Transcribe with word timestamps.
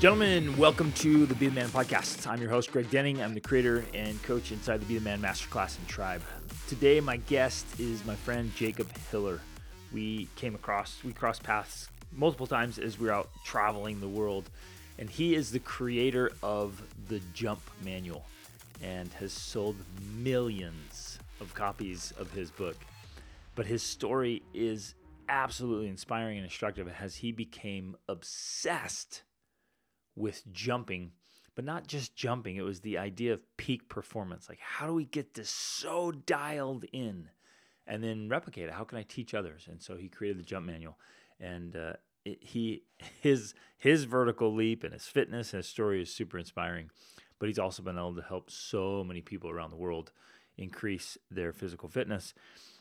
Gentlemen, 0.00 0.56
welcome 0.56 0.92
to 0.92 1.26
the 1.26 1.34
Be 1.34 1.48
the 1.48 1.54
Man 1.56 1.68
podcast. 1.70 2.24
I'm 2.28 2.40
your 2.40 2.50
host, 2.50 2.70
Greg 2.70 2.88
Denning. 2.88 3.20
I'm 3.20 3.34
the 3.34 3.40
creator 3.40 3.84
and 3.92 4.22
coach 4.22 4.52
inside 4.52 4.80
the 4.80 4.86
Be 4.86 4.96
the 4.96 5.04
Man 5.04 5.20
Masterclass 5.20 5.76
and 5.76 5.88
Tribe. 5.88 6.22
Today, 6.68 7.00
my 7.00 7.16
guest 7.16 7.66
is 7.80 8.04
my 8.04 8.14
friend 8.14 8.54
Jacob 8.54 8.88
Hiller. 9.10 9.40
We 9.92 10.28
came 10.36 10.54
across, 10.54 11.02
we 11.02 11.12
crossed 11.12 11.42
paths 11.42 11.88
multiple 12.12 12.46
times 12.46 12.78
as 12.78 12.96
we 12.96 13.08
were 13.08 13.12
out 13.12 13.28
traveling 13.44 13.98
the 13.98 14.06
world, 14.06 14.48
and 15.00 15.10
he 15.10 15.34
is 15.34 15.50
the 15.50 15.58
creator 15.58 16.30
of 16.44 16.80
the 17.08 17.20
Jump 17.34 17.62
Manual 17.84 18.24
and 18.80 19.12
has 19.14 19.32
sold 19.32 19.74
millions 20.14 21.18
of 21.40 21.52
copies 21.54 22.12
of 22.20 22.30
his 22.30 22.52
book. 22.52 22.76
But 23.56 23.66
his 23.66 23.82
story 23.82 24.44
is 24.54 24.94
absolutely 25.28 25.88
inspiring 25.88 26.36
and 26.36 26.44
instructive 26.44 26.88
as 27.00 27.16
he 27.16 27.32
became 27.32 27.96
obsessed 28.08 29.22
with 30.18 30.42
jumping, 30.52 31.12
but 31.54 31.64
not 31.64 31.86
just 31.86 32.16
jumping. 32.16 32.56
It 32.56 32.64
was 32.64 32.80
the 32.80 32.98
idea 32.98 33.32
of 33.32 33.56
peak 33.56 33.88
performance. 33.88 34.48
Like, 34.48 34.60
how 34.60 34.86
do 34.86 34.94
we 34.94 35.04
get 35.04 35.34
this 35.34 35.50
so 35.50 36.12
dialed 36.12 36.84
in 36.92 37.30
and 37.86 38.02
then 38.02 38.28
replicate 38.28 38.64
it? 38.68 38.72
How 38.72 38.84
can 38.84 38.98
I 38.98 39.02
teach 39.02 39.34
others? 39.34 39.66
And 39.70 39.82
so 39.82 39.96
he 39.96 40.08
created 40.08 40.38
the 40.38 40.44
jump 40.44 40.66
manual. 40.66 40.98
And 41.40 41.76
uh, 41.76 41.94
it, 42.24 42.42
he 42.42 42.82
his 43.20 43.54
his 43.76 44.04
vertical 44.04 44.54
leap 44.54 44.84
and 44.84 44.92
his 44.92 45.06
fitness 45.06 45.52
and 45.52 45.58
his 45.58 45.68
story 45.68 46.02
is 46.02 46.12
super 46.12 46.38
inspiring. 46.38 46.90
But 47.38 47.48
he's 47.48 47.58
also 47.58 47.82
been 47.82 47.96
able 47.96 48.16
to 48.16 48.22
help 48.22 48.50
so 48.50 49.04
many 49.04 49.20
people 49.20 49.48
around 49.48 49.70
the 49.70 49.76
world 49.76 50.10
increase 50.56 51.16
their 51.30 51.52
physical 51.52 51.88
fitness. 51.88 52.34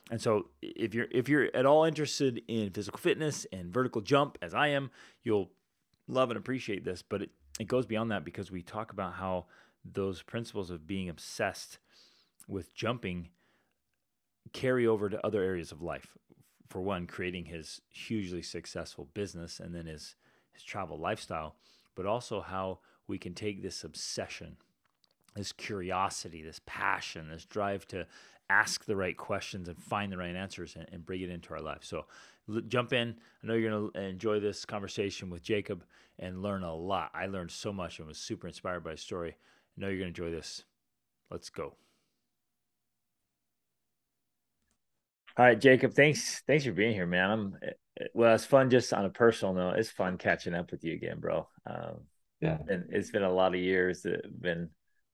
And 0.10 0.22
so 0.22 0.48
if 0.62 0.94
you're 0.94 1.08
if 1.12 1.30
you're 1.30 1.49
at 1.54 1.66
all 1.66 1.84
interested 1.84 2.41
in 2.48 2.72
physical 2.72 2.99
fitness 2.99 3.46
and 3.52 3.74
vertical 3.74 4.02
jump 4.02 4.38
as 4.41 4.54
I 4.54 4.70
am, 4.70 4.90
you'll 5.24 5.51
love 6.08 6.30
and 6.30 6.38
appreciate 6.38 6.84
this, 6.84 7.02
but 7.02 7.22
it, 7.22 7.30
it 7.60 7.68
goes 7.68 7.86
beyond 7.86 8.12
that 8.12 8.26
because 8.26 8.52
we 8.52 8.62
talk 8.62 8.91
about 8.91 9.13
how 9.13 9.46
those 9.84 10.22
principles 10.22 10.70
of 10.70 10.88
being 10.88 11.10
obsessed 11.10 11.80
with 12.48 12.74
jumping 12.74 13.30
carry 14.54 14.88
over 14.88 15.10
to 15.10 15.26
other 15.26 15.44
areas 15.44 15.72
of 15.72 15.82
life. 15.82 16.18
For 16.70 16.82
one, 16.82 17.08
creating 17.08 17.46
his 17.46 17.82
hugely 17.90 18.41
successful 18.41 19.08
business 19.13 19.60
and 19.60 19.74
then 19.74 19.85
his, 19.85 20.16
his 20.52 20.63
travel 20.63 21.00
lifestyle, 21.00 21.55
but 21.96 22.05
also 22.05 22.41
how 22.41 22.80
we 23.08 23.18
can 23.18 23.34
take 23.34 23.62
this 23.62 23.84
obsession, 23.84 24.58
this 25.35 25.54
curiosity, 25.54 26.44
this 26.44 26.60
passion, 26.66 27.30
this 27.30 27.46
drive 27.46 27.88
to 27.88 28.05
ask 28.50 28.85
the 28.85 28.96
right 28.96 29.18
questions 29.18 29.68
and 29.68 29.82
find 29.82 30.12
the 30.12 30.18
right 30.18 30.35
answers 30.35 30.76
and, 30.76 30.88
and 30.91 31.05
bring 31.05 31.22
it 31.22 31.30
into 31.30 31.54
our 31.54 31.62
life. 31.62 31.84
So 31.84 32.05
jump 32.67 32.93
in. 32.93 33.15
I 33.43 33.48
know 33.48 33.53
you're 33.53 33.71
going 33.71 33.91
to 33.91 34.01
enjoy 34.01 34.40
this 34.40 34.65
conversation 34.65 35.29
with 35.29 35.43
Jacob 35.43 35.84
and 36.20 36.41
learn 36.41 36.63
a 36.63 36.73
lot. 36.73 37.12
I 37.13 37.27
learned 37.27 37.51
so 37.51 37.71
much 37.71 37.99
and 37.99 38.07
was 38.07 38.17
super 38.17 38.48
inspired 38.48 38.84
by 38.84 38.91
his 38.91 39.01
story. 39.01 39.31
I 39.31 39.81
know 39.81 39.87
you're 39.87 39.99
going 39.99 40.13
to 40.13 40.21
enjoy 40.21 40.35
this. 40.35 40.63
Let's 41.29 41.49
go. 41.49 41.76
All 45.37 45.45
right, 45.45 45.59
Jacob. 45.59 45.93
Thanks. 45.93 46.41
Thanks 46.48 46.65
for 46.65 46.71
being 46.71 46.93
here, 46.93 47.05
man. 47.05 47.29
I'm 47.29 47.57
well. 48.15 48.34
It's 48.34 48.45
fun 48.45 48.71
just 48.71 48.91
on 48.91 49.05
a 49.05 49.09
personal 49.09 49.54
note. 49.54 49.77
It's 49.77 49.91
fun 49.91 50.17
catching 50.17 50.55
up 50.55 50.71
with 50.71 50.84
you 50.84 50.93
again, 50.93 51.20
bro. 51.20 51.48
Um, 51.67 51.99
yeah, 52.41 52.57
and 52.67 52.85
it's 52.89 53.11
been 53.11 53.23
a 53.23 53.32
lot 53.32 53.54
of 53.54 53.59
years 53.59 54.01
that 54.01 54.26
have 54.26 54.41
been 54.41 54.70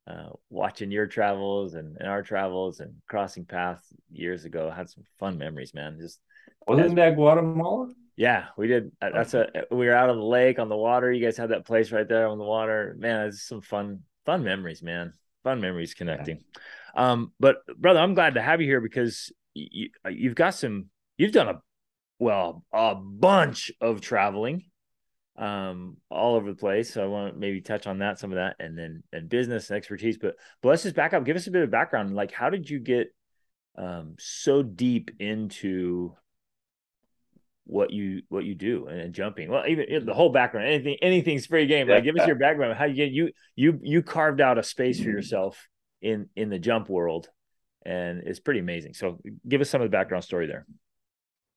uh, 0.07 0.29
watching 0.49 0.91
your 0.91 1.07
travels 1.07 1.73
and, 1.73 1.97
and, 1.97 2.07
our 2.07 2.21
travels 2.21 2.79
and 2.79 2.93
crossing 3.07 3.43
paths 3.43 3.93
years 4.11 4.45
ago. 4.45 4.69
I 4.71 4.75
had 4.75 4.89
some 4.89 5.03
fun 5.19 5.37
memories, 5.37 5.73
man. 5.73 5.97
Just 5.99 6.19
wasn't 6.67 6.95
that 6.95 7.15
Guatemala? 7.15 7.89
Yeah, 8.15 8.45
we 8.57 8.67
did. 8.67 8.91
Uh, 9.01 9.09
that's 9.13 9.33
a 9.33 9.47
we 9.71 9.87
were 9.87 9.95
out 9.95 10.09
on 10.09 10.17
the 10.17 10.23
lake 10.23 10.59
on 10.59 10.69
the 10.69 10.77
water. 10.77 11.11
You 11.11 11.23
guys 11.23 11.37
had 11.37 11.49
that 11.49 11.65
place 11.65 11.91
right 11.91 12.07
there 12.07 12.27
on 12.27 12.37
the 12.37 12.43
water. 12.43 12.95
Man, 12.97 13.27
it's 13.27 13.43
some 13.43 13.61
fun 13.61 14.01
fun 14.25 14.43
memories, 14.43 14.83
man. 14.83 15.13
Fun 15.43 15.61
memories 15.61 15.93
connecting. 15.93 16.37
Yeah. 16.95 17.11
Um, 17.11 17.33
but 17.39 17.65
brother, 17.77 17.99
I'm 17.99 18.13
glad 18.13 18.35
to 18.35 18.41
have 18.41 18.61
you 18.61 18.67
here 18.67 18.81
because 18.81 19.31
you, 19.53 19.89
uh, 20.05 20.09
you've 20.09 20.35
got 20.35 20.53
some. 20.55 20.87
You've 21.17 21.31
done 21.31 21.47
a 21.47 21.61
well 22.19 22.63
a 22.71 22.95
bunch 22.95 23.71
of 23.81 24.01
traveling 24.01 24.65
um, 25.37 25.97
all 26.09 26.35
over 26.35 26.51
the 26.51 26.57
place. 26.57 26.93
So 26.93 27.03
I 27.03 27.07
want 27.07 27.33
to 27.33 27.39
maybe 27.39 27.61
touch 27.61 27.87
on 27.87 27.99
that, 27.99 28.19
some 28.19 28.31
of 28.31 28.35
that, 28.35 28.57
and 28.59 28.77
then 28.77 29.03
and 29.11 29.27
business 29.27 29.69
and 29.69 29.77
expertise. 29.77 30.17
But 30.17 30.35
but 30.61 30.69
let's 30.69 30.83
just 30.83 30.95
back 30.95 31.13
up. 31.13 31.25
Give 31.25 31.35
us 31.35 31.47
a 31.47 31.51
bit 31.51 31.63
of 31.63 31.71
background. 31.71 32.15
Like, 32.15 32.31
how 32.31 32.49
did 32.49 32.69
you 32.69 32.79
get 32.79 33.07
um, 33.75 34.15
so 34.19 34.61
deep 34.61 35.11
into 35.19 36.15
what 37.65 37.91
you 37.91 38.23
what 38.29 38.43
you 38.43 38.55
do 38.55 38.87
and, 38.87 38.99
and 38.99 39.13
jumping? 39.13 39.49
Well, 39.49 39.65
even 39.67 40.05
the 40.05 40.13
whole 40.13 40.29
background, 40.29 40.67
anything 40.67 40.97
anything's 41.01 41.45
free 41.45 41.65
game. 41.65 41.87
Like, 41.87 42.03
give 42.03 42.15
us 42.17 42.27
your 42.27 42.35
background. 42.35 42.77
How 42.77 42.85
you 42.85 42.95
get 42.95 43.11
you 43.11 43.31
you 43.55 43.79
you 43.81 44.03
carved 44.03 44.41
out 44.41 44.57
a 44.57 44.63
space 44.63 45.01
for 45.01 45.09
yourself 45.09 45.67
in 46.01 46.29
in 46.35 46.49
the 46.49 46.59
jump 46.59 46.89
world, 46.89 47.29
and 47.85 48.23
it's 48.25 48.39
pretty 48.39 48.59
amazing. 48.59 48.93
So 48.93 49.19
give 49.47 49.61
us 49.61 49.69
some 49.69 49.81
of 49.81 49.85
the 49.85 49.95
background 49.95 50.23
story 50.23 50.47
there. 50.47 50.65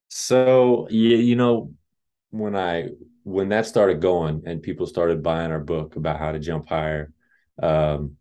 So 0.09 0.87
yeah, 0.91 1.19
you 1.19 1.37
know 1.37 1.73
when 2.31 2.57
I 2.57 2.91
when 3.25 3.49
that 3.49 3.67
started 3.67 4.01
going 4.01 4.43
and 4.47 4.63
people 4.63 4.87
started 4.87 5.23
buying 5.23 5.51
our 5.51 5.61
book 5.61 5.97
about 5.97 6.19
how 6.19 6.33
to 6.33 6.39
jump 6.39 6.69
higher, 6.69 7.13
um, 7.61 8.17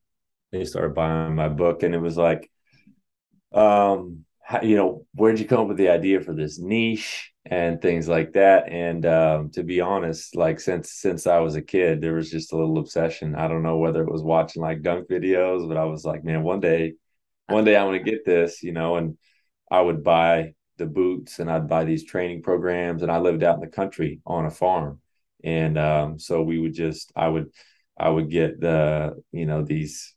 they 0.52 0.66
started 0.66 0.96
buying 0.96 1.36
my 1.36 1.50
book, 1.50 1.84
and 1.84 1.94
it 1.94 2.00
was 2.00 2.18
like, 2.18 2.50
um, 3.52 4.25
how, 4.46 4.62
you 4.62 4.76
know, 4.76 5.06
where'd 5.16 5.40
you 5.40 5.46
come 5.48 5.62
up 5.62 5.68
with 5.68 5.78
the 5.78 5.90
idea 5.90 6.22
for 6.22 6.34
this 6.34 6.60
niche 6.60 7.32
and 7.48 7.82
things 7.82 8.08
like 8.08 8.34
that? 8.34 8.72
And 8.72 9.04
um, 9.06 9.50
to 9.52 9.64
be 9.64 9.82
honest, 9.82 10.36
like 10.36 10.60
since 10.60 10.92
since 10.92 11.26
I 11.26 11.40
was 11.40 11.56
a 11.56 11.64
kid, 11.64 12.00
there 12.00 12.14
was 12.14 12.30
just 12.30 12.54
a 12.54 12.58
little 12.58 12.78
obsession. 12.78 13.34
I 13.36 13.48
don't 13.48 13.64
know 13.64 13.78
whether 13.78 14.04
it 14.04 14.12
was 14.12 14.22
watching 14.22 14.62
like 14.62 14.84
dunk 14.84 15.10
videos, 15.10 15.68
but 15.68 15.78
I 15.78 15.86
was 15.86 16.06
like, 16.06 16.24
man, 16.24 16.44
one 16.44 16.60
day, 16.60 16.94
one 17.48 17.66
day 17.66 17.76
I'm 17.76 17.88
gonna 17.88 18.04
get 18.04 18.24
this, 18.24 18.62
you 18.62 18.72
know, 18.72 18.98
and 18.98 19.18
I 19.72 19.82
would 19.82 20.04
buy 20.04 20.54
the 20.78 20.86
boots 20.86 21.40
and 21.40 21.50
I'd 21.50 21.68
buy 21.68 21.84
these 21.86 22.06
training 22.06 22.44
programs 22.44 23.02
and 23.02 23.12
I 23.12 23.18
lived 23.18 23.42
out 23.44 23.56
in 23.56 23.62
the 23.62 23.68
country 23.68 24.22
on 24.28 24.46
a 24.46 24.52
farm. 24.52 25.02
And 25.44 25.78
um, 25.80 26.20
so 26.20 26.44
we 26.44 26.60
would 26.60 26.74
just 26.76 27.12
I 27.16 27.28
would 27.30 27.50
I 27.98 28.10
would 28.10 28.30
get 28.30 28.60
the 28.62 29.24
you 29.32 29.48
know 29.48 29.64
these 29.64 30.14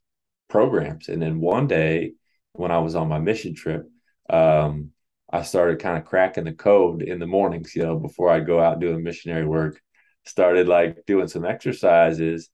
programs 0.49 1.09
and 1.09 1.21
then 1.23 1.41
one 1.41 1.67
day 1.67 2.13
when 2.55 2.71
I 2.71 2.79
was 2.79 2.95
on 2.95 3.09
my 3.09 3.19
mission 3.19 3.55
trip 3.55 3.87
um, 4.31 4.91
I 5.31 5.43
started 5.43 5.81
kind 5.81 5.99
of 5.99 6.05
cracking 6.05 6.45
the 6.45 6.53
code 6.53 7.03
in 7.03 7.19
the 7.19 7.27
mornings 7.27 7.75
you 7.75 7.83
know 7.83 7.99
before 7.99 8.31
I'd 8.31 8.47
go 8.47 8.61
out 8.61 8.81
doing 8.81 9.03
missionary 9.03 9.47
work 9.47 9.81
started 10.27 10.69
like 10.69 11.07
doing 11.07 11.29
some 11.29 11.45
exercises 11.45 12.51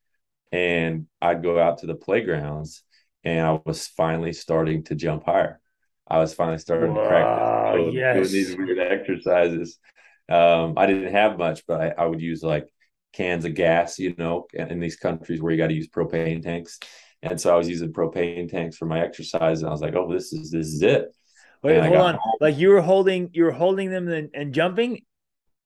and 0.52 1.06
I'd 1.20 1.42
go 1.42 1.58
out 1.58 1.78
to 1.78 1.86
the 1.86 1.94
playgrounds 1.94 2.82
and 3.24 3.46
I 3.46 3.60
was 3.64 3.86
finally 3.88 4.32
starting 4.32 4.84
to 4.84 4.94
jump 4.94 5.24
higher 5.24 5.60
I 6.06 6.18
was 6.18 6.34
finally 6.34 6.58
starting 6.58 6.94
to 6.94 7.06
practice 7.06 7.94
yes. 7.94 8.16
doing 8.16 8.32
these 8.32 8.56
weird 8.56 8.78
exercises. 8.78 9.78
Um, 10.28 10.74
I 10.76 10.86
didn't 10.86 11.12
have 11.12 11.38
much, 11.38 11.66
but 11.66 11.80
I, 11.80 12.02
I, 12.02 12.06
would 12.06 12.20
use 12.20 12.42
like 12.42 12.68
cans 13.12 13.44
of 13.44 13.54
gas, 13.54 13.98
you 13.98 14.14
know, 14.16 14.46
in 14.52 14.80
these 14.80 14.96
countries 14.96 15.40
where 15.40 15.52
you 15.52 15.58
got 15.58 15.68
to 15.68 15.74
use 15.74 15.88
propane 15.88 16.42
tanks. 16.42 16.78
And 17.22 17.40
so 17.40 17.52
I 17.52 17.56
was 17.56 17.68
using 17.68 17.92
propane 17.92 18.50
tanks 18.50 18.76
for 18.76 18.86
my 18.86 19.00
exercise, 19.00 19.60
and 19.60 19.68
I 19.68 19.72
was 19.72 19.80
like, 19.80 19.94
"Oh, 19.94 20.12
this 20.12 20.32
is 20.32 20.50
this 20.50 20.66
is 20.66 20.82
it." 20.82 21.14
Wait, 21.64 21.82
hold 21.82 21.96
on. 21.96 22.14
Home. 22.14 22.32
Like 22.40 22.58
you 22.58 22.68
were 22.68 22.82
holding, 22.82 23.30
you 23.32 23.44
were 23.44 23.52
holding 23.52 23.90
them 23.90 24.08
and, 24.08 24.30
and 24.34 24.52
jumping. 24.52 25.02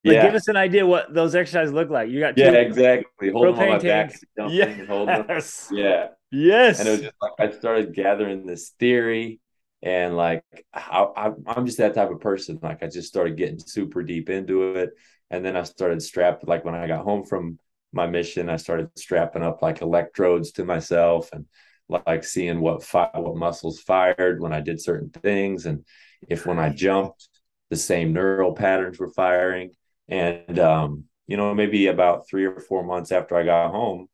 Like, 0.04 0.14
yeah. 0.14 0.26
give 0.26 0.34
us 0.36 0.46
an 0.46 0.56
idea 0.56 0.86
what 0.86 1.12
those 1.12 1.34
exercises 1.34 1.72
look 1.72 1.90
like. 1.90 2.08
You 2.08 2.20
got 2.20 2.38
yeah, 2.38 2.52
exactly. 2.52 3.30
Hold 3.30 3.48
them 3.48 3.58
on 3.58 3.68
my 3.68 3.78
tanks. 3.78 4.22
back, 4.36 4.50
yes. 4.50 5.68
Yeah, 5.72 6.06
yes. 6.30 6.78
And 6.78 6.88
it 6.88 6.92
was 6.92 7.00
just 7.00 7.14
like 7.20 7.32
I 7.38 7.50
started 7.50 7.94
gathering 7.94 8.46
this 8.46 8.70
theory, 8.78 9.40
and 9.82 10.16
like 10.16 10.44
I, 10.72 11.32
I'm 11.46 11.66
just 11.66 11.78
that 11.78 11.94
type 11.94 12.12
of 12.12 12.20
person. 12.20 12.60
Like 12.62 12.84
I 12.84 12.86
just 12.86 13.08
started 13.08 13.36
getting 13.36 13.58
super 13.58 14.04
deep 14.04 14.30
into 14.30 14.76
it, 14.76 14.90
and 15.30 15.44
then 15.44 15.56
I 15.56 15.64
started 15.64 16.00
strapping. 16.00 16.48
Like 16.48 16.64
when 16.64 16.76
I 16.76 16.86
got 16.86 17.02
home 17.02 17.24
from 17.24 17.58
my 17.92 18.06
mission, 18.06 18.48
I 18.48 18.56
started 18.56 18.90
strapping 18.96 19.42
up 19.42 19.62
like 19.62 19.82
electrodes 19.82 20.52
to 20.52 20.64
myself 20.64 21.30
and 21.32 21.46
like 21.88 22.24
seeing 22.24 22.60
what 22.60 22.82
fi- 22.82 23.10
what 23.14 23.36
muscles 23.36 23.80
fired 23.80 24.40
when 24.40 24.52
I 24.52 24.60
did 24.60 24.80
certain 24.80 25.10
things, 25.10 25.66
and 25.66 25.84
if 26.28 26.46
when 26.46 26.58
I 26.58 26.70
jumped, 26.70 27.28
the 27.70 27.76
same 27.76 28.12
neural 28.12 28.52
patterns 28.52 28.98
were 28.98 29.10
firing. 29.10 29.70
And 30.08 30.58
um, 30.58 31.04
you 31.26 31.36
know, 31.36 31.54
maybe 31.54 31.86
about 31.86 32.28
three 32.28 32.46
or 32.46 32.60
four 32.60 32.84
months 32.84 33.12
after 33.12 33.36
I 33.36 33.44
got 33.44 33.70
home, 33.70 34.08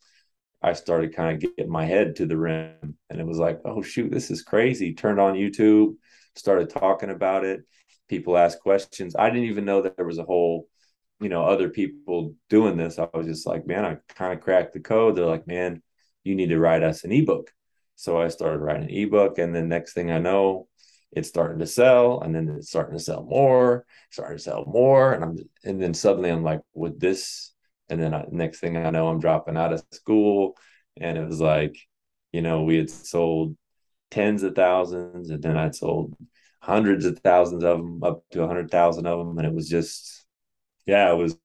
I 0.63 0.73
started 0.73 1.15
kind 1.15 1.35
of 1.35 1.57
getting 1.57 1.71
my 1.71 1.85
head 1.85 2.17
to 2.17 2.27
the 2.27 2.37
rim. 2.37 2.97
And 3.11 3.21
it 3.21 3.27
was 3.27 3.39
like, 3.39 3.61
oh, 3.65 3.83
shoot, 3.83 4.11
this 4.11 4.31
is 4.31 4.43
crazy. 4.43 4.95
Turned 4.95 5.21
on 5.21 5.35
YouTube, 5.35 5.97
started 6.37 6.71
talking 6.71 7.11
about 7.11 7.45
it. 7.45 7.63
People 8.09 8.37
asked 8.37 8.61
questions. 8.61 9.15
I 9.17 9.31
didn't 9.31 9.49
even 9.49 9.65
know 9.65 9.83
that 9.83 9.97
there 9.97 10.07
was 10.07 10.19
a 10.19 10.25
whole, 10.25 10.69
you 11.21 11.29
know, 11.29 11.45
other 11.45 11.69
people 11.69 12.35
doing 12.51 12.77
this. 12.77 12.99
I 12.99 13.09
was 13.15 13.27
just 13.27 13.47
like, 13.47 13.67
man, 13.67 13.85
I 13.85 13.99
kind 14.15 14.33
of 14.33 14.41
cracked 14.41 14.73
the 14.73 14.81
code. 14.81 15.17
They're 15.17 15.27
like, 15.27 15.47
man, 15.47 15.83
you 16.25 16.35
need 16.35 16.49
to 16.49 16.59
write 16.59 16.83
us 16.83 17.05
an 17.05 17.13
ebook. 17.13 17.53
So 17.97 18.21
I 18.21 18.29
started 18.29 18.59
writing 18.59 18.85
an 18.85 18.91
ebook. 18.91 19.39
And 19.39 19.55
then 19.55 19.69
next 19.69 19.93
thing 19.95 20.11
I 20.11 20.19
know, 20.19 20.69
it's 21.13 21.29
starting 21.29 21.61
to 21.61 21.67
sell 21.67 22.21
and 22.21 22.35
then 22.35 22.49
it's 22.49 22.69
starting 22.69 22.99
to 22.99 23.03
sell 23.05 23.23
more, 23.25 23.87
starting 24.11 24.37
to 24.37 24.43
sell 24.43 24.65
more. 24.67 25.13
And 25.13 25.25
I'm, 25.25 25.37
and 25.65 25.81
then 25.81 25.95
suddenly 25.95 26.31
I'm 26.31 26.43
like, 26.43 26.61
with 26.75 26.99
this 27.01 27.53
And 27.89 28.01
then 28.01 28.15
I, 28.15 28.25
next 28.31 28.61
thing 28.61 28.77
I 28.77 28.91
know, 28.91 29.09
I'm 29.09 29.21
dropping 29.21 29.57
out 29.57 29.73
of 29.73 29.85
school. 29.93 30.57
And 30.97 31.19
it 31.19 31.27
was 31.27 31.41
like, 31.41 31.77
you 32.33 32.43
know, 32.43 32.63
we 32.63 32.77
had 32.77 32.91
sold 32.91 33.57
tens 34.11 34.43
of 34.43 34.55
thousands 34.55 35.31
and 35.31 35.43
then 35.43 35.57
I'd 35.57 35.75
sold 35.75 36.17
hundreds 36.61 37.05
of 37.05 37.19
thousands 37.21 37.63
of 37.65 37.79
them 37.79 38.03
up 38.03 38.23
to 38.33 38.43
a 38.43 38.47
hundred 38.47 38.71
thousand 38.71 39.07
of 39.07 39.19
them. 39.19 39.39
And 39.39 39.47
it 39.47 39.55
was 39.55 39.69
just, 39.69 40.27
yeah, 40.87 41.13
it 41.13 41.17
was, 41.17 41.39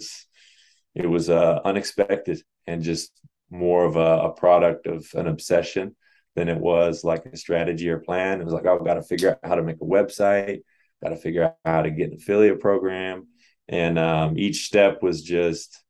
it 0.96 1.08
was 1.08 1.30
uh, 1.30 1.60
unexpected 1.64 2.42
and 2.68 2.82
just 2.82 3.12
more 3.50 3.86
of 3.86 3.96
a, 3.96 4.30
a 4.30 4.34
product 4.34 4.88
of 4.88 5.06
an 5.14 5.28
obsession 5.28 5.96
than 6.40 6.48
it 6.48 6.58
was 6.58 7.04
like 7.04 7.26
a 7.26 7.36
strategy 7.36 7.90
or 7.90 8.00
plan. 8.00 8.40
It 8.40 8.46
was 8.46 8.54
like, 8.54 8.66
oh, 8.66 8.80
I've 8.80 8.86
got 8.86 8.94
to 8.94 9.04
figure 9.04 9.32
out 9.32 9.40
how 9.44 9.56
to 9.56 9.62
make 9.62 9.82
a 9.82 9.86
website, 9.86 10.62
got 11.04 11.10
to 11.10 11.18
figure 11.18 11.44
out 11.44 11.58
how 11.66 11.82
to 11.82 11.92
get 11.92 12.12
an 12.12 12.16
affiliate 12.16 12.62
program. 12.62 13.28
And 13.68 14.00
um, 14.00 14.38
each 14.40 14.66
step 14.66 15.04
was 15.04 15.22
just 15.22 15.84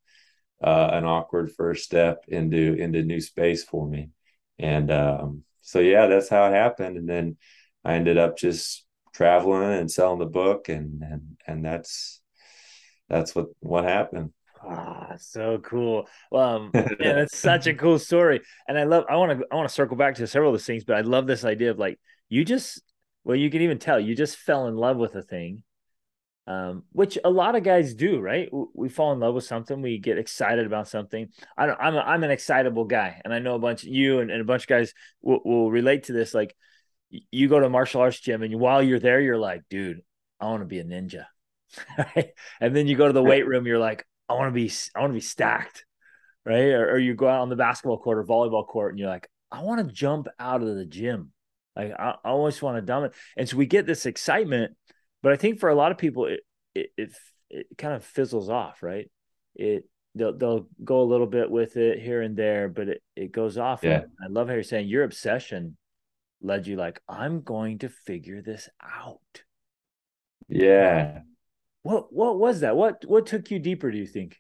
uh, 0.62 0.90
an 0.92 1.06
awkward 1.06 1.51
first 1.51 1.84
step 1.84 2.25
into 2.28 2.74
into 2.74 3.04
new 3.04 3.22
space 3.22 3.63
for 3.63 3.88
me. 3.88 4.10
And 4.57 4.90
um, 4.90 5.44
so 5.62 5.81
yeah, 5.81 6.07
that's 6.07 6.30
how 6.30 6.48
it 6.48 6.54
happened. 6.54 6.98
And 6.98 7.07
then 7.07 7.38
I 7.86 7.94
ended 7.94 8.18
up 8.18 8.36
just 8.36 8.88
traveling 9.13 9.78
and 9.80 9.92
selling 9.92 10.18
the 10.18 10.25
book, 10.25 10.68
and 10.68 11.04
and 11.04 11.38
and 11.46 11.63
that's 11.63 12.22
that's 13.07 13.36
what 13.36 13.50
what 13.60 13.84
happened. 13.84 14.34
Ah, 14.61 15.13
so 15.17 15.59
cool. 15.59 16.07
Um, 16.31 16.71
yeah, 16.73 16.83
that's 17.00 17.38
such 17.38 17.67
a 17.67 17.73
cool 17.73 18.00
story. 18.00 18.41
And 18.67 18.77
I 18.77 18.83
love, 18.83 19.06
I 19.09 19.15
want 19.15 19.39
to, 19.39 19.45
I 19.51 19.56
want 19.56 19.69
to 19.69 19.73
circle 19.73 19.95
back 19.97 20.15
to 20.15 20.27
several 20.27 20.51
of 20.51 20.59
those 20.59 20.65
things, 20.65 20.83
but 20.83 20.97
I 20.97 21.01
love 21.01 21.27
this 21.27 21.45
idea 21.45 21.71
of 21.71 21.79
like, 21.79 22.00
you 22.27 22.44
just, 22.44 22.81
well, 23.23 23.35
you 23.35 23.50
can 23.50 23.61
even 23.61 23.79
tell 23.79 24.00
you 24.00 24.15
just 24.15 24.38
fell 24.38 24.67
in 24.67 24.75
love 24.75 24.97
with 24.97 25.15
a 25.15 25.21
thing, 25.21 25.63
um, 26.47 26.83
which 26.91 27.17
a 27.23 27.29
lot 27.29 27.56
of 27.56 27.63
guys 27.63 27.94
do, 27.94 28.19
right? 28.19 28.50
We 28.73 28.89
fall 28.89 29.13
in 29.13 29.19
love 29.19 29.35
with 29.35 29.45
something, 29.45 29.81
we 29.81 29.97
get 29.97 30.17
excited 30.17 30.65
about 30.65 30.88
something. 30.88 31.29
I 31.57 31.65
don't, 31.65 31.79
I'm, 31.79 31.95
a, 31.95 32.00
I'm 32.00 32.23
an 32.23 32.31
excitable 32.31 32.85
guy, 32.85 33.21
and 33.23 33.33
I 33.33 33.39
know 33.39 33.55
a 33.55 33.59
bunch 33.59 33.83
of 33.83 33.89
you 33.89 34.19
and, 34.19 34.29
and 34.29 34.41
a 34.41 34.45
bunch 34.45 34.63
of 34.63 34.67
guys 34.67 34.94
will, 35.21 35.41
will 35.45 35.71
relate 35.71 36.05
to 36.05 36.13
this. 36.13 36.33
Like, 36.33 36.55
you 37.09 37.47
go 37.47 37.59
to 37.59 37.65
a 37.65 37.69
martial 37.69 38.01
arts 38.01 38.19
gym, 38.19 38.44
and 38.44 38.59
while 38.59 38.83
you're 38.83 39.00
there, 39.00 39.21
you're 39.21 39.38
like, 39.38 39.63
dude, 39.69 40.01
I 40.39 40.45
want 40.45 40.62
to 40.62 40.65
be 40.65 40.79
a 40.79 40.83
ninja. 40.83 41.25
and 42.59 42.75
then 42.75 42.88
you 42.88 42.95
go 42.95 43.07
to 43.07 43.13
the 43.13 43.23
weight 43.31 43.47
room, 43.47 43.65
you're 43.65 43.79
like, 43.79 44.05
I 44.29 44.33
want 44.33 44.49
to 44.49 44.51
be 44.53 44.71
I 44.95 44.99
want 44.99 45.11
to 45.11 45.15
be 45.15 45.21
stacked, 45.21 45.85
right? 46.45 46.71
Or, 46.71 46.91
or, 46.91 46.99
you 46.99 47.15
go 47.15 47.27
out 47.27 47.41
on 47.41 47.49
the 47.49 47.55
basketball 47.55 47.97
court 47.97 48.17
or 48.17 48.23
volleyball 48.23 48.67
court 48.67 48.91
and 48.91 48.99
you're 48.99 49.09
like, 49.09 49.27
I 49.51 49.63
want 49.63 49.85
to 49.85 49.93
jump 49.93 50.27
out 50.39 50.61
of 50.61 50.75
the 50.75 50.85
gym. 50.85 51.31
Like 51.75 51.93
I, 51.97 52.15
I 52.23 52.29
always 52.29 52.61
want 52.61 52.77
to 52.77 52.81
dumb 52.81 53.05
it. 53.05 53.13
And 53.37 53.47
so 53.47 53.57
we 53.57 53.65
get 53.65 53.85
this 53.85 54.05
excitement, 54.05 54.75
but 55.23 55.31
I 55.31 55.35
think 55.35 55.59
for 55.59 55.69
a 55.69 55.75
lot 55.75 55.91
of 55.91 55.97
people 55.97 56.27
it 56.27 56.41
it 56.75 56.89
it, 56.97 57.11
it 57.49 57.67
kind 57.77 57.93
of 57.93 58.05
fizzles 58.05 58.49
off, 58.49 58.83
right? 58.83 59.09
It 59.55 59.85
they'll 60.15 60.37
they'll 60.37 60.67
go 60.83 61.01
a 61.01 61.09
little 61.09 61.27
bit 61.27 61.49
with 61.49 61.77
it 61.77 61.99
here 61.99 62.21
and 62.21 62.37
there, 62.37 62.69
but 62.69 62.89
it, 62.89 63.03
it 63.15 63.31
goes 63.31 63.57
off. 63.57 63.81
Yeah. 63.83 64.03
I 64.23 64.27
love 64.29 64.47
how 64.47 64.53
you're 64.53 64.63
saying 64.63 64.87
your 64.87 65.03
obsession 65.03 65.77
led 66.41 66.67
you 66.67 66.75
like, 66.75 67.01
I'm 67.07 67.41
going 67.41 67.79
to 67.79 67.89
figure 67.89 68.41
this 68.41 68.69
out. 68.81 69.43
Yeah. 70.47 71.19
What 71.83 72.11
what 72.13 72.37
was 72.39 72.61
that? 72.61 72.75
What 72.75 73.05
what 73.05 73.25
took 73.25 73.51
you 73.51 73.59
deeper, 73.59 73.91
do 73.91 73.97
you 73.97 74.07
think? 74.07 74.37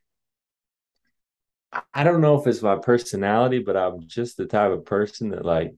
I 1.93 2.03
don't 2.03 2.21
know 2.21 2.39
if 2.39 2.47
it's 2.47 2.63
my 2.63 2.77
personality, 2.77 3.59
but 3.59 3.77
I'm 3.77 4.07
just 4.07 4.37
the 4.37 4.45
type 4.45 4.71
of 4.71 4.85
person 4.85 5.29
that 5.29 5.45
like 5.45 5.73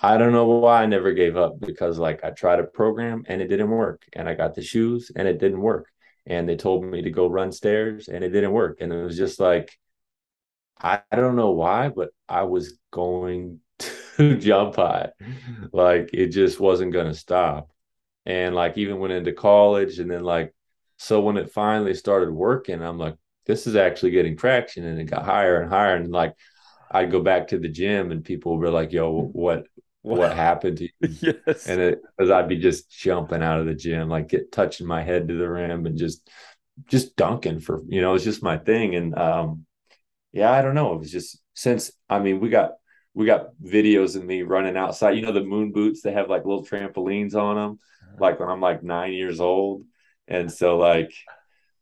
I 0.00 0.16
don't 0.16 0.32
know 0.32 0.46
why 0.46 0.82
I 0.82 0.86
never 0.86 1.12
gave 1.12 1.36
up 1.36 1.58
because 1.60 1.98
like 1.98 2.22
I 2.24 2.30
tried 2.30 2.60
a 2.60 2.64
program 2.64 3.24
and 3.26 3.42
it 3.42 3.48
didn't 3.48 3.70
work 3.70 4.04
and 4.12 4.28
I 4.28 4.34
got 4.34 4.54
the 4.54 4.62
shoes 4.62 5.10
and 5.14 5.26
it 5.26 5.38
didn't 5.38 5.60
work 5.60 5.88
and 6.26 6.48
they 6.48 6.56
told 6.56 6.84
me 6.84 7.02
to 7.02 7.10
go 7.10 7.26
run 7.26 7.50
stairs 7.52 8.08
and 8.08 8.22
it 8.22 8.30
didn't 8.30 8.52
work 8.52 8.78
and 8.80 8.92
it 8.92 9.02
was 9.02 9.16
just 9.16 9.40
like 9.40 9.76
I, 10.80 11.02
I 11.10 11.16
don't 11.16 11.36
know 11.36 11.50
why 11.50 11.88
but 11.88 12.10
I 12.28 12.44
was 12.44 12.78
going 12.92 13.60
to 14.16 14.36
jump 14.38 14.76
high 14.76 15.10
like 15.72 16.10
it 16.12 16.28
just 16.28 16.60
wasn't 16.60 16.92
going 16.92 17.06
to 17.06 17.14
stop 17.14 17.70
and 18.26 18.54
like 18.54 18.78
even 18.78 18.98
went 18.98 19.14
into 19.14 19.32
college 19.32 19.98
and 19.98 20.10
then 20.10 20.22
like 20.22 20.54
so 20.98 21.20
when 21.20 21.36
it 21.36 21.52
finally 21.52 21.94
started 21.94 22.30
working, 22.30 22.82
I'm 22.82 22.98
like, 22.98 23.14
this 23.46 23.66
is 23.66 23.76
actually 23.76 24.10
getting 24.10 24.36
traction. 24.36 24.84
And 24.84 25.00
it 25.00 25.04
got 25.04 25.24
higher 25.24 25.60
and 25.60 25.70
higher. 25.70 25.94
And 25.94 26.10
like, 26.10 26.34
I'd 26.90 27.12
go 27.12 27.22
back 27.22 27.48
to 27.48 27.58
the 27.58 27.68
gym 27.68 28.10
and 28.10 28.24
people 28.24 28.58
were 28.58 28.68
like, 28.68 28.92
yo, 28.92 29.30
what, 29.32 29.66
what 30.02 30.34
happened 30.34 30.78
to 30.78 30.84
you? 30.84 30.90
yes. 31.46 31.66
And 31.68 31.80
it, 31.80 32.02
cause 32.18 32.30
I'd 32.30 32.48
be 32.48 32.58
just 32.58 32.90
jumping 32.90 33.42
out 33.42 33.60
of 33.60 33.66
the 33.66 33.74
gym, 33.74 34.08
like 34.08 34.28
get 34.28 34.50
touching 34.50 34.88
my 34.88 35.02
head 35.02 35.28
to 35.28 35.34
the 35.34 35.48
rim 35.48 35.86
and 35.86 35.96
just, 35.96 36.28
just 36.86 37.14
dunking 37.14 37.60
for, 37.60 37.80
you 37.88 38.00
know, 38.00 38.14
it's 38.14 38.24
just 38.24 38.42
my 38.42 38.58
thing. 38.58 38.96
And, 38.96 39.16
um, 39.16 39.66
yeah, 40.32 40.50
I 40.50 40.62
don't 40.62 40.74
know. 40.74 40.94
It 40.94 40.98
was 40.98 41.12
just 41.12 41.40
since, 41.54 41.92
I 42.10 42.18
mean, 42.18 42.40
we 42.40 42.48
got, 42.48 42.72
we 43.14 43.24
got 43.24 43.50
videos 43.62 44.16
of 44.16 44.24
me 44.24 44.42
running 44.42 44.76
outside, 44.76 45.12
you 45.12 45.22
know, 45.22 45.32
the 45.32 45.44
moon 45.44 45.70
boots, 45.70 46.02
they 46.02 46.12
have 46.12 46.28
like 46.28 46.44
little 46.44 46.66
trampolines 46.66 47.36
on 47.36 47.54
them, 47.54 47.78
uh-huh. 48.02 48.16
like 48.18 48.40
when 48.40 48.48
I'm 48.48 48.60
like 48.60 48.82
nine 48.82 49.12
years 49.12 49.40
old 49.40 49.84
and 50.28 50.52
so 50.52 50.76
like, 50.76 51.12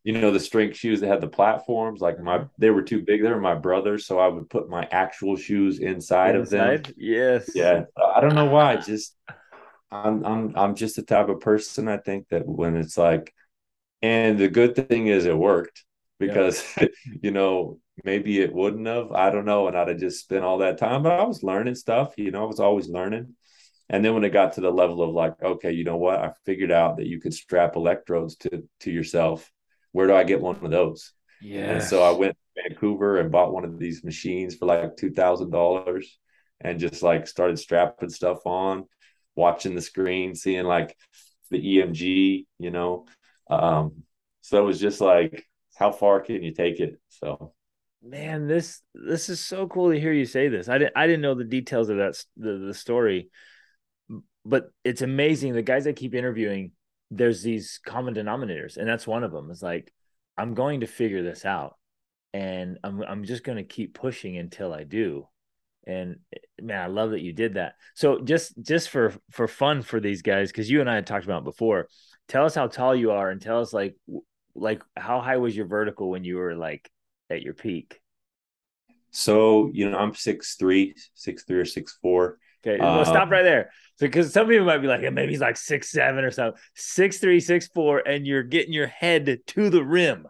you 0.05 0.13
know, 0.13 0.31
the 0.31 0.41
strength 0.41 0.77
shoes 0.77 1.01
that 1.01 1.09
had 1.09 1.21
the 1.21 1.29
platforms, 1.29 2.01
like 2.01 2.21
my 2.21 2.45
they 2.59 2.71
were 2.71 2.83
too 2.83 3.03
big. 3.03 3.23
They 3.23 3.29
were 3.29 3.41
my 3.41 3.55
brothers, 3.55 4.07
so 4.07 4.19
I 4.19 4.29
would 4.29 4.49
put 4.49 4.69
my 4.69 4.89
actual 4.91 5.37
shoes 5.37 5.81
inside, 5.81 6.37
inside? 6.37 6.75
of 6.75 6.85
them. 6.85 6.95
Yes. 6.97 7.51
Yeah. 7.55 7.85
I 8.15 8.21
don't 8.21 8.35
know 8.35 8.47
why. 8.47 8.77
Just 8.77 9.17
I'm 9.91 10.25
I'm 10.25 10.53
I'm 10.57 10.75
just 10.75 10.97
the 10.97 11.03
type 11.03 11.29
of 11.29 11.41
person 11.41 11.89
I 11.89 11.99
think 11.99 12.29
that 12.29 12.47
when 12.47 12.77
it's 12.77 12.97
like, 12.97 13.35
and 14.03 14.39
the 14.39 14.49
good 14.49 14.77
thing 14.89 15.09
is 15.09 15.27
it 15.27 15.37
worked 15.37 15.85
because 16.19 16.65
yeah. 16.81 16.89
you 17.23 17.31
know 17.31 17.79
maybe 18.05 18.41
it 18.41 18.53
wouldn't 18.53 18.87
have. 18.87 19.13
I 19.13 19.31
don't 19.31 19.45
know, 19.45 19.69
and 19.69 19.77
I'd 19.77 19.89
have 19.89 19.99
just 19.99 20.21
spent 20.21 20.45
all 20.45 20.59
that 20.59 20.79
time. 20.79 21.03
But 21.03 21.19
I 21.19 21.25
was 21.25 21.43
learning 21.43 21.75
stuff. 21.75 22.15
You 22.17 22.31
know, 22.31 22.45
I 22.45 22.47
was 22.47 22.61
always 22.61 22.89
learning. 22.89 23.35
And 23.89 24.05
then 24.05 24.15
when 24.15 24.25
it 24.25 24.31
got 24.31 24.55
to 24.55 24.61
the 24.61 24.71
level 24.71 25.03
of 25.03 25.15
like, 25.15 25.41
okay, 25.43 25.73
you 25.73 25.85
know 25.85 25.97
what? 25.97 26.19
I 26.19 26.33
figured 26.45 26.73
out 26.73 26.97
that 26.97 27.07
you 27.07 27.21
could 27.21 27.35
strap 27.35 27.77
electrodes 27.77 28.37
to 28.37 28.65
to 28.81 28.91
yourself. 28.91 29.51
Where 29.93 30.07
do 30.07 30.15
I 30.15 30.25
get 30.25 30.41
one 30.41 30.57
of 30.57 30.71
those? 30.71 31.13
Yeah. 31.41 31.71
And 31.71 31.83
so 31.83 32.03
I 32.03 32.11
went 32.11 32.35
to 32.35 32.63
Vancouver 32.63 33.19
and 33.19 33.31
bought 33.31 33.53
one 33.53 33.65
of 33.65 33.79
these 33.79 34.03
machines 34.03 34.57
for 34.57 34.67
like 34.67 34.97
two 34.97 35.11
thousand 35.13 35.51
dollars, 35.51 36.19
and 36.61 36.81
just 36.81 37.03
like 37.03 37.29
started 37.29 37.59
strapping 37.59 38.09
stuff 38.09 38.45
on, 38.45 38.87
watching 39.37 39.75
the 39.75 39.83
screen, 39.83 40.35
seeing 40.35 40.65
like 40.65 40.97
the 41.51 41.79
EMG, 41.79 42.47
you 42.59 42.71
know. 42.71 43.07
Um, 43.49 44.03
so 44.41 44.59
it 44.59 44.67
was 44.67 44.81
just 44.81 45.01
like, 45.01 45.45
how 45.77 45.93
far 45.93 46.21
can 46.21 46.43
you 46.43 46.53
take 46.53 46.81
it? 46.81 47.01
So 47.09 47.53
man 48.03 48.47
this 48.47 48.83
this 48.95 49.29
is 49.29 49.41
so 49.41 49.67
cool 49.67 49.91
to 49.91 49.99
hear 49.99 50.13
you 50.13 50.27
say 50.27 50.49
this 50.49 50.69
i 50.69 50.79
didn't 50.79 50.93
i 50.95 51.07
didn't 51.07 51.23
know 51.23 51.35
the 51.35 51.43
details 51.43 51.89
of 51.89 51.97
that 51.97 52.15
the, 52.37 52.59
the 52.69 52.75
story 52.75 53.29
but 54.47 54.71
it's 54.85 55.03
amazing 55.03 55.53
the 55.53 55.63
guys 55.63 55.87
I 55.87 55.93
keep 55.93 56.15
interviewing. 56.15 56.73
There's 57.11 57.43
these 57.43 57.81
common 57.85 58.15
denominators, 58.15 58.77
and 58.77 58.89
that's 58.89 59.07
one 59.07 59.25
of 59.25 59.33
them. 59.33 59.51
Is 59.51 59.63
like 59.63 59.93
I'm 60.39 60.55
going 60.55 60.81
to 60.81 60.87
figure 60.87 61.23
this 61.23 61.45
out, 61.45 61.77
and 62.33 62.79
I'm 62.85 63.03
I'm 63.03 63.25
just 63.25 63.45
going 63.45 63.59
to 63.59 63.65
keep 63.65 63.95
pushing 63.95 64.37
until 64.37 64.73
I 64.73 64.85
do. 64.85 65.29
And 65.87 66.17
man, 66.61 66.81
I 66.81 66.87
love 66.87 67.11
that 67.11 67.23
you 67.23 67.33
did 67.33 67.55
that. 67.55 67.75
So 67.95 68.21
just 68.21 68.55
just 68.63 68.89
for 68.89 69.15
for 69.31 69.49
fun 69.49 69.83
for 69.83 70.01
these 70.01 70.23
guys, 70.23 70.51
because 70.51 70.71
you 70.71 70.81
and 70.81 70.91
I 70.91 70.95
had 70.95 71.07
talked 71.07 71.25
about 71.25 71.45
before. 71.45 71.89
Tell 72.29 72.45
us 72.45 72.57
how 72.57 72.67
tall 72.67 72.95
you 72.95 73.13
are, 73.13 73.31
and 73.31 73.41
tell 73.41 73.61
us 73.61 73.73
like 73.73 73.97
like 74.55 74.83
how 74.97 75.21
high 75.21 75.37
was 75.37 75.57
your 75.57 75.67
vertical 75.67 76.09
when 76.11 76.25
you 76.25 76.37
were 76.37 76.55
like 76.55 76.91
at 77.31 77.43
your 77.43 77.55
peak. 77.55 78.01
So 79.11 79.71
you 79.73 79.91
know, 79.91 79.99
I'm 79.99 80.15
six 80.15 80.57
three, 80.57 80.95
six 81.15 81.45
three 81.45 81.59
or 81.59 81.65
six 81.65 81.99
four. 82.03 82.39
Okay, 82.65 82.81
well, 82.81 83.05
stop 83.05 83.31
right 83.31 83.43
there. 83.43 83.71
So, 83.97 84.07
because 84.07 84.33
some 84.33 84.49
people 84.49 84.67
might 84.67 84.79
be 84.79 84.89
like, 84.89 85.01
maybe 85.13 85.33
he's 85.33 85.41
like 85.41 85.57
six 85.57 85.91
seven 85.91 86.25
or 86.25 86.31
something, 86.31 86.61
six 86.75 87.19
three, 87.19 87.41
six 87.41 87.69
four, 87.69 87.99
and 87.99 88.27
you're 88.27 88.43
getting 88.43 88.73
your 88.73 88.87
head 88.87 89.39
to 89.47 89.71
the 89.71 89.85
rim. 89.85 90.27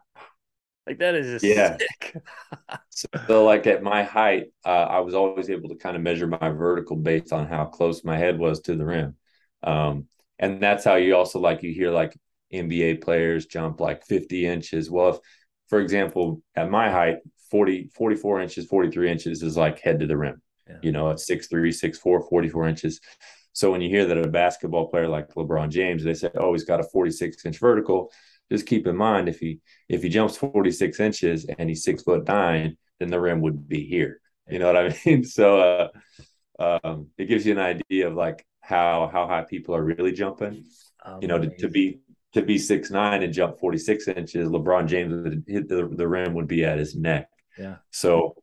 Like 0.87 0.99
that 0.99 1.17
is 1.17 1.41
just 1.41 1.45
yeah. 1.45 1.77
sick. 1.77 2.23
so, 2.91 3.09
so, 3.27 3.45
like 3.45 3.67
at 3.67 3.83
my 3.83 4.05
height, 4.05 4.47
uh, 4.65 4.69
I 4.69 5.01
was 5.01 5.15
always 5.15 5.51
able 5.51 5.69
to 5.71 5.77
kind 5.77 5.97
of 5.97 6.03
measure 6.03 6.27
my 6.27 6.51
vertical 6.51 6.97
based 6.97 7.33
on 7.33 7.49
how 7.49 7.65
close 7.65 8.05
my 8.05 8.17
head 8.17 8.39
was 8.39 8.61
to 8.63 8.77
the 8.77 8.85
rim, 8.85 9.17
um, 9.65 10.07
and 10.39 10.63
that's 10.63 10.85
how 10.85 10.95
you 10.95 11.17
also 11.17 11.41
like 11.41 11.63
you 11.63 11.73
hear 11.73 11.91
like 11.91 12.17
NBA 12.53 13.03
players 13.03 13.47
jump 13.47 13.81
like 13.81 14.05
50 14.05 14.47
inches. 14.47 14.91
Well, 14.91 15.09
if 15.09 15.19
for 15.69 15.81
example, 15.81 16.43
at 16.55 16.71
my 16.71 16.91
height, 16.91 17.17
40, 17.51 17.91
44 17.95 18.43
inches, 18.43 18.67
43 18.67 19.11
inches 19.11 19.43
is 19.43 19.57
like 19.57 19.81
head 19.81 20.01
to 20.01 20.07
the 20.07 20.17
rim 20.17 20.41
yeah. 20.69 20.77
you 20.83 20.93
know, 20.93 21.11
at 21.11 21.17
6'3, 21.17 21.51
6'4, 21.51 22.29
44 22.29 22.69
inches. 22.69 23.01
So 23.53 23.71
when 23.71 23.81
you 23.81 23.89
hear 23.89 24.05
that 24.07 24.19
a 24.19 24.29
basketball 24.29 24.89
player 24.89 25.09
like 25.09 25.33
LeBron 25.35 25.71
James, 25.71 26.05
they 26.05 26.15
say, 26.15 26.31
oh, 26.35 26.53
he's 26.53 26.65
got 26.65 26.81
a 26.81 26.85
46 26.85 27.45
inch 27.47 27.59
vertical. 27.59 28.13
Just 28.51 28.67
keep 28.67 28.87
in 28.87 28.97
mind 28.97 29.29
if 29.29 29.39
he 29.41 29.61
if 29.89 30.03
he 30.03 30.09
jumps 30.09 30.37
46 30.37 31.01
inches 31.01 31.47
and 31.47 31.69
he's 31.69 31.83
six 31.83 32.03
foot 32.03 32.29
nine, 32.29 32.77
then 33.01 33.09
the 33.09 33.21
rim 33.21 33.41
would 33.41 33.69
be 33.69 33.85
here. 33.85 34.21
You 34.49 34.59
know 34.59 34.73
what 34.73 34.77
I 34.77 34.97
mean? 35.07 35.25
So 35.25 35.91
uh, 36.59 36.79
um, 36.85 37.09
it 37.19 37.27
gives 37.27 37.47
you 37.47 37.53
an 37.53 37.59
idea 37.59 38.09
of 38.09 38.15
like 38.15 38.47
how 38.61 39.09
how 39.13 39.27
high 39.27 39.45
people 39.45 39.75
are 39.75 39.83
really 39.83 40.13
jumping. 40.13 40.65
Oh, 41.05 41.19
you 41.21 41.29
know, 41.29 41.39
to, 41.39 41.49
to, 41.59 41.69
be 41.69 42.01
to 42.33 42.43
be 42.43 42.59
six 42.59 42.91
nine 42.91 43.23
and 43.23 43.33
jump 43.33 43.59
46 43.59 44.09
inches, 44.09 44.49
LeBron 44.49 44.87
James 44.87 45.15
would 45.15 45.45
hit 45.47 45.69
the, 45.69 45.89
the 45.91 46.07
rim 46.07 46.35
would 46.35 46.49
be 46.49 46.65
at 46.65 46.79
his 46.79 46.95
neck. 46.95 47.29
Yeah. 47.59 47.77
So, 47.91 48.37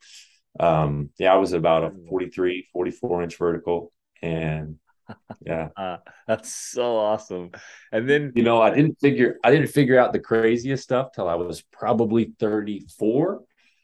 um, 0.59 1.09
yeah, 1.17 1.33
I 1.33 1.37
was 1.37 1.53
about 1.53 1.83
a 1.83 1.91
43, 2.09 2.67
44 2.71 3.23
inch 3.23 3.37
vertical. 3.37 3.91
And 4.21 4.77
yeah, 5.45 5.69
uh, 5.75 5.97
that's 6.27 6.53
so 6.53 6.97
awesome. 6.97 7.51
And 7.91 8.09
then, 8.09 8.31
you 8.35 8.43
know, 8.43 8.61
I 8.61 8.73
didn't 8.73 8.99
figure, 8.99 9.37
I 9.43 9.51
didn't 9.51 9.67
figure 9.67 9.99
out 9.99 10.13
the 10.13 10.19
craziest 10.19 10.83
stuff 10.83 11.11
till 11.13 11.27
I 11.27 11.35
was 11.35 11.61
probably 11.61 12.33
34. 12.39 13.41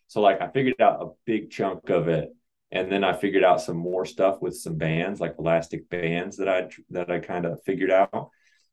So, 0.08 0.22
like, 0.22 0.42
I 0.42 0.48
figured 0.48 0.82
out 0.82 1.02
a 1.02 1.10
big 1.26 1.52
chunk 1.52 1.90
of 1.90 2.08
it. 2.08 2.30
And 2.72 2.92
then 2.92 3.04
I 3.04 3.14
figured 3.14 3.44
out 3.44 3.62
some 3.62 3.78
more 3.78 4.06
stuff 4.06 4.42
with 4.42 4.56
some 4.56 4.78
bands, 4.78 5.20
like 5.20 5.36
elastic 5.40 5.90
bands 5.90 6.38
that 6.38 6.48
I 6.48 6.70
that 6.92 7.10
I 7.10 7.18
kind 7.20 7.46
of 7.46 7.64
figured 7.64 7.90
out. 7.90 8.30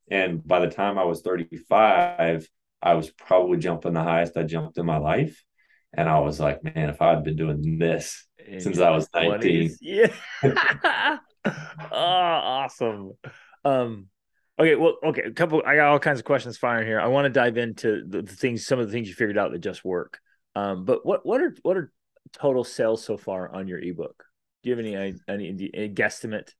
And 0.09 0.45
by 0.45 0.59
the 0.59 0.69
time 0.69 0.99
I 0.99 1.03
was 1.03 1.21
35, 1.21 2.47
I 2.81 2.93
was 2.93 3.09
probably 3.09 3.57
jumping 3.57 3.93
the 3.93 4.03
highest 4.03 4.37
I 4.37 4.43
jumped 4.43 4.77
in 4.77 4.85
my 4.85 4.97
life. 4.97 5.43
And 5.97 6.07
I 6.07 6.19
was 6.19 6.39
like, 6.39 6.63
man, 6.63 6.89
if 6.89 7.01
I'd 7.01 7.23
been 7.23 7.35
doing 7.35 7.79
this 7.79 8.27
in 8.37 8.61
since 8.61 8.79
I 8.79 8.91
was 8.91 9.09
19. 9.15 9.69
20s. 9.69 9.73
Yeah. 9.81 10.13
oh, 11.45 11.57
awesome. 11.91 13.13
Um, 13.65 14.07
okay, 14.59 14.75
well, 14.75 14.97
okay, 15.03 15.23
a 15.23 15.31
couple 15.31 15.63
I 15.65 15.75
got 15.75 15.87
all 15.87 15.99
kinds 15.99 16.19
of 16.19 16.25
questions 16.25 16.57
firing 16.57 16.85
here. 16.85 16.99
I 16.99 17.07
want 17.07 17.25
to 17.25 17.29
dive 17.29 17.57
into 17.57 18.03
the, 18.07 18.21
the 18.21 18.31
things, 18.31 18.65
some 18.65 18.79
of 18.79 18.85
the 18.87 18.93
things 18.93 19.09
you 19.09 19.15
figured 19.15 19.39
out 19.39 19.51
that 19.51 19.59
just 19.59 19.83
work. 19.83 20.19
Um, 20.55 20.85
but 20.85 21.03
what 21.03 21.25
what 21.25 21.41
are 21.41 21.55
what 21.63 21.77
are 21.77 21.91
total 22.31 22.63
sales 22.63 23.03
so 23.03 23.17
far 23.17 23.53
on 23.53 23.67
your 23.67 23.79
ebook? 23.79 24.23
Do 24.61 24.69
you 24.69 24.75
have 24.75 24.85
any 24.85 24.95
any, 25.27 25.71
any 25.73 25.89
guesstimate? 25.89 26.51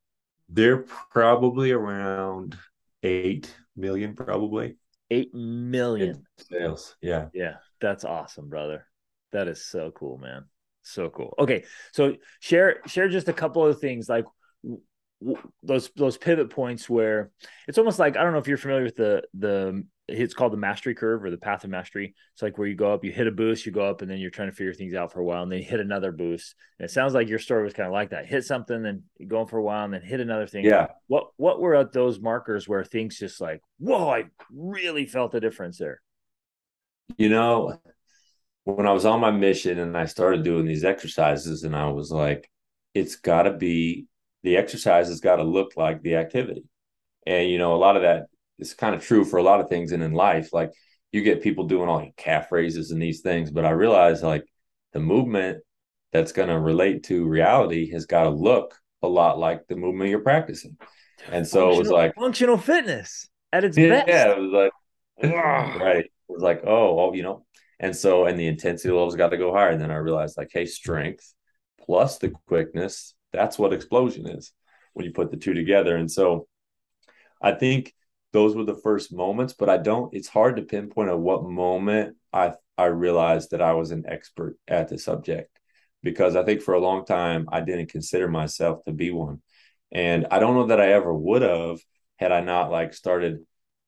They're 0.50 0.78
probably 1.12 1.72
around 1.72 2.58
eight 3.04 3.54
million, 3.76 4.16
probably. 4.16 4.78
Eight 5.12 5.34
million 5.34 6.26
sales. 6.38 6.96
Yeah. 7.02 7.28
Yeah. 7.34 7.56
That's 7.80 8.04
awesome, 8.04 8.50
brother. 8.50 8.88
That 9.32 9.48
is 9.48 9.66
so 9.66 9.92
cool, 9.92 10.18
man. 10.18 10.46
So 10.84 11.10
cool. 11.10 11.34
Okay. 11.38 11.66
So 11.92 12.16
share 12.40 12.78
share 12.88 13.10
just 13.10 13.28
a 13.28 13.34
couple 13.34 13.66
of 13.66 13.80
things 13.80 14.08
like 14.08 14.26
those 15.64 15.90
those 15.96 16.18
pivot 16.18 16.50
points 16.50 16.90
where 16.90 17.32
it's 17.68 17.78
almost 17.78 18.00
like 18.00 18.16
I 18.16 18.24
don't 18.24 18.34
know 18.34 18.40
if 18.40 18.48
you're 18.48 18.58
familiar 18.58 18.84
with 18.84 18.96
the 18.96 19.24
the 19.34 19.84
it's 20.08 20.34
called 20.34 20.54
the 20.54 20.58
mastery 20.58 20.96
curve 20.96 21.24
or 21.24 21.30
the 21.30 21.38
path 21.38 21.66
of 21.66 21.70
mastery. 21.70 22.16
It's 22.34 22.42
like 22.42 22.58
where 22.58 22.68
you 22.68 22.76
go 22.76 22.94
up, 22.94 23.04
you 23.04 23.12
hit 23.12 23.28
a 23.28 23.32
boost, 23.32 23.66
you 23.66 23.74
go 23.74 23.86
up, 23.86 24.02
and 24.02 24.10
then 24.10 24.20
you're 24.20 24.32
trying 24.32 24.50
to 24.50 24.56
figure 24.56 24.74
things 24.74 24.94
out 24.94 25.12
for 25.12 25.20
a 25.20 25.26
while, 25.26 25.44
and 25.44 25.52
then 25.52 25.60
you 25.60 25.66
hit 25.66 25.82
another 25.82 26.14
boost. 26.14 26.56
And 26.80 26.86
it 26.86 26.94
sounds 26.94 27.14
like 27.14 27.28
your 27.28 27.40
story 27.40 27.64
was 27.64 27.74
kind 27.74 27.88
of 27.88 27.94
like 27.94 28.12
that: 28.12 28.26
hit 28.26 28.46
something, 28.46 28.82
then 28.84 29.04
going 29.28 29.48
for 29.48 29.58
a 29.58 29.64
while, 29.64 29.84
and 29.84 29.94
then 29.94 30.02
hit 30.02 30.22
another 30.22 30.48
thing. 30.48 30.64
Yeah. 30.64 30.88
What 31.08 31.32
What 31.36 31.60
were 31.60 31.76
at 31.76 31.92
those 31.92 32.22
markers 32.22 32.68
where 32.70 32.86
things 32.86 33.20
just 33.20 33.42
like, 33.42 33.62
whoa, 33.80 34.10
I 34.10 34.26
really 34.50 35.06
felt 35.06 35.34
the 35.34 35.42
difference 35.42 35.78
there? 35.78 36.00
You 37.18 37.30
know, 37.30 37.80
when 38.76 38.88
I 38.88 38.94
was 38.94 39.06
on 39.06 39.20
my 39.20 39.32
mission 39.32 39.80
and 39.80 39.98
I 39.98 40.06
started 40.06 40.44
doing 40.44 40.66
these 40.66 40.84
exercises, 40.84 41.64
and 41.64 41.76
I 41.76 41.90
was 41.90 42.12
like, 42.12 42.50
it's 42.94 43.16
got 43.16 43.44
to 43.44 43.54
be 43.54 44.08
the 44.44 44.58
exercise 44.58 45.08
has 45.08 45.20
got 45.20 45.38
to 45.38 45.44
look 45.44 45.74
like 45.76 46.02
the 46.02 46.16
activity. 46.16 46.64
And 47.26 47.50
you 47.50 47.58
know, 47.58 47.76
a 47.76 47.78
lot 47.78 47.96
of 47.96 48.04
that 48.04 48.28
is 48.60 48.74
kind 48.74 48.96
of 48.96 49.04
true 49.04 49.24
for 49.24 49.38
a 49.38 49.44
lot 49.44 49.60
of 49.60 49.70
things 49.70 49.92
and 49.92 50.04
in 50.04 50.14
life 50.14 50.54
like 50.54 50.72
you 51.12 51.22
get 51.22 51.42
people 51.42 51.68
doing 51.68 51.90
all 51.90 52.08
calf 52.18 52.52
raises 52.52 52.92
and 52.92 53.02
these 53.02 53.22
things 53.22 53.52
but 53.52 53.66
i 53.66 53.70
realized 53.70 54.24
like 54.24 54.44
the 54.94 55.00
movement 55.00 55.60
that's 56.12 56.32
going 56.32 56.50
to 56.50 56.60
relate 56.60 57.04
to 57.04 57.28
reality 57.28 57.92
has 57.92 58.06
got 58.06 58.24
to 58.24 58.30
look 58.30 58.76
a 59.04 59.08
lot 59.08 59.38
like 59.38 59.68
the 59.68 59.76
movement 59.76 60.10
you're 60.10 60.20
practicing 60.20 60.78
and 61.32 61.48
so 61.48 61.72
it 61.72 61.78
was 61.78 61.90
like 61.90 62.16
functional 62.16 62.58
fitness 62.58 63.28
at 63.54 63.64
its 63.64 63.78
yeah, 63.78 63.90
best 63.90 64.08
yeah 64.08 64.32
it 64.32 64.40
was 64.40 64.52
like 64.52 64.72
right 65.82 66.06
it 66.06 66.12
was 66.28 66.42
like 66.42 66.62
oh 66.66 67.00
oh 67.00 67.14
you 67.14 67.24
know 67.24 67.46
and 67.80 67.96
so 67.96 68.26
and 68.26 68.40
the 68.40 68.48
intensity 68.48 68.90
levels 68.90 69.16
got 69.16 69.30
to 69.30 69.38
go 69.38 69.54
higher 69.54 69.70
and 69.70 69.82
then 69.82 69.92
i 69.92 69.96
realized 69.96 70.38
like 70.38 70.50
hey 70.52 70.66
strength 70.66 71.34
plus 71.86 72.18
the 72.18 72.30
quickness 72.48 73.16
that's 73.32 73.60
what 73.60 73.74
explosion 73.74 74.28
is 74.28 74.52
when 74.94 75.06
you 75.06 75.12
put 75.12 75.32
the 75.32 75.38
two 75.38 75.54
together 75.54 75.96
and 75.96 76.12
so 76.12 76.48
i 77.42 77.52
think 77.52 77.94
those 78.34 78.56
were 78.56 78.66
the 78.66 78.76
first 78.76 79.14
moments, 79.14 79.54
but 79.54 79.70
I 79.70 79.78
don't, 79.78 80.14
it's 80.14 80.28
hard 80.28 80.58
to 80.58 80.62
pinpoint 80.62 81.10
at 81.10 81.18
what 81.18 81.44
moment 81.44 82.18
I, 82.34 82.54
I 82.78 82.86
realized 82.86 83.52
that 83.52 83.62
I 83.62 83.74
was 83.74 83.92
an 83.92 84.06
expert 84.08 84.58
at 84.68 84.90
the 84.90 85.00
subject 85.00 85.50
because 86.04 86.36
I 86.36 86.44
think 86.44 86.62
for 86.62 86.74
a 86.74 86.80
long 86.80 87.06
time 87.06 87.48
I 87.52 87.62
didn't 87.62 87.90
consider 87.90 88.28
myself 88.28 88.84
to 88.86 88.92
be 88.92 89.12
one. 89.12 89.42
And 89.92 90.28
I 90.30 90.40
don't 90.40 90.56
know 90.56 90.68
that 90.68 90.82
I 90.82 90.92
ever 90.92 91.14
would 91.14 91.42
have 91.42 91.80
had 92.18 92.32
I 92.32 92.42
not 92.42 92.70
like 92.70 92.94
started 92.94 93.40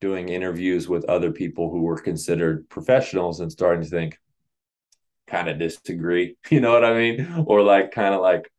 doing 0.02 0.30
interviews 0.30 0.88
with 0.88 1.06
other 1.06 1.32
people 1.32 1.70
who 1.70 1.82
were 1.82 2.00
considered 2.00 2.70
professionals 2.70 3.40
and 3.40 3.52
starting 3.52 3.84
to 3.84 3.90
think, 3.90 4.18
kind 5.28 5.50
of 5.50 5.60
disagree, 5.60 6.36
you 6.50 6.62
know 6.62 6.74
what 6.74 6.86
I 6.86 6.98
mean? 6.98 7.44
Or 7.46 7.62
like 7.62 7.92
kind 7.92 8.14
of 8.14 8.22
like 8.22 8.52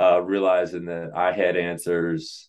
uh, 0.00 0.20
realizing 0.22 0.86
that 0.86 1.12
I 1.14 1.32
had 1.32 1.56
answers 1.56 2.48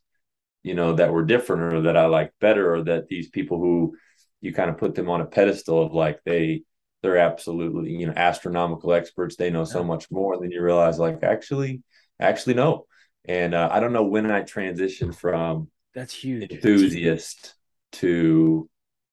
you 0.64 0.74
know 0.74 0.94
that 0.94 1.14
were 1.14 1.24
different 1.24 1.74
or 1.74 1.82
that 1.84 1.98
I 1.98 2.06
like 2.06 2.34
better 2.40 2.74
or 2.74 2.84
that 2.84 3.08
these 3.08 3.30
people 3.30 3.60
who 3.60 3.96
you 4.42 4.54
kind 4.54 4.70
of 4.70 4.78
put 4.78 4.96
them 4.96 5.10
on 5.10 5.22
a 5.22 5.26
pedestal 5.26 5.86
of 5.86 5.94
like 5.94 6.20
they 6.26 6.64
they're 7.02 7.18
absolutely 7.18 7.92
you 7.92 8.08
know 8.08 8.14
astronomical 8.16 8.94
experts 8.94 9.36
they 9.36 9.50
know 9.50 9.64
so 9.64 9.84
much 9.84 10.12
more 10.12 10.34
and 10.34 10.44
then 10.44 10.52
you 10.52 10.62
realize 10.62 11.00
like 11.00 11.24
actually 11.24 11.82
actually 12.20 12.56
no. 12.56 12.86
And 13.26 13.54
uh, 13.54 13.70
I 13.72 13.80
don't 13.80 13.94
know 13.94 14.06
when 14.06 14.32
I 14.32 14.42
transitioned 14.42 15.16
from 15.16 15.70
that's 15.94 16.14
huge. 16.14 16.52
enthusiast 16.52 17.54
to 17.94 18.70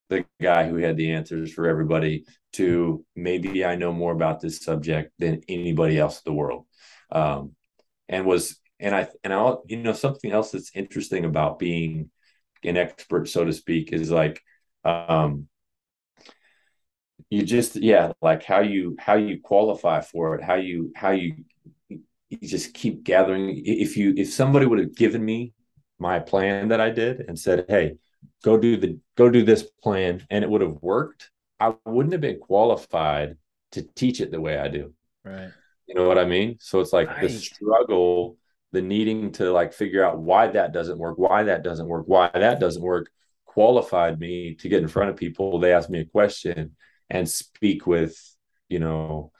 the 0.09 0.25
guy 0.41 0.69
who 0.69 0.77
had 0.77 0.97
the 0.97 1.13
answers 1.13 1.53
for 1.53 1.67
everybody 1.67 2.25
to 2.53 3.05
maybe 3.15 3.65
I 3.65 3.77
know 3.77 3.93
more 3.93 4.13
about 4.13 4.41
this 4.41 4.61
subject 4.63 5.13
than 5.19 5.43
anybody 5.49 5.99
else 5.99 6.19
in 6.19 6.33
the 6.33 6.37
world. 6.37 6.67
Um, 7.11 7.53
and 8.09 8.25
was 8.27 8.59
and 8.79 8.95
I 8.95 9.09
and 9.25 9.33
I 9.33 9.55
you 9.67 9.79
know 9.79 9.93
something 9.93 10.31
else 10.31 10.53
that's 10.53 10.71
interesting 10.75 11.25
about 11.25 11.59
being 11.59 12.11
an 12.63 12.77
expert, 12.77 13.29
so 13.29 13.45
to 13.45 13.53
speak, 13.53 13.93
is 13.93 14.11
like 14.11 14.41
um 14.85 15.49
you 17.31 17.43
just 17.43 17.77
yeah 17.77 18.13
like 18.23 18.45
how 18.45 18.61
you 18.61 18.97
how 18.99 19.15
you 19.15 19.41
qualify 19.43 20.01
for 20.01 20.37
it 20.37 20.45
how 20.45 20.55
you 20.55 20.93
how 20.95 21.11
you 21.11 21.35
you 21.89 22.39
just 22.43 22.75
keep 22.75 23.03
gathering. 23.05 23.61
If 23.65 23.97
you 23.97 24.15
if 24.17 24.33
somebody 24.33 24.67
would 24.67 24.79
have 24.79 24.95
given 24.95 25.25
me 25.25 25.53
my 25.99 26.19
plan 26.19 26.69
that 26.69 26.81
i 26.81 26.91
did 26.91 27.21
and 27.21 27.39
said 27.39 27.65
hey 27.69 27.97
go 28.43 28.57
do 28.57 28.77
the 28.77 28.99
go 29.17 29.29
do 29.31 29.45
this 29.45 29.63
plan 29.83 30.25
and 30.31 30.45
it 30.45 30.51
would 30.51 30.61
have 30.61 30.77
worked 30.81 31.31
i 31.61 31.75
wouldn't 31.85 32.13
have 32.13 32.21
been 32.21 32.39
qualified 32.39 33.37
to 33.73 33.83
teach 33.83 34.21
it 34.21 34.31
the 34.31 34.41
way 34.41 34.59
i 34.59 34.69
do 34.69 34.93
right 35.25 35.51
you 35.87 35.95
know 35.95 36.07
what 36.07 36.19
i 36.19 36.25
mean 36.25 36.57
so 36.61 36.81
it's 36.81 36.93
like 36.93 37.09
right. 37.09 37.23
the 37.23 37.29
struggle 37.29 38.37
the 38.77 38.83
needing 38.83 39.33
to 39.33 39.51
like 39.53 39.73
figure 39.73 40.05
out 40.05 40.19
why 40.19 40.49
that 40.49 40.73
doesn't 40.73 40.99
work, 40.99 41.17
why 41.17 41.43
that 41.43 41.63
doesn't 41.63 41.89
work, 41.89 42.05
why 42.07 42.31
that 42.35 42.61
doesn't 42.61 42.83
work 42.83 43.11
qualified 43.47 44.21
me 44.21 44.55
to 44.55 44.69
get 44.69 44.83
in 44.83 44.89
front 44.89 45.09
of 45.09 45.17
people. 45.17 45.59
They 45.59 45.73
ask 45.73 45.89
me 45.89 46.01
a 46.01 46.05
question 46.05 46.77
and 47.09 47.29
speak 47.29 47.87
with, 47.87 48.21
you 48.69 48.79
know, 48.79 49.33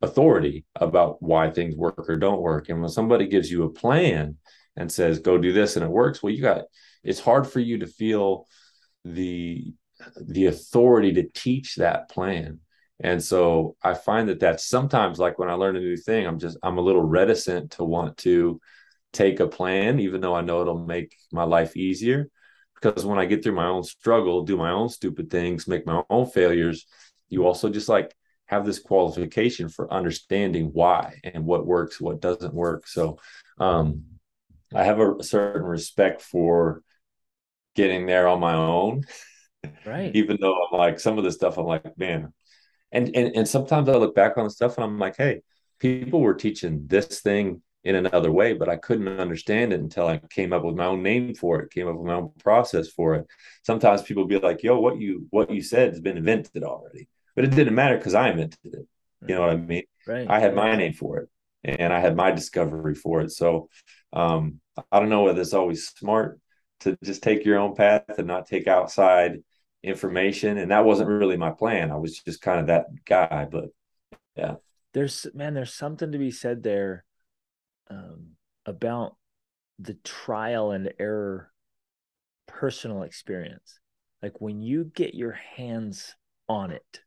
authority 0.00 0.64
about 0.76 1.20
why 1.20 1.50
things 1.50 1.74
work 1.74 2.08
or 2.08 2.16
don't 2.16 2.40
work. 2.40 2.68
And 2.68 2.80
when 2.80 2.90
somebody 2.90 3.26
gives 3.26 3.50
you 3.50 3.64
a 3.64 3.70
plan 3.70 4.36
and 4.76 4.92
says, 4.92 5.18
go 5.18 5.38
do 5.38 5.52
this 5.52 5.74
and 5.74 5.84
it 5.84 5.90
works, 5.90 6.22
well, 6.22 6.32
you 6.32 6.42
got 6.42 6.66
it's 7.04 7.20
hard 7.20 7.46
for 7.46 7.60
you 7.60 7.78
to 7.78 7.86
feel 7.86 8.46
the 9.04 9.72
the 10.20 10.46
authority 10.46 11.12
to 11.14 11.28
teach 11.28 11.76
that 11.76 12.08
plan. 12.08 12.60
And 13.00 13.22
so 13.22 13.76
I 13.82 13.94
find 13.94 14.28
that 14.28 14.40
that's 14.40 14.66
sometimes 14.66 15.18
like 15.18 15.38
when 15.38 15.50
I 15.50 15.54
learn 15.54 15.76
a 15.76 15.80
new 15.80 15.96
thing, 15.96 16.26
I'm 16.26 16.38
just 16.38 16.56
I'm 16.62 16.78
a 16.78 16.82
little 16.82 17.02
reticent 17.02 17.72
to 17.72 17.84
want 17.84 18.16
to 18.18 18.60
take 19.12 19.40
a 19.40 19.46
plan, 19.46 20.00
even 20.00 20.20
though 20.20 20.34
I 20.34 20.40
know 20.40 20.60
it'll 20.60 20.86
make 20.86 21.14
my 21.32 21.44
life 21.44 21.76
easier. 21.76 22.28
Because 22.74 23.06
when 23.06 23.18
I 23.18 23.24
get 23.24 23.42
through 23.42 23.54
my 23.54 23.66
own 23.66 23.82
struggle, 23.82 24.42
do 24.42 24.56
my 24.56 24.70
own 24.70 24.88
stupid 24.88 25.30
things, 25.30 25.68
make 25.68 25.86
my 25.86 26.02
own 26.10 26.26
failures, 26.26 26.86
you 27.28 27.46
also 27.46 27.70
just 27.70 27.88
like 27.88 28.14
have 28.46 28.66
this 28.66 28.78
qualification 28.78 29.68
for 29.68 29.92
understanding 29.92 30.66
why 30.72 31.18
and 31.24 31.46
what 31.46 31.66
works, 31.66 32.00
what 32.00 32.20
doesn't 32.20 32.52
work. 32.52 32.86
So 32.86 33.18
um, 33.58 34.02
I 34.74 34.84
have 34.84 34.98
a, 34.98 35.16
a 35.16 35.24
certain 35.24 35.62
respect 35.62 36.20
for 36.20 36.82
getting 37.74 38.06
there 38.06 38.28
on 38.28 38.40
my 38.40 38.54
own. 38.54 39.04
Right. 39.86 40.10
even 40.14 40.38
though 40.40 40.54
I'm 40.54 40.78
like 40.78 41.00
some 41.00 41.18
of 41.18 41.24
the 41.24 41.32
stuff, 41.32 41.58
I'm 41.58 41.66
like, 41.66 41.96
man. 41.98 42.32
And 42.92 43.14
and 43.14 43.34
and 43.36 43.48
sometimes 43.48 43.88
I 43.88 43.94
look 43.94 44.14
back 44.14 44.38
on 44.38 44.44
the 44.44 44.50
stuff 44.50 44.76
and 44.76 44.84
I'm 44.84 44.98
like, 44.98 45.16
hey, 45.16 45.42
people 45.80 46.20
were 46.20 46.34
teaching 46.34 46.86
this 46.86 47.20
thing 47.20 47.62
in 47.82 47.96
another 47.96 48.32
way, 48.32 48.54
but 48.54 48.68
I 48.68 48.76
couldn't 48.76 49.20
understand 49.20 49.72
it 49.72 49.80
until 49.80 50.06
I 50.06 50.18
came 50.30 50.52
up 50.52 50.64
with 50.64 50.74
my 50.74 50.86
own 50.86 51.02
name 51.02 51.34
for 51.34 51.60
it, 51.60 51.70
came 51.70 51.86
up 51.86 51.96
with 51.96 52.06
my 52.06 52.14
own 52.14 52.30
process 52.38 52.88
for 52.88 53.14
it. 53.16 53.26
Sometimes 53.62 54.02
people 54.02 54.26
be 54.26 54.38
like, 54.38 54.62
"Yo, 54.62 54.78
what 54.78 54.98
you 54.98 55.26
what 55.30 55.50
you 55.50 55.62
said 55.62 55.90
has 55.90 56.00
been 56.00 56.16
invented 56.16 56.62
already," 56.62 57.08
but 57.34 57.44
it 57.44 57.50
didn't 57.50 57.74
matter 57.74 57.96
because 57.96 58.14
I 58.14 58.30
invented 58.30 58.58
it. 58.64 58.86
You 59.26 59.34
know 59.34 59.40
what 59.40 59.50
I 59.50 59.56
mean? 59.56 59.84
Right. 60.06 60.28
I 60.28 60.40
had 60.40 60.54
my 60.54 60.76
name 60.76 60.92
for 60.92 61.18
it, 61.18 61.28
and 61.64 61.92
I 61.92 62.00
had 62.00 62.16
my 62.16 62.30
discovery 62.30 62.94
for 62.94 63.20
it. 63.20 63.32
So 63.32 63.68
um, 64.12 64.60
I 64.90 65.00
don't 65.00 65.08
know 65.08 65.24
whether 65.24 65.40
it's 65.40 65.54
always 65.54 65.88
smart 65.88 66.38
to 66.84 66.96
just 67.02 67.22
take 67.22 67.44
your 67.44 67.58
own 67.58 67.74
path 67.74 68.04
and 68.18 68.26
not 68.26 68.46
take 68.46 68.66
outside 68.66 69.42
information. 69.82 70.58
And 70.58 70.70
that 70.70 70.84
wasn't 70.84 71.10
really 71.10 71.36
my 71.36 71.50
plan. 71.50 71.90
I 71.90 71.96
was 71.96 72.18
just 72.18 72.40
kind 72.40 72.60
of 72.60 72.66
that 72.68 72.86
guy, 73.04 73.46
but 73.50 73.66
yeah. 74.36 74.54
there's 74.92 75.26
man, 75.34 75.54
there's 75.54 75.74
something 75.74 76.12
to 76.12 76.18
be 76.18 76.30
said 76.30 76.62
there 76.62 77.04
um, 77.90 78.30
about 78.64 79.16
the 79.78 79.94
trial 80.04 80.70
and 80.70 80.92
error 80.98 81.50
personal 82.46 83.02
experience. 83.02 83.78
Like 84.22 84.40
when 84.40 84.62
you 84.62 84.90
get 84.94 85.14
your 85.14 85.32
hands 85.32 86.14
on 86.48 86.70
it 86.70 87.00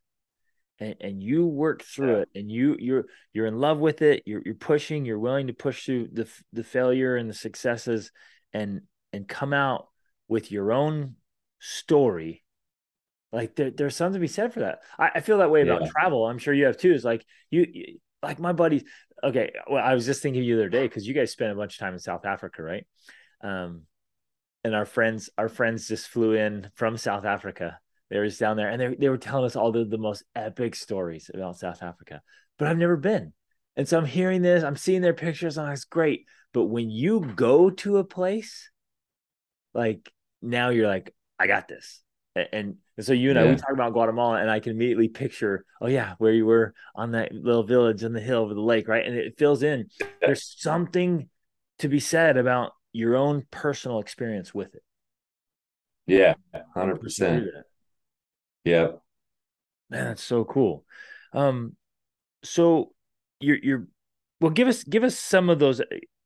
and, 0.78 0.94
and 1.00 1.22
you 1.22 1.46
work 1.46 1.82
through 1.82 2.16
yeah. 2.16 2.22
it 2.22 2.28
and 2.34 2.50
you 2.50 2.76
you're 2.78 3.04
you're 3.32 3.46
in 3.46 3.58
love 3.58 3.78
with 3.78 4.02
it, 4.02 4.22
you're 4.24 4.42
you're 4.44 4.54
pushing, 4.54 5.04
you're 5.04 5.18
willing 5.18 5.48
to 5.48 5.52
push 5.52 5.84
through 5.84 6.08
the 6.12 6.28
the 6.52 6.64
failure 6.64 7.16
and 7.16 7.28
the 7.28 7.34
successes 7.34 8.12
and 8.52 8.82
and 9.12 9.26
come 9.26 9.52
out 9.52 9.88
with 10.28 10.52
your 10.52 10.72
own 10.72 11.16
story 11.58 12.44
like 13.32 13.56
there, 13.56 13.70
there's 13.70 13.96
something 13.96 14.14
to 14.14 14.20
be 14.20 14.28
said 14.28 14.54
for 14.54 14.60
that. 14.60 14.80
I, 14.98 15.10
I 15.16 15.20
feel 15.20 15.38
that 15.38 15.50
way 15.50 15.62
about 15.62 15.82
yeah. 15.82 15.88
travel. 15.88 16.26
I'm 16.26 16.38
sure 16.38 16.54
you 16.54 16.64
have 16.66 16.78
too. 16.78 16.92
Is 16.92 17.04
like 17.04 17.24
you, 17.50 17.66
you, 17.70 17.98
like 18.22 18.38
my 18.38 18.52
buddies. 18.52 18.84
Okay, 19.22 19.52
well, 19.68 19.84
I 19.84 19.94
was 19.94 20.06
just 20.06 20.22
thinking 20.22 20.42
the 20.42 20.54
other 20.54 20.68
day 20.68 20.86
because 20.86 21.06
you 21.06 21.14
guys 21.14 21.30
spent 21.30 21.52
a 21.52 21.54
bunch 21.54 21.74
of 21.74 21.78
time 21.78 21.92
in 21.92 21.98
South 21.98 22.24
Africa, 22.24 22.62
right? 22.62 22.86
Um, 23.42 23.82
and 24.64 24.74
our 24.74 24.86
friends, 24.86 25.28
our 25.36 25.48
friends 25.48 25.88
just 25.88 26.08
flew 26.08 26.32
in 26.32 26.70
from 26.74 26.96
South 26.96 27.24
Africa. 27.24 27.78
They 28.10 28.18
were 28.18 28.26
just 28.26 28.40
down 28.40 28.56
there, 28.56 28.70
and 28.70 28.80
they 28.80 28.94
they 28.94 29.08
were 29.10 29.18
telling 29.18 29.44
us 29.44 29.56
all 29.56 29.72
the 29.72 29.84
the 29.84 29.98
most 29.98 30.24
epic 30.34 30.74
stories 30.74 31.30
about 31.32 31.58
South 31.58 31.82
Africa. 31.82 32.22
But 32.58 32.68
I've 32.68 32.78
never 32.78 32.96
been, 32.96 33.34
and 33.76 33.86
so 33.86 33.98
I'm 33.98 34.06
hearing 34.06 34.40
this. 34.40 34.64
I'm 34.64 34.76
seeing 34.76 35.02
their 35.02 35.12
pictures, 35.12 35.58
and 35.58 35.70
it's 35.70 35.84
great. 35.84 36.24
But 36.54 36.64
when 36.64 36.88
you 36.90 37.20
go 37.20 37.68
to 37.68 37.98
a 37.98 38.04
place, 38.04 38.70
like 39.78 40.10
now, 40.42 40.70
you're 40.70 40.88
like, 40.88 41.14
I 41.38 41.46
got 41.46 41.68
this 41.68 42.02
and, 42.52 42.76
and 42.96 43.06
so 43.06 43.12
you 43.12 43.30
and 43.30 43.38
yeah. 43.38 43.44
I 43.44 43.50
we 43.50 43.56
talk 43.56 43.72
about 43.72 43.92
Guatemala, 43.92 44.40
and 44.40 44.50
I 44.50 44.60
can 44.60 44.72
immediately 44.72 45.08
picture, 45.08 45.64
oh 45.80 45.86
yeah, 45.86 46.14
where 46.18 46.32
you 46.32 46.46
were 46.46 46.74
on 46.94 47.12
that 47.12 47.32
little 47.32 47.62
village 47.62 48.02
in 48.02 48.12
the 48.12 48.20
hill 48.20 48.40
over 48.42 48.54
the 48.54 48.60
lake, 48.60 48.88
right? 48.88 49.04
And 49.04 49.16
it 49.16 49.38
fills 49.38 49.62
in. 49.62 49.88
There's 50.20 50.54
something 50.58 51.28
to 51.78 51.88
be 51.88 52.00
said 52.00 52.36
about 52.36 52.72
your 52.92 53.16
own 53.16 53.46
personal 53.50 54.00
experience 54.00 54.54
with 54.54 54.74
it. 54.74 54.82
Yeah, 56.06 56.34
hundred 56.74 57.00
percent. 57.00 57.46
Yeah, 58.64 58.88
man, 59.90 60.04
that's 60.06 60.22
so 60.22 60.44
cool. 60.44 60.84
Um, 61.32 61.76
so 62.42 62.92
you're 63.40 63.58
you're 63.58 63.86
well, 64.40 64.50
give 64.50 64.68
us 64.68 64.84
give 64.84 65.04
us 65.04 65.18
some 65.18 65.50
of 65.50 65.58
those 65.58 65.80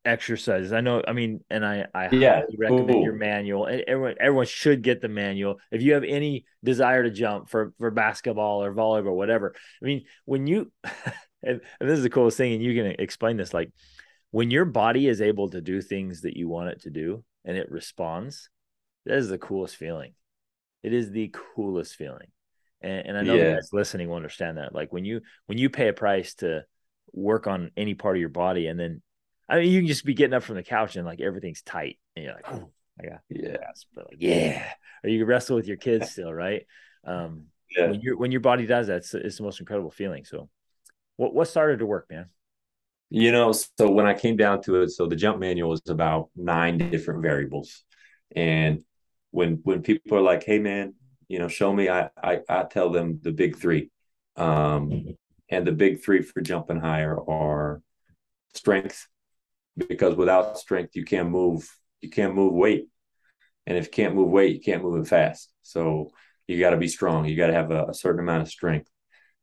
exercises. 0.04 0.72
I 0.72 0.80
know. 0.80 1.02
I 1.06 1.12
mean, 1.12 1.40
and 1.50 1.64
I 1.64 1.86
I 1.94 2.08
yeah. 2.10 2.42
recommend 2.58 2.96
Ooh. 2.96 3.02
your 3.02 3.14
manual. 3.14 3.66
Everyone 3.66 4.14
everyone 4.20 4.46
should 4.46 4.82
get 4.82 5.00
the 5.00 5.08
manual. 5.08 5.58
If 5.70 5.82
you 5.82 5.94
have 5.94 6.04
any 6.04 6.44
desire 6.62 7.02
to 7.02 7.10
jump 7.10 7.48
for 7.48 7.72
for 7.78 7.90
basketball 7.90 8.62
or 8.62 8.74
volleyball, 8.74 9.16
whatever. 9.16 9.54
I 9.82 9.84
mean, 9.84 10.04
when 10.24 10.46
you 10.46 10.72
and, 11.42 11.60
and 11.80 11.90
this 11.90 11.98
is 11.98 12.02
the 12.02 12.10
coolest 12.10 12.36
thing, 12.36 12.54
and 12.54 12.62
you 12.62 12.74
can 12.74 12.94
explain 12.98 13.36
this 13.36 13.54
like 13.54 13.70
when 14.30 14.50
your 14.50 14.64
body 14.64 15.08
is 15.08 15.20
able 15.20 15.50
to 15.50 15.60
do 15.60 15.80
things 15.80 16.22
that 16.22 16.36
you 16.36 16.48
want 16.48 16.70
it 16.70 16.82
to 16.82 16.90
do 16.90 17.24
and 17.44 17.56
it 17.56 17.70
responds. 17.70 18.48
That 19.04 19.18
is 19.18 19.28
the 19.28 19.38
coolest 19.38 19.76
feeling. 19.76 20.14
It 20.82 20.92
is 20.92 21.10
the 21.10 21.34
coolest 21.56 21.96
feeling. 21.96 22.28
And, 22.80 23.06
and 23.08 23.18
I 23.18 23.22
know 23.22 23.34
yeah. 23.34 23.44
the 23.44 23.54
guys 23.54 23.70
listening 23.72 24.08
will 24.08 24.16
understand 24.16 24.58
that. 24.58 24.74
Like 24.74 24.92
when 24.92 25.04
you 25.04 25.20
when 25.46 25.58
you 25.58 25.70
pay 25.70 25.88
a 25.88 25.92
price 25.92 26.34
to 26.36 26.64
work 27.12 27.46
on 27.46 27.70
any 27.76 27.94
part 27.94 28.16
of 28.16 28.20
your 28.20 28.28
body 28.28 28.66
and 28.66 28.78
then 28.78 29.02
I 29.52 29.58
mean, 29.60 29.70
you 29.70 29.80
can 29.80 29.86
just 29.86 30.06
be 30.06 30.14
getting 30.14 30.32
up 30.32 30.42
from 30.42 30.56
the 30.56 30.62
couch 30.62 30.96
and 30.96 31.04
like 31.04 31.20
everything's 31.20 31.60
tight, 31.60 31.98
and 32.16 32.24
you're 32.24 32.34
like, 32.34 32.50
oh, 32.50 32.70
I 32.98 33.06
got 33.06 33.20
yeah, 33.28 33.58
but 33.94 34.06
like 34.08 34.16
yeah, 34.18 34.66
or 35.04 35.10
you 35.10 35.18
can 35.18 35.28
wrestle 35.28 35.56
with 35.56 35.66
your 35.66 35.76
kids 35.76 36.10
still, 36.10 36.32
right? 36.32 36.66
Um, 37.04 37.48
yeah. 37.76 37.90
When 37.90 38.00
your 38.00 38.16
when 38.16 38.32
your 38.32 38.40
body 38.40 38.64
does 38.64 38.86
that, 38.86 38.98
it's, 38.98 39.12
it's 39.12 39.36
the 39.36 39.42
most 39.42 39.60
incredible 39.60 39.90
feeling. 39.90 40.24
So, 40.24 40.48
what 41.16 41.34
what 41.34 41.48
started 41.48 41.80
to 41.80 41.86
work, 41.86 42.06
man? 42.10 42.30
You 43.10 43.30
know, 43.30 43.52
so 43.52 43.90
when 43.90 44.06
I 44.06 44.14
came 44.14 44.38
down 44.38 44.62
to 44.62 44.80
it, 44.80 44.88
so 44.88 45.06
the 45.06 45.16
jump 45.16 45.38
manual 45.38 45.74
is 45.74 45.82
about 45.86 46.30
nine 46.34 46.78
different 46.78 47.20
variables, 47.20 47.84
and 48.34 48.82
when 49.32 49.60
when 49.64 49.82
people 49.82 50.16
are 50.16 50.22
like, 50.22 50.44
"Hey, 50.44 50.60
man, 50.60 50.94
you 51.28 51.38
know, 51.38 51.48
show 51.48 51.74
me," 51.74 51.90
I 51.90 52.08
I, 52.16 52.40
I 52.48 52.62
tell 52.62 52.88
them 52.88 53.20
the 53.20 53.32
big 53.32 53.58
three, 53.58 53.90
um, 54.36 55.14
and 55.50 55.66
the 55.66 55.72
big 55.72 56.02
three 56.02 56.22
for 56.22 56.40
jumping 56.40 56.80
higher 56.80 57.18
are 57.28 57.82
strength, 58.54 59.08
because 59.76 60.14
without 60.14 60.58
strength 60.58 60.94
you 60.94 61.04
can't 61.04 61.30
move 61.30 61.68
you 62.00 62.10
can't 62.10 62.34
move 62.34 62.52
weight. 62.52 62.88
And 63.66 63.78
if 63.78 63.86
you 63.86 63.90
can't 63.90 64.14
move 64.14 64.30
weight 64.30 64.54
you 64.54 64.60
can't 64.60 64.82
move 64.82 65.00
it 65.00 65.08
fast. 65.08 65.52
So 65.62 66.10
you 66.46 66.58
got 66.58 66.70
to 66.70 66.76
be 66.76 66.88
strong. 66.88 67.24
You 67.24 67.36
got 67.36 67.48
to 67.48 67.54
have 67.54 67.70
a, 67.70 67.86
a, 67.86 67.94
certain 67.94 68.20
amount 68.20 68.42
of 68.42 68.48
strength. 68.48 68.88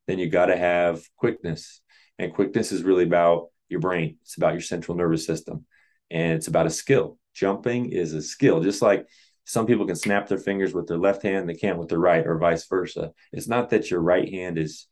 Then 0.08 0.20
you 0.20 0.30
got 0.30 0.48
to 0.48 0.58
have 0.58 1.02
quickness. 1.18 1.82
And 2.18 2.34
quickness 2.34 2.72
is 2.72 2.84
really 2.84 3.06
about 3.06 3.48
your 3.70 3.80
brain. 3.80 4.18
It's 4.22 4.38
about 4.38 4.54
your 4.54 4.62
central 4.62 4.98
nervous 4.98 5.26
system. 5.26 5.66
And 6.12 6.34
it's 6.34 6.48
about 6.48 6.68
a 6.68 6.72
skill. 6.72 7.18
Jumping 7.34 7.92
is 7.92 8.14
a 8.14 8.22
skill. 8.22 8.62
Just 8.62 8.82
like 8.82 9.08
some 9.46 9.66
people 9.66 9.88
can 9.88 9.96
snap 9.96 10.28
their 10.28 10.38
fingers 10.38 10.74
with 10.74 10.88
their 10.88 10.98
left 10.98 11.24
hand 11.24 11.50
they 11.50 11.56
can't 11.56 11.80
with 11.80 11.90
their 11.90 12.00
right 12.00 12.26
or 12.28 12.38
vice 12.38 12.68
versa. 12.68 13.14
It's 13.32 13.48
not 13.48 13.70
that 13.70 13.90
your 13.90 14.02
right 14.02 14.30
hand 14.32 14.58
is 14.58 14.88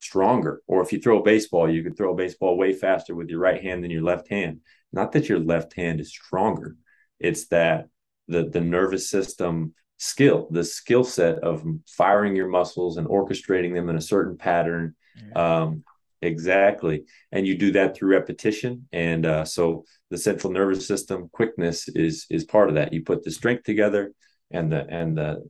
stronger. 0.00 0.62
Or 0.66 0.82
if 0.82 0.92
you 0.92 1.00
throw 1.00 1.20
a 1.20 1.24
baseball, 1.24 1.70
you 1.70 1.82
can 1.82 1.94
throw 1.94 2.12
a 2.12 2.16
baseball 2.16 2.56
way 2.56 2.72
faster 2.72 3.14
with 3.14 3.28
your 3.28 3.40
right 3.40 3.62
hand 3.62 3.82
than 3.82 3.90
your 3.90 4.02
left 4.02 4.28
hand. 4.28 4.60
Not 4.92 5.12
that 5.12 5.28
your 5.28 5.40
left 5.40 5.74
hand 5.74 6.00
is 6.00 6.10
stronger. 6.10 6.76
It's 7.18 7.46
that 7.48 7.88
the 8.28 8.48
the 8.48 8.60
nervous 8.60 9.08
system 9.08 9.74
skill, 9.98 10.48
the 10.50 10.64
skill 10.64 11.04
set 11.04 11.38
of 11.38 11.64
firing 11.86 12.36
your 12.36 12.48
muscles 12.48 12.96
and 12.96 13.06
orchestrating 13.06 13.74
them 13.74 13.88
in 13.88 13.96
a 13.96 14.00
certain 14.00 14.36
pattern. 14.36 14.94
Um, 15.34 15.84
exactly, 16.20 17.04
and 17.32 17.46
you 17.46 17.56
do 17.56 17.72
that 17.72 17.96
through 17.96 18.10
repetition. 18.10 18.88
And 18.92 19.24
uh, 19.24 19.44
so 19.44 19.84
the 20.10 20.18
central 20.18 20.52
nervous 20.52 20.86
system 20.86 21.28
quickness 21.32 21.88
is 21.88 22.26
is 22.30 22.44
part 22.44 22.68
of 22.68 22.74
that. 22.74 22.92
You 22.92 23.02
put 23.02 23.24
the 23.24 23.30
strength 23.30 23.64
together 23.64 24.12
and 24.50 24.70
the 24.70 24.86
and 24.88 25.16
the 25.16 25.48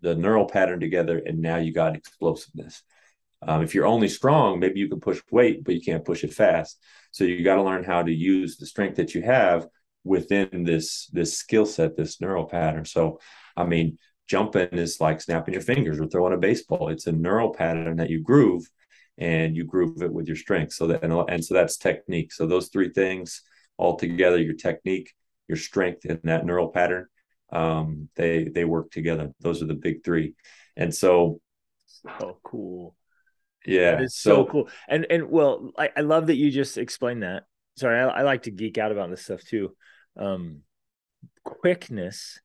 the 0.00 0.14
neural 0.14 0.46
pattern 0.46 0.80
together, 0.80 1.20
and 1.24 1.38
now 1.40 1.56
you 1.56 1.72
got 1.72 1.96
explosiveness. 1.96 2.82
Um, 3.42 3.62
if 3.62 3.74
you're 3.74 3.86
only 3.86 4.08
strong, 4.08 4.58
maybe 4.58 4.80
you 4.80 4.88
can 4.88 5.00
push 5.00 5.20
weight, 5.30 5.64
but 5.64 5.74
you 5.74 5.80
can't 5.80 6.04
push 6.04 6.24
it 6.24 6.32
fast. 6.32 6.78
So 7.10 7.24
you 7.24 7.44
got 7.44 7.56
to 7.56 7.62
learn 7.62 7.84
how 7.84 8.02
to 8.02 8.12
use 8.12 8.56
the 8.56 8.66
strength 8.66 8.96
that 8.96 9.14
you 9.14 9.22
have 9.22 9.66
within 10.04 10.64
this 10.64 11.08
this 11.12 11.36
skill 11.36 11.66
set, 11.66 11.96
this 11.96 12.20
neural 12.20 12.46
pattern. 12.46 12.84
So, 12.84 13.20
I 13.56 13.64
mean, 13.64 13.98
jumping 14.26 14.68
is 14.72 15.00
like 15.00 15.20
snapping 15.20 15.54
your 15.54 15.62
fingers 15.62 16.00
or 16.00 16.06
throwing 16.06 16.34
a 16.34 16.38
baseball. 16.38 16.88
It's 16.88 17.06
a 17.06 17.12
neural 17.12 17.52
pattern 17.52 17.96
that 17.96 18.10
you 18.10 18.22
groove, 18.22 18.64
and 19.18 19.56
you 19.56 19.64
groove 19.64 20.02
it 20.02 20.12
with 20.12 20.26
your 20.26 20.36
strength. 20.36 20.72
So 20.72 20.86
that 20.88 21.02
and, 21.02 21.12
and 21.12 21.44
so 21.44 21.54
that's 21.54 21.76
technique. 21.76 22.32
So 22.32 22.46
those 22.46 22.68
three 22.68 22.90
things 22.90 23.42
all 23.76 23.96
together, 23.96 24.38
your 24.38 24.54
technique, 24.54 25.12
your 25.48 25.58
strength, 25.58 26.04
and 26.04 26.20
that 26.24 26.46
neural 26.46 26.68
pattern, 26.68 27.06
um, 27.52 28.08
they 28.16 28.44
they 28.44 28.64
work 28.64 28.90
together. 28.90 29.32
Those 29.40 29.62
are 29.62 29.66
the 29.66 29.74
big 29.74 30.04
three. 30.04 30.34
And 30.76 30.94
so, 30.94 31.40
oh, 32.20 32.38
cool. 32.42 32.96
Yeah, 33.66 34.00
it's 34.00 34.16
so, 34.16 34.44
so, 34.44 34.46
cool. 34.46 34.68
And 34.88 35.06
and 35.10 35.30
well, 35.30 35.72
I, 35.78 35.90
I 35.96 36.00
love 36.00 36.26
that 36.26 36.36
you 36.36 36.50
just 36.50 36.78
explained 36.78 37.22
that. 37.22 37.44
Sorry, 37.76 37.98
I, 37.98 38.06
I 38.08 38.22
like 38.22 38.42
to 38.42 38.50
geek 38.50 38.78
out 38.78 38.92
about 38.92 39.10
this 39.10 39.22
stuff 39.22 39.42
too. 39.42 39.74
Um, 40.16 40.60
quickness, 41.44 42.40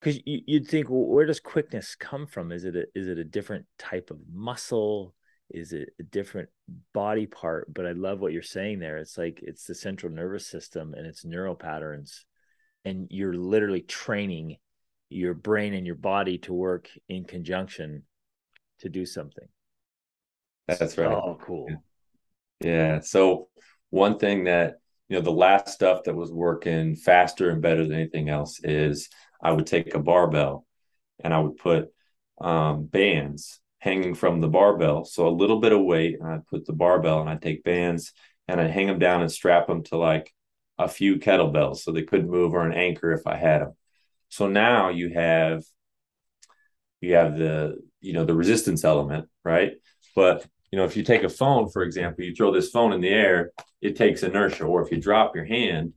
because 0.00 0.20
you, 0.24 0.40
you'd 0.46 0.68
think, 0.68 0.88
well, 0.88 1.06
where 1.06 1.26
does 1.26 1.40
quickness 1.40 1.96
come 1.96 2.26
from? 2.26 2.52
Is 2.52 2.64
it 2.64 2.76
a, 2.76 2.84
is 2.94 3.08
it 3.08 3.18
a 3.18 3.24
different 3.24 3.66
type 3.78 4.10
of 4.10 4.18
muscle? 4.32 5.14
Is 5.50 5.72
it 5.72 5.90
a 5.98 6.02
different 6.02 6.48
body 6.92 7.26
part? 7.26 7.72
But 7.72 7.86
I 7.86 7.92
love 7.92 8.20
what 8.20 8.32
you're 8.32 8.42
saying 8.42 8.78
there. 8.78 8.98
It's 8.98 9.18
like 9.18 9.40
it's 9.42 9.66
the 9.66 9.74
central 9.74 10.12
nervous 10.12 10.46
system 10.46 10.94
and 10.94 11.06
it's 11.06 11.24
neural 11.24 11.54
patterns, 11.54 12.24
and 12.84 13.08
you're 13.10 13.34
literally 13.34 13.82
training 13.82 14.56
your 15.10 15.34
brain 15.34 15.74
and 15.74 15.86
your 15.86 15.96
body 15.96 16.38
to 16.38 16.52
work 16.52 16.90
in 17.08 17.24
conjunction 17.24 18.04
to 18.80 18.88
do 18.88 19.06
something. 19.06 19.46
That's 20.66 20.96
right. 20.98 21.08
Oh, 21.08 21.38
cool. 21.40 21.68
Yeah. 22.60 23.00
So 23.00 23.48
one 23.90 24.18
thing 24.18 24.44
that 24.44 24.76
you 25.08 25.16
know 25.16 25.22
the 25.22 25.30
last 25.30 25.68
stuff 25.68 26.04
that 26.04 26.14
was 26.14 26.32
working 26.32 26.96
faster 26.96 27.50
and 27.50 27.60
better 27.60 27.82
than 27.82 27.92
anything 27.92 28.28
else 28.28 28.60
is 28.64 29.08
I 29.42 29.52
would 29.52 29.66
take 29.66 29.94
a 29.94 29.98
barbell 29.98 30.66
and 31.22 31.34
I 31.34 31.40
would 31.40 31.56
put 31.56 31.92
um, 32.40 32.86
bands 32.86 33.60
hanging 33.78 34.14
from 34.14 34.40
the 34.40 34.48
barbell, 34.48 35.04
so 35.04 35.28
a 35.28 35.30
little 35.30 35.60
bit 35.60 35.72
of 35.72 35.82
weight, 35.82 36.18
and 36.18 36.28
I'd 36.28 36.46
put 36.46 36.64
the 36.64 36.72
barbell 36.72 37.20
and 37.20 37.28
I'd 37.28 37.42
take 37.42 37.64
bands 37.64 38.12
and 38.48 38.60
I'd 38.60 38.70
hang 38.70 38.86
them 38.86 38.98
down 38.98 39.20
and 39.20 39.30
strap 39.30 39.66
them 39.66 39.82
to 39.84 39.98
like 39.98 40.32
a 40.78 40.88
few 40.88 41.16
kettlebells 41.18 41.78
so 41.78 41.92
they 41.92 42.02
couldn't 42.02 42.30
move 42.30 42.54
or 42.54 42.66
an 42.66 42.72
anchor 42.72 43.12
if 43.12 43.26
I 43.26 43.36
had 43.36 43.60
them. 43.60 43.74
So 44.30 44.48
now 44.48 44.88
you 44.88 45.10
have 45.10 45.62
you 47.00 47.14
have 47.14 47.36
the 47.36 47.76
you 48.00 48.14
know 48.14 48.24
the 48.24 48.34
resistance 48.34 48.84
element, 48.84 49.28
right? 49.44 49.72
But 50.16 50.46
you 50.74 50.80
know, 50.80 50.86
if 50.86 50.96
you 50.96 51.04
take 51.04 51.22
a 51.22 51.28
phone, 51.28 51.68
for 51.68 51.84
example, 51.84 52.24
you 52.24 52.34
throw 52.34 52.50
this 52.50 52.70
phone 52.70 52.92
in 52.92 53.00
the 53.00 53.08
air, 53.08 53.52
it 53.80 53.94
takes 53.94 54.24
inertia. 54.24 54.64
Or 54.64 54.82
if 54.82 54.90
you 54.90 55.00
drop 55.00 55.36
your 55.36 55.44
hand, 55.44 55.92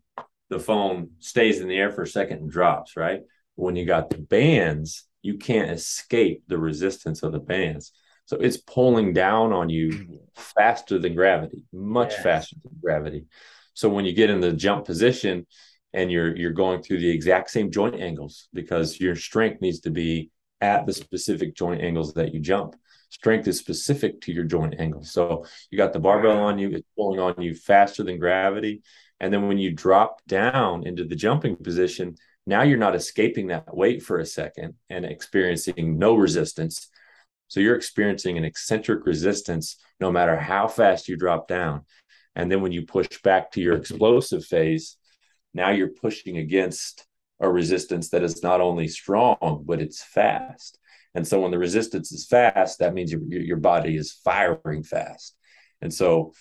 the 0.52 0.60
phone 0.60 1.10
stays 1.18 1.62
in 1.62 1.68
the 1.68 1.76
air 1.76 1.90
for 1.90 2.04
a 2.04 2.08
second 2.08 2.42
and 2.42 2.52
drops, 2.52 2.96
right? 2.96 3.22
When 3.56 3.76
you 3.76 3.88
got 3.88 4.12
the 4.12 4.20
bands, 4.20 5.08
you 5.24 5.40
can't 5.40 5.72
escape 5.72 6.44
the 6.48 6.60
resistance 6.60 7.24
of 7.24 7.32
the 7.32 7.40
bands. 7.40 7.92
So 8.26 8.38
it's 8.38 8.58
pulling 8.58 9.13
down 9.13 9.52
on 9.52 9.68
you 9.70 10.20
faster 10.36 11.00
than 11.00 11.16
gravity, 11.16 11.63
much 11.74 12.13
faster 12.13 12.58
than 12.63 12.78
gravity. 12.80 13.26
So 13.74 13.90
when 13.90 14.06
you 14.06 14.13
get 14.13 14.30
in 14.30 14.42
the 14.42 14.54
jump 14.54 14.86
position 14.86 15.48
and 15.92 16.12
you're 16.12 16.38
you're 16.38 16.52
going 16.52 16.84
through 16.84 17.00
the 17.00 17.10
exact 17.10 17.50
same 17.50 17.72
joint 17.72 17.96
angles 17.96 18.48
because 18.54 19.00
your 19.00 19.16
strength 19.16 19.60
needs 19.60 19.80
to 19.80 19.90
be 19.90 20.30
at 20.62 20.86
the 20.86 20.94
specific 20.94 21.56
joint 21.56 21.82
angles 21.82 22.13
that 22.13 22.32
you 22.32 22.40
jump. 22.40 22.76
Strength 23.10 23.48
is 23.48 23.58
specific 23.58 24.22
to 24.22 24.34
your 24.34 24.43
joint 24.43 24.76
angle. 24.80 25.04
So 25.04 25.46
you 25.72 25.78
got 25.78 25.93
the 25.93 26.00
barbell 26.00 26.39
on 26.39 26.60
you, 26.60 26.72
it's 26.72 26.88
pulling 26.98 27.20
on 27.20 27.41
you 27.41 27.56
faster 27.56 28.04
than 28.04 28.20
gravity. 28.20 28.82
And 29.20 29.34
then 29.34 29.48
when 29.48 29.58
you 29.58 29.72
drop 29.72 30.22
down 30.28 30.86
into 30.86 31.04
the 31.06 31.15
jumping 31.15 31.56
position, 31.56 32.15
now 32.46 32.62
you're 32.63 32.78
not 32.78 32.96
escaping 32.96 33.48
that 33.48 33.76
weight 33.76 34.04
for 34.04 34.20
a 34.20 34.26
second 34.26 34.76
and 34.89 35.06
experiencing 35.06 35.98
no 35.98 36.15
resistance. 36.15 36.89
So 37.48 37.60
you're 37.60 37.76
experiencing 37.76 38.38
an 38.38 38.46
eccentric 38.46 39.06
resistance 39.06 39.78
no 40.00 40.12
matter 40.12 40.38
how 40.38 40.67
fast 40.67 41.08
you 41.08 41.17
drop 41.17 41.48
down. 41.48 41.84
And 42.36 42.52
then 42.52 42.62
when 42.62 42.72
you 42.72 42.86
push 42.86 43.22
back 43.22 43.52
to 43.52 43.62
your 43.62 43.76
explosive 43.76 44.46
phase, 44.46 44.98
now 45.54 45.72
you're 45.72 45.89
pushing 45.89 46.38
against 46.38 47.06
a 47.39 47.50
resistance 47.50 48.10
that 48.10 48.24
is 48.24 48.43
not 48.43 48.62
only 48.62 48.88
strong, 48.88 49.63
but 49.65 49.82
it's 49.82 50.04
fast. 50.04 50.78
And 51.15 51.28
so 51.28 51.41
when 51.41 51.52
the 51.52 51.58
resistance 51.58 52.12
is 52.12 52.26
fast, 52.26 52.80
that 52.80 52.93
means 52.93 53.12
your, 53.12 53.22
your 53.24 53.58
body 53.58 53.98
is 53.98 54.12
firing 54.24 54.84
fast. 54.84 55.36
And 55.82 55.93
so 55.93 56.34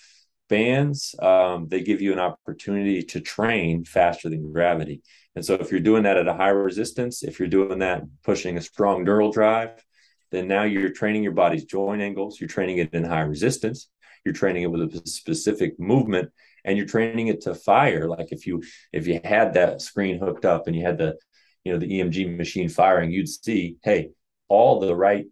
bands, 0.49 1.15
um, 1.19 1.67
they 1.67 1.81
give 1.81 2.01
you 2.01 2.13
an 2.13 2.19
opportunity 2.19 3.03
to 3.03 3.19
train 3.19 3.85
faster 3.85 4.29
than 4.29 4.51
gravity. 4.51 5.01
And 5.35 5.45
so 5.45 5.55
if 5.55 5.71
you're 5.71 5.79
doing 5.79 6.03
that 6.03 6.17
at 6.17 6.27
a 6.27 6.33
high 6.33 6.49
resistance, 6.49 7.23
if 7.23 7.39
you're 7.39 7.47
doing 7.47 7.79
that 7.79 8.03
pushing 8.23 8.57
a 8.57 8.61
strong 8.61 9.03
neural 9.03 9.31
drive, 9.31 9.83
then 10.31 10.47
now 10.47 10.63
you're 10.63 10.89
training 10.89 11.23
your 11.23 11.33
body's 11.33 11.65
joint 11.65 12.01
angles, 12.01 12.39
you're 12.39 12.49
training 12.49 12.79
it 12.79 12.93
in 12.93 13.03
high 13.03 13.21
resistance, 13.21 13.89
you're 14.25 14.33
training 14.33 14.63
it 14.63 14.71
with 14.71 14.81
a 14.81 15.07
specific 15.07 15.79
movement 15.79 16.31
and 16.65 16.77
you're 16.77 16.85
training 16.85 17.27
it 17.27 17.41
to 17.41 17.55
fire 17.55 18.07
like 18.07 18.31
if 18.31 18.45
you 18.45 18.61
if 18.91 19.07
you 19.07 19.19
had 19.23 19.53
that 19.53 19.81
screen 19.81 20.19
hooked 20.19 20.45
up 20.45 20.67
and 20.67 20.75
you 20.75 20.83
had 20.83 20.97
the 20.97 21.15
you 21.63 21.71
know 21.71 21.79
the 21.79 21.99
emg 21.99 22.37
machine 22.37 22.69
firing 22.69 23.09
you'd 23.09 23.29
see 23.29 23.77
hey 23.83 24.09
all 24.49 24.79
the 24.79 24.95
right 24.95 25.25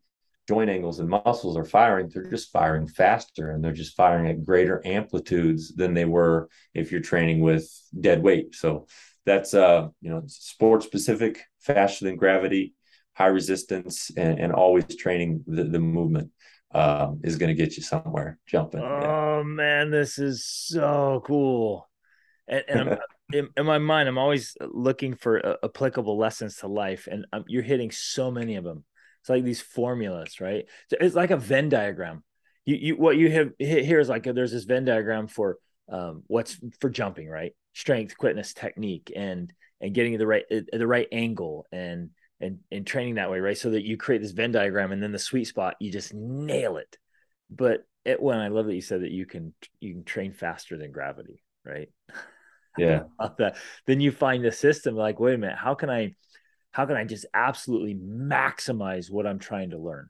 joint 0.47 0.69
angles 0.69 0.99
and 0.99 1.09
muscles 1.09 1.57
are 1.57 1.65
firing 1.65 2.09
they're 2.13 2.29
just 2.29 2.51
firing 2.51 2.87
faster 2.87 3.51
and 3.51 3.63
they're 3.63 3.71
just 3.71 3.95
firing 3.95 4.27
at 4.27 4.45
greater 4.45 4.81
amplitudes 4.85 5.73
than 5.75 5.93
they 5.93 6.05
were 6.05 6.47
if 6.73 6.91
you're 6.91 7.01
training 7.01 7.39
with 7.39 7.67
dead 7.99 8.21
weight 8.21 8.53
so 8.53 8.85
that's 9.25 9.53
uh 9.53 9.87
you 10.01 10.09
know 10.09 10.21
sport 10.27 10.83
specific 10.83 11.41
faster 11.59 12.05
than 12.05 12.15
gravity 12.15 12.75
high 13.15 13.27
resistance 13.27 14.11
and, 14.17 14.39
and 14.39 14.53
always 14.53 14.95
training 14.97 15.43
the, 15.47 15.63
the 15.63 15.79
movement 15.79 16.29
um, 16.75 17.21
is 17.23 17.37
going 17.37 17.47
to 17.47 17.55
get 17.55 17.77
you 17.77 17.83
somewhere 17.83 18.37
jumping. 18.45 18.81
Oh 18.81 19.37
yeah. 19.37 19.43
man, 19.43 19.91
this 19.91 20.19
is 20.19 20.45
so 20.45 21.23
cool. 21.25 21.89
And, 22.47 22.63
and 22.67 22.99
in, 23.33 23.49
in, 23.55 23.65
my 23.65 23.77
mind, 23.77 24.09
I'm 24.09 24.17
always 24.17 24.57
looking 24.59 25.15
for 25.15 25.43
uh, 25.43 25.55
applicable 25.63 26.17
lessons 26.17 26.57
to 26.57 26.67
life, 26.67 27.07
and 27.09 27.25
um, 27.31 27.45
you're 27.47 27.63
hitting 27.63 27.91
so 27.91 28.29
many 28.29 28.57
of 28.57 28.65
them. 28.65 28.83
It's 29.25 29.29
like 29.31 29.43
these 29.43 29.59
formulas, 29.61 30.39
right? 30.39 30.65
It's 30.91 31.15
like 31.15 31.31
a 31.31 31.37
Venn 31.37 31.67
diagram. 31.67 32.23
You, 32.63 32.75
you 32.75 32.95
what 32.95 33.17
you 33.17 33.31
have 33.31 33.53
here 33.57 33.99
is 33.99 34.07
like 34.07 34.21
there's 34.23 34.51
this 34.51 34.65
Venn 34.65 34.85
diagram 34.85 35.25
for 35.25 35.57
um, 35.91 36.21
what's 36.27 36.59
for 36.79 36.91
jumping, 36.91 37.27
right? 37.27 37.53
Strength, 37.73 38.19
quickness, 38.19 38.53
technique, 38.53 39.11
and 39.15 39.51
and 39.81 39.95
getting 39.95 40.15
the 40.19 40.27
right 40.27 40.43
uh, 40.51 40.59
the 40.71 40.85
right 40.85 41.07
angle 41.11 41.65
and 41.71 42.11
and 42.39 42.59
and 42.71 42.85
training 42.85 43.15
that 43.15 43.31
way, 43.31 43.39
right? 43.39 43.57
So 43.57 43.71
that 43.71 43.83
you 43.83 43.97
create 43.97 44.21
this 44.21 44.29
Venn 44.29 44.51
diagram, 44.51 44.91
and 44.91 45.01
then 45.01 45.11
the 45.11 45.17
sweet 45.17 45.45
spot, 45.45 45.73
you 45.79 45.91
just 45.91 46.13
nail 46.13 46.77
it. 46.77 46.95
But 47.49 47.83
it, 48.03 48.21
when 48.21 48.37
I 48.37 48.49
love 48.49 48.67
that 48.67 48.75
you 48.75 48.81
said 48.81 49.01
that 49.01 49.11
you 49.11 49.25
can 49.25 49.55
you 49.79 49.91
can 49.91 50.03
train 50.03 50.33
faster 50.33 50.77
than 50.77 50.91
gravity, 50.91 51.41
right? 51.65 51.89
Yeah. 52.77 53.03
that. 53.37 53.55
Then 53.87 54.01
you 54.01 54.11
find 54.11 54.43
the 54.43 54.51
system 54.51 54.95
like, 54.95 55.17
wait 55.17 55.35
a 55.35 55.37
minute, 55.37 55.55
how 55.55 55.75
can 55.75 55.89
I 55.89 56.13
how 56.75 56.85
can 56.85 56.97
I 56.97 57.05
just 57.05 57.25
absolutely 57.33 57.95
maximize 57.95 59.09
what 59.09 59.25
I'm 59.25 59.39
trying 59.39 59.69
to 59.69 59.77
learn? 59.77 60.09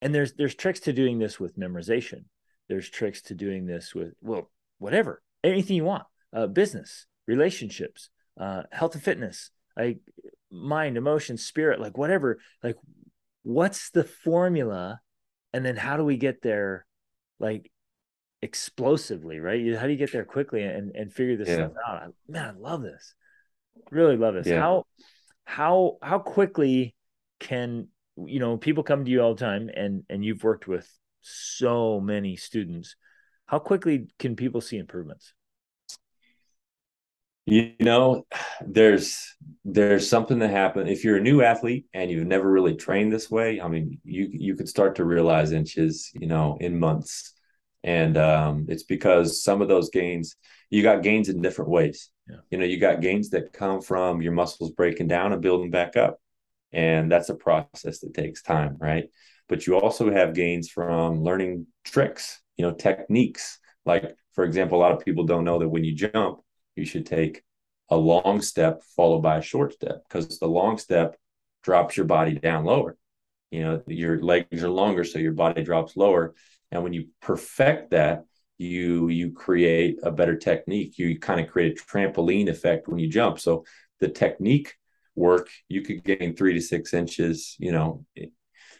And 0.00 0.14
there's 0.14 0.34
there's 0.34 0.54
tricks 0.54 0.78
to 0.80 0.92
doing 0.92 1.18
this 1.18 1.40
with 1.40 1.58
memorization. 1.58 2.26
There's 2.68 2.88
tricks 2.88 3.22
to 3.22 3.34
doing 3.34 3.66
this 3.66 3.92
with 3.92 4.12
well, 4.20 4.52
whatever, 4.78 5.20
anything 5.42 5.74
you 5.74 5.82
want, 5.82 6.04
uh, 6.32 6.46
business, 6.46 7.06
relationships, 7.26 8.10
uh, 8.38 8.62
health 8.70 8.94
and 8.94 9.02
fitness, 9.02 9.50
like 9.76 9.98
mind, 10.48 10.96
emotion, 10.96 11.36
spirit, 11.36 11.80
like 11.80 11.98
whatever, 11.98 12.38
like 12.62 12.76
what's 13.42 13.90
the 13.90 14.04
formula? 14.04 15.00
And 15.52 15.66
then 15.66 15.74
how 15.74 15.96
do 15.96 16.04
we 16.04 16.18
get 16.18 16.40
there 16.40 16.86
like 17.40 17.68
explosively, 18.42 19.40
right? 19.40 19.74
How 19.74 19.86
do 19.86 19.92
you 19.92 19.98
get 19.98 20.12
there 20.12 20.24
quickly 20.24 20.62
and, 20.62 20.94
and 20.94 21.12
figure 21.12 21.36
this 21.36 21.48
yeah. 21.48 21.56
stuff 21.56 21.72
out? 21.84 22.14
Man, 22.28 22.54
I 22.54 22.56
love 22.56 22.82
this. 22.82 23.16
Really 23.90 24.16
love 24.16 24.34
this. 24.34 24.46
Yeah. 24.46 24.60
How 24.60 24.84
how 25.44 25.98
how 26.02 26.18
quickly 26.18 26.94
can 27.40 27.88
you 28.16 28.40
know 28.40 28.56
people 28.56 28.82
come 28.82 29.04
to 29.04 29.10
you 29.10 29.20
all 29.22 29.34
the 29.34 29.40
time 29.44 29.70
and 29.74 30.04
and 30.08 30.24
you've 30.24 30.44
worked 30.44 30.66
with 30.66 30.88
so 31.20 32.00
many 32.00 32.36
students 32.36 32.96
how 33.46 33.58
quickly 33.58 34.08
can 34.18 34.36
people 34.36 34.60
see 34.60 34.78
improvements? 34.78 35.34
You 37.46 37.74
know 37.78 38.24
there's 38.66 39.36
there's 39.66 40.08
something 40.08 40.38
that 40.38 40.50
happens 40.50 40.90
if 40.90 41.04
you're 41.04 41.18
a 41.18 41.22
new 41.22 41.42
athlete 41.42 41.84
and 41.92 42.10
you've 42.10 42.26
never 42.26 42.50
really 42.50 42.74
trained 42.74 43.12
this 43.12 43.30
way 43.30 43.60
i 43.60 43.68
mean 43.68 44.00
you 44.02 44.28
you 44.32 44.56
could 44.56 44.68
start 44.68 44.96
to 44.96 45.04
realize 45.04 45.52
inches 45.52 46.10
you 46.14 46.26
know 46.26 46.56
in 46.60 46.78
months. 46.78 47.32
And 47.82 48.16
um, 48.16 48.64
it's 48.70 48.84
because 48.84 49.42
some 49.42 49.60
of 49.60 49.68
those 49.68 49.90
gains 49.90 50.36
you 50.70 50.82
got 50.82 51.02
gains 51.02 51.28
in 51.28 51.42
different 51.42 51.70
ways 51.70 52.08
yeah. 52.28 52.36
you 52.50 52.58
know 52.58 52.64
you 52.64 52.78
got 52.78 53.00
gains 53.00 53.30
that 53.30 53.52
come 53.52 53.80
from 53.80 54.22
your 54.22 54.32
muscles 54.32 54.70
breaking 54.72 55.08
down 55.08 55.32
and 55.32 55.42
building 55.42 55.70
back 55.70 55.96
up 55.96 56.18
and 56.72 57.10
that's 57.10 57.28
a 57.28 57.34
process 57.34 58.00
that 58.00 58.14
takes 58.14 58.42
time 58.42 58.76
right 58.78 59.08
but 59.48 59.66
you 59.66 59.78
also 59.78 60.10
have 60.10 60.34
gains 60.34 60.68
from 60.68 61.22
learning 61.22 61.66
tricks 61.84 62.40
you 62.56 62.64
know 62.64 62.72
techniques 62.72 63.58
like 63.84 64.16
for 64.32 64.44
example 64.44 64.78
a 64.78 64.80
lot 64.80 64.92
of 64.92 65.04
people 65.04 65.24
don't 65.24 65.44
know 65.44 65.58
that 65.58 65.68
when 65.68 65.84
you 65.84 65.94
jump 65.94 66.40
you 66.76 66.84
should 66.84 67.06
take 67.06 67.42
a 67.90 67.96
long 67.96 68.40
step 68.40 68.82
followed 68.96 69.20
by 69.20 69.38
a 69.38 69.42
short 69.42 69.74
step 69.74 70.02
because 70.08 70.38
the 70.38 70.46
long 70.46 70.78
step 70.78 71.16
drops 71.64 71.96
your 71.96 72.06
body 72.06 72.34
down 72.34 72.64
lower. 72.64 72.96
You 73.50 73.62
know, 73.62 73.82
your 73.86 74.20
legs 74.20 74.62
are 74.62 74.70
longer, 74.70 75.02
so 75.04 75.18
your 75.18 75.32
body 75.32 75.62
drops 75.62 75.96
lower. 75.96 76.34
And 76.70 76.82
when 76.82 76.92
you 76.92 77.08
perfect 77.20 77.90
that, 77.90 78.24
you 78.58 79.08
you 79.08 79.32
create 79.32 79.98
a 80.02 80.10
better 80.10 80.36
technique. 80.36 80.98
You 80.98 81.18
kind 81.18 81.40
of 81.40 81.48
create 81.48 81.78
a 81.78 81.82
trampoline 81.82 82.48
effect 82.48 82.88
when 82.88 82.98
you 82.98 83.08
jump. 83.08 83.40
So 83.40 83.64
the 84.00 84.08
technique 84.08 84.74
work, 85.14 85.48
you 85.68 85.82
could 85.82 86.04
gain 86.04 86.34
three 86.34 86.54
to 86.54 86.60
six 86.60 86.94
inches. 86.94 87.56
You 87.58 87.72
know, 87.72 88.04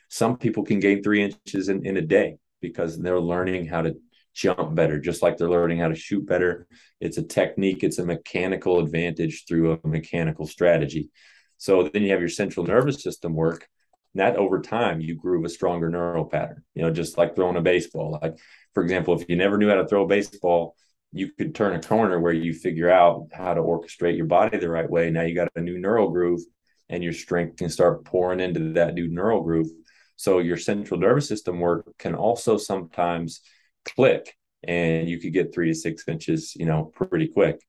some 0.08 0.36
people 0.36 0.64
can 0.64 0.80
gain 0.80 1.02
three 1.02 1.22
inches 1.22 1.68
in, 1.68 1.84
in 1.86 1.96
a 1.96 2.02
day 2.02 2.36
because 2.60 2.98
they're 2.98 3.20
learning 3.20 3.66
how 3.66 3.82
to 3.82 3.96
jump 4.34 4.74
better, 4.74 4.98
just 4.98 5.22
like 5.22 5.36
they're 5.36 5.48
learning 5.48 5.78
how 5.78 5.88
to 5.88 5.94
shoot 5.94 6.26
better. 6.26 6.66
It's 7.00 7.18
a 7.18 7.22
technique, 7.22 7.84
it's 7.84 7.98
a 7.98 8.04
mechanical 8.04 8.80
advantage 8.80 9.44
through 9.46 9.72
a 9.82 9.88
mechanical 9.88 10.46
strategy. 10.46 11.10
So 11.56 11.88
then 11.88 12.02
you 12.02 12.10
have 12.10 12.20
your 12.20 12.28
central 12.28 12.66
nervous 12.66 13.02
system 13.02 13.34
work. 13.34 13.68
And 14.14 14.20
that 14.20 14.36
over 14.36 14.60
time, 14.60 15.00
you 15.00 15.16
groove 15.16 15.44
a 15.44 15.48
stronger 15.48 15.90
neural 15.90 16.24
pattern, 16.24 16.62
you 16.74 16.82
know, 16.82 16.90
just 16.90 17.18
like 17.18 17.34
throwing 17.34 17.56
a 17.56 17.60
baseball. 17.60 18.18
Like, 18.22 18.38
for 18.72 18.82
example, 18.82 19.20
if 19.20 19.28
you 19.28 19.36
never 19.36 19.58
knew 19.58 19.68
how 19.68 19.76
to 19.76 19.86
throw 19.86 20.04
a 20.04 20.08
baseball, 20.08 20.76
you 21.12 21.30
could 21.32 21.54
turn 21.54 21.74
a 21.74 21.82
corner 21.82 22.20
where 22.20 22.32
you 22.32 22.52
figure 22.52 22.90
out 22.90 23.28
how 23.32 23.54
to 23.54 23.60
orchestrate 23.60 24.16
your 24.16 24.26
body 24.26 24.58
the 24.58 24.68
right 24.68 24.88
way. 24.88 25.10
Now 25.10 25.22
you 25.22 25.34
got 25.34 25.48
a 25.54 25.60
new 25.60 25.78
neural 25.78 26.10
groove 26.10 26.40
and 26.88 27.02
your 27.02 27.12
strength 27.12 27.56
can 27.56 27.70
start 27.70 28.04
pouring 28.04 28.40
into 28.40 28.72
that 28.74 28.94
new 28.94 29.08
neural 29.08 29.42
groove. 29.42 29.68
So 30.16 30.38
your 30.38 30.56
central 30.56 30.98
nervous 30.98 31.28
system 31.28 31.60
work 31.60 31.86
can 31.98 32.14
also 32.14 32.56
sometimes 32.56 33.40
click 33.84 34.36
and 34.62 35.08
you 35.08 35.20
could 35.20 35.32
get 35.32 35.54
three 35.54 35.68
to 35.68 35.74
six 35.74 36.06
inches, 36.08 36.54
you 36.56 36.66
know, 36.66 36.92
pretty 36.94 37.28
quick. 37.28 37.60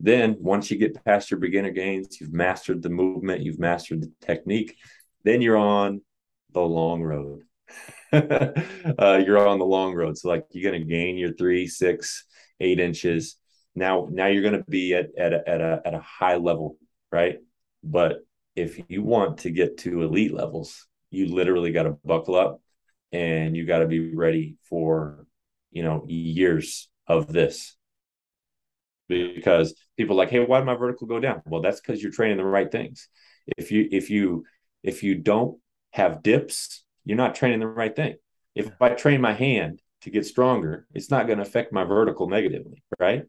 Then 0.00 0.36
once 0.38 0.70
you 0.70 0.78
get 0.78 1.04
past 1.04 1.30
your 1.30 1.40
beginner 1.40 1.70
gains, 1.70 2.20
you've 2.20 2.32
mastered 2.32 2.82
the 2.82 2.88
movement, 2.88 3.42
you've 3.42 3.58
mastered 3.58 4.02
the 4.02 4.12
technique, 4.24 4.76
then 5.28 5.42
you're 5.42 5.56
on 5.56 6.00
the 6.52 6.60
long 6.60 7.02
road. 7.02 7.42
uh, 8.12 9.20
you're 9.24 9.46
on 9.46 9.58
the 9.58 9.64
long 9.64 9.94
road. 9.94 10.16
So 10.16 10.28
like 10.28 10.46
you're 10.50 10.70
going 10.70 10.82
to 10.82 10.88
gain 10.88 11.16
your 11.16 11.34
three, 11.34 11.66
six, 11.66 12.24
eight 12.60 12.80
inches. 12.80 13.36
Now, 13.74 14.08
now 14.10 14.26
you're 14.26 14.42
going 14.42 14.62
to 14.62 14.70
be 14.70 14.94
at, 14.94 15.08
at, 15.18 15.32
a, 15.32 15.48
at 15.48 15.60
a, 15.60 15.82
at 15.84 15.94
a 15.94 16.00
high 16.00 16.36
level, 16.36 16.78
right? 17.12 17.36
But 17.84 18.24
if 18.56 18.80
you 18.88 19.02
want 19.02 19.38
to 19.38 19.50
get 19.50 19.78
to 19.78 20.02
elite 20.02 20.32
levels, 20.32 20.86
you 21.10 21.34
literally 21.34 21.72
got 21.72 21.84
to 21.84 21.98
buckle 22.04 22.34
up 22.34 22.60
and 23.12 23.56
you 23.56 23.66
got 23.66 23.78
to 23.78 23.86
be 23.86 24.14
ready 24.14 24.56
for 24.68 25.26
you 25.70 25.82
know 25.82 26.04
years 26.06 26.88
of 27.06 27.32
this 27.32 27.76
because 29.08 29.74
people 29.96 30.16
like 30.16 30.30
hey 30.30 30.40
why 30.40 30.58
did 30.58 30.66
my 30.66 30.74
vertical 30.74 31.06
go 31.06 31.20
down 31.20 31.42
well 31.46 31.62
that's 31.62 31.80
because 31.80 32.02
you're 32.02 32.12
training 32.12 32.36
the 32.36 32.44
right 32.44 32.70
things 32.70 33.08
if 33.56 33.70
you 33.70 33.88
if 33.90 34.10
you 34.10 34.44
if 34.88 35.02
you 35.02 35.14
don't 35.14 35.58
have 35.92 36.22
dips 36.22 36.84
you're 37.04 37.16
not 37.16 37.34
training 37.34 37.60
the 37.60 37.66
right 37.66 37.96
thing 37.96 38.16
If 38.54 38.70
I 38.80 38.90
train 38.90 39.20
my 39.20 39.32
hand 39.32 39.80
to 40.02 40.10
get 40.10 40.26
stronger, 40.26 40.86
it's 40.92 41.10
not 41.10 41.26
going 41.26 41.38
to 41.38 41.42
affect 41.42 41.72
my 41.72 41.84
vertical 41.84 42.28
negatively, 42.28 42.82
right? 42.98 43.24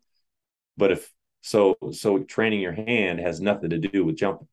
But 0.77 0.91
if 0.91 1.11
so, 1.41 1.77
so 1.91 2.19
training 2.19 2.59
your 2.59 2.73
hand 2.73 3.19
has 3.19 3.39
nothing 3.39 3.69
to 3.69 3.77
do 3.77 4.05
with 4.05 4.17
jumping. 4.17 4.47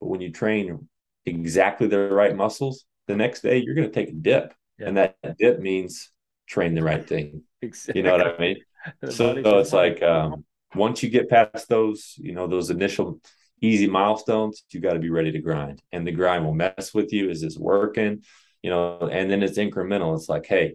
But 0.00 0.08
when 0.08 0.20
you 0.20 0.32
train 0.32 0.88
exactly 1.24 1.86
the 1.86 2.08
right 2.08 2.34
muscles, 2.34 2.84
the 3.06 3.16
next 3.16 3.42
day 3.42 3.58
you're 3.58 3.74
going 3.74 3.88
to 3.88 3.94
take 3.94 4.10
a 4.10 4.12
dip, 4.12 4.52
yeah. 4.78 4.88
and 4.88 4.96
that 4.96 5.16
dip 5.38 5.60
means 5.60 6.10
train 6.46 6.74
the 6.74 6.82
right 6.82 7.06
thing. 7.06 7.42
Exactly. 7.60 8.00
You 8.00 8.06
know 8.06 8.16
what 8.16 8.26
I 8.26 8.38
mean? 8.38 8.56
so, 9.10 9.40
so 9.42 9.58
it's 9.58 9.72
like 9.72 10.02
um, 10.02 10.44
once 10.74 11.02
you 11.02 11.08
get 11.08 11.30
past 11.30 11.68
those, 11.68 12.14
you 12.18 12.32
know, 12.32 12.48
those 12.48 12.70
initial 12.70 13.20
easy 13.62 13.86
milestones, 13.86 14.64
you 14.70 14.80
got 14.80 14.94
to 14.94 14.98
be 14.98 15.10
ready 15.10 15.32
to 15.32 15.38
grind, 15.38 15.80
and 15.92 16.06
the 16.06 16.12
grind 16.12 16.44
will 16.44 16.54
mess 16.54 16.92
with 16.92 17.12
you. 17.12 17.30
Is 17.30 17.40
this 17.40 17.56
working? 17.56 18.24
You 18.62 18.70
know, 18.70 18.98
and 19.10 19.30
then 19.30 19.42
it's 19.42 19.58
incremental. 19.58 20.14
It's 20.16 20.28
like, 20.28 20.46
hey, 20.46 20.74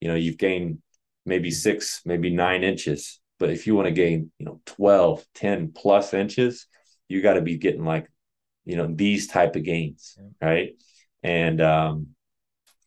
you 0.00 0.08
know, 0.08 0.14
you've 0.14 0.38
gained 0.38 0.78
maybe 1.26 1.50
six, 1.50 2.00
maybe 2.04 2.30
nine 2.30 2.64
inches, 2.64 3.20
but 3.38 3.50
if 3.50 3.66
you 3.66 3.74
want 3.74 3.86
to 3.86 3.92
gain, 3.92 4.32
you 4.38 4.46
know, 4.46 4.60
12, 4.66 5.24
10 5.34 5.72
plus 5.72 6.14
inches, 6.14 6.66
you 7.08 7.22
got 7.22 7.34
to 7.34 7.42
be 7.42 7.58
getting 7.58 7.84
like, 7.84 8.08
you 8.64 8.76
know, 8.76 8.88
these 8.92 9.28
type 9.28 9.56
of 9.56 9.64
gains, 9.64 10.16
right? 10.40 10.70
And 11.22 11.60
um, 11.60 12.08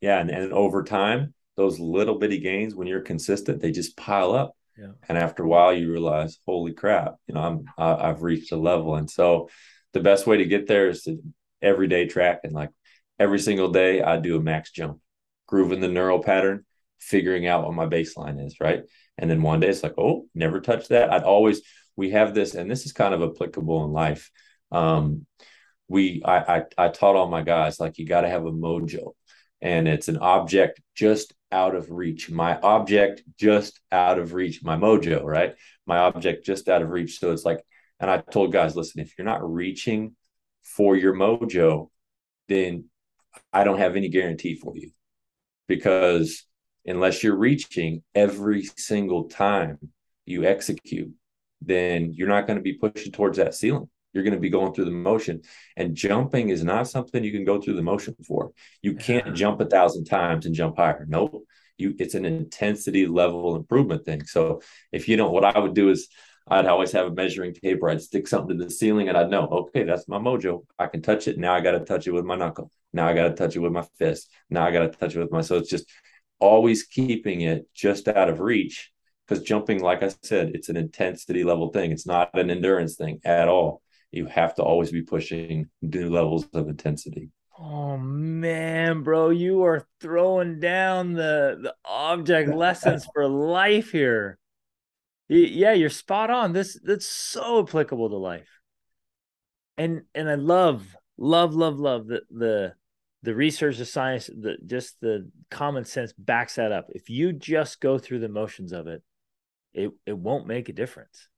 yeah, 0.01 0.19
and, 0.19 0.29
and 0.29 0.53
over 0.53 0.83
time, 0.83 1.33
those 1.55 1.79
little 1.79 2.17
bitty 2.17 2.39
gains, 2.39 2.75
when 2.75 2.87
you're 2.87 3.01
consistent, 3.01 3.61
they 3.61 3.71
just 3.71 3.97
pile 3.97 4.33
up. 4.33 4.55
Yeah. 4.77 4.91
And 5.07 5.17
after 5.17 5.43
a 5.43 5.47
while, 5.47 5.73
you 5.73 5.91
realize, 5.91 6.39
holy 6.45 6.73
crap, 6.73 7.15
you 7.27 7.35
know, 7.35 7.41
I'm 7.41 7.65
I, 7.77 8.09
I've 8.09 8.21
reached 8.21 8.51
a 8.51 8.57
level. 8.57 8.95
And 8.95 9.09
so, 9.09 9.49
the 9.93 9.99
best 9.99 10.25
way 10.25 10.37
to 10.37 10.45
get 10.45 10.67
there 10.67 10.89
is 10.89 11.03
to 11.03 11.21
everyday 11.61 12.07
track 12.07 12.41
and 12.43 12.53
like 12.53 12.69
every 13.19 13.39
single 13.39 13.69
day, 13.69 14.01
I 14.01 14.17
do 14.17 14.37
a 14.37 14.41
max 14.41 14.71
jump, 14.71 14.99
grooving 15.47 15.81
the 15.81 15.87
neural 15.87 16.23
pattern, 16.23 16.65
figuring 16.99 17.45
out 17.47 17.63
what 17.63 17.73
my 17.73 17.85
baseline 17.85 18.43
is, 18.45 18.57
right? 18.59 18.83
And 19.17 19.29
then 19.29 19.41
one 19.41 19.59
day 19.59 19.69
it's 19.69 19.83
like, 19.83 19.95
oh, 19.97 20.27
never 20.33 20.61
touch 20.61 20.87
that. 20.87 21.11
I'd 21.11 21.23
always 21.23 21.61
we 21.95 22.11
have 22.11 22.33
this, 22.33 22.55
and 22.55 22.69
this 22.69 22.85
is 22.85 22.93
kind 22.93 23.13
of 23.13 23.21
applicable 23.21 23.85
in 23.85 23.91
life. 23.91 24.31
Um, 24.71 25.25
we 25.87 26.21
I, 26.23 26.37
I 26.37 26.63
I 26.77 26.87
taught 26.87 27.15
all 27.15 27.27
my 27.27 27.41
guys 27.41 27.79
like 27.79 27.97
you 27.97 28.07
got 28.07 28.21
to 28.21 28.29
have 28.29 28.45
a 28.45 28.51
mojo, 28.51 29.11
and 29.61 29.87
it's 29.87 30.07
an 30.07 30.17
object 30.17 30.81
just 30.95 31.33
out 31.51 31.75
of 31.75 31.91
reach. 31.91 32.29
My 32.29 32.59
object 32.59 33.23
just 33.37 33.79
out 33.91 34.19
of 34.19 34.33
reach. 34.33 34.63
My 34.63 34.75
mojo, 34.75 35.23
right? 35.23 35.55
My 35.85 35.97
object 35.97 36.45
just 36.45 36.69
out 36.69 36.81
of 36.81 36.89
reach. 36.89 37.19
So 37.19 37.31
it's 37.31 37.45
like, 37.45 37.61
and 37.99 38.09
I 38.09 38.17
told 38.17 38.51
guys, 38.51 38.75
listen, 38.75 39.01
if 39.01 39.17
you're 39.17 39.25
not 39.25 39.47
reaching 39.47 40.15
for 40.63 40.95
your 40.95 41.13
mojo, 41.13 41.89
then 42.47 42.85
I 43.53 43.63
don't 43.63 43.79
have 43.79 43.95
any 43.95 44.09
guarantee 44.09 44.55
for 44.55 44.75
you 44.75 44.91
because 45.67 46.45
unless 46.85 47.23
you're 47.23 47.37
reaching 47.37 48.03
every 48.15 48.63
single 48.63 49.25
time 49.29 49.77
you 50.25 50.45
execute, 50.45 51.11
then 51.61 52.11
you're 52.13 52.27
not 52.27 52.47
going 52.47 52.57
to 52.57 52.63
be 52.63 52.73
pushing 52.73 53.11
towards 53.11 53.37
that 53.37 53.53
ceiling. 53.53 53.89
You're 54.13 54.23
going 54.23 54.33
to 54.33 54.39
be 54.39 54.49
going 54.49 54.73
through 54.73 54.85
the 54.85 54.91
motion. 54.91 55.41
And 55.77 55.95
jumping 55.95 56.49
is 56.49 56.63
not 56.63 56.87
something 56.87 57.23
you 57.23 57.31
can 57.31 57.45
go 57.45 57.61
through 57.61 57.75
the 57.75 57.81
motion 57.81 58.15
for. 58.25 58.51
You 58.81 58.95
can't 58.95 59.35
jump 59.35 59.61
a 59.61 59.65
thousand 59.65 60.05
times 60.05 60.45
and 60.45 60.55
jump 60.55 60.77
higher. 60.77 61.05
Nope. 61.07 61.45
You 61.77 61.95
it's 61.97 62.15
an 62.15 62.25
intensity 62.25 63.07
level 63.07 63.55
improvement 63.55 64.05
thing. 64.05 64.25
So 64.25 64.61
if 64.91 65.07
you 65.07 65.17
don't, 65.17 65.31
what 65.31 65.45
I 65.45 65.57
would 65.57 65.73
do 65.73 65.89
is 65.89 66.09
I'd 66.47 66.65
always 66.65 66.91
have 66.91 67.07
a 67.07 67.11
measuring 67.11 67.53
tape 67.53 67.81
where 67.81 67.91
I'd 67.91 68.01
stick 68.01 68.27
something 68.27 68.57
to 68.57 68.65
the 68.65 68.71
ceiling 68.71 69.07
and 69.07 69.17
I'd 69.17 69.29
know, 69.29 69.47
okay, 69.47 69.83
that's 69.83 70.07
my 70.07 70.17
mojo. 70.17 70.65
I 70.77 70.87
can 70.87 71.01
touch 71.01 71.27
it. 71.27 71.37
Now 71.37 71.53
I 71.53 71.61
got 71.61 71.71
to 71.71 71.79
touch 71.79 72.07
it 72.07 72.11
with 72.11 72.25
my 72.25 72.35
knuckle. 72.35 72.71
Now 72.93 73.07
I 73.07 73.13
got 73.13 73.29
to 73.29 73.33
touch 73.33 73.55
it 73.55 73.59
with 73.59 73.71
my 73.71 73.85
fist. 73.97 74.29
Now 74.49 74.65
I 74.65 74.71
got 74.71 74.81
to 74.81 74.89
touch 74.89 75.15
it 75.15 75.19
with 75.19 75.31
my. 75.31 75.41
So 75.41 75.57
it's 75.57 75.69
just 75.69 75.89
always 76.39 76.83
keeping 76.83 77.41
it 77.41 77.67
just 77.73 78.07
out 78.07 78.29
of 78.29 78.39
reach 78.39 78.91
because 79.27 79.43
jumping, 79.43 79.81
like 79.81 80.03
I 80.03 80.11
said, 80.23 80.51
it's 80.53 80.67
an 80.69 80.75
intensity 80.75 81.43
level 81.43 81.69
thing. 81.69 81.91
It's 81.91 82.07
not 82.07 82.37
an 82.37 82.49
endurance 82.49 82.95
thing 82.95 83.21
at 83.23 83.47
all. 83.47 83.81
You 84.11 84.25
have 84.25 84.55
to 84.55 84.63
always 84.63 84.91
be 84.91 85.01
pushing 85.01 85.69
new 85.81 86.09
levels 86.09 86.45
of 86.53 86.67
intensity. 86.67 87.29
Oh 87.57 87.97
man, 87.97 89.03
bro, 89.03 89.29
you 89.29 89.63
are 89.63 89.85
throwing 89.99 90.59
down 90.59 91.13
the 91.13 91.59
the 91.61 91.75
object 91.85 92.49
lessons 92.55 93.07
for 93.13 93.27
life 93.27 93.91
here. 93.91 94.37
Yeah, 95.29 95.73
you're 95.73 95.89
spot 95.89 96.29
on. 96.29 96.53
This 96.53 96.77
that's 96.83 97.05
so 97.05 97.63
applicable 97.63 98.09
to 98.09 98.17
life. 98.17 98.49
And 99.77 100.03
and 100.13 100.29
I 100.29 100.35
love 100.35 100.95
love 101.17 101.53
love 101.53 101.79
love 101.79 102.07
the 102.07 102.23
the 102.29 102.73
the 103.23 103.35
research, 103.35 103.77
the 103.77 103.85
science, 103.85 104.27
the 104.27 104.57
just 104.65 104.99
the 104.99 105.29
common 105.49 105.85
sense 105.85 106.13
backs 106.17 106.55
that 106.55 106.71
up. 106.71 106.87
If 106.89 107.09
you 107.09 107.31
just 107.31 107.79
go 107.79 107.97
through 107.97 108.19
the 108.19 108.29
motions 108.29 108.71
of 108.71 108.87
it, 108.87 109.03
it 109.73 109.91
it 110.05 110.17
won't 110.17 110.47
make 110.47 110.67
a 110.67 110.73
difference. 110.73 111.29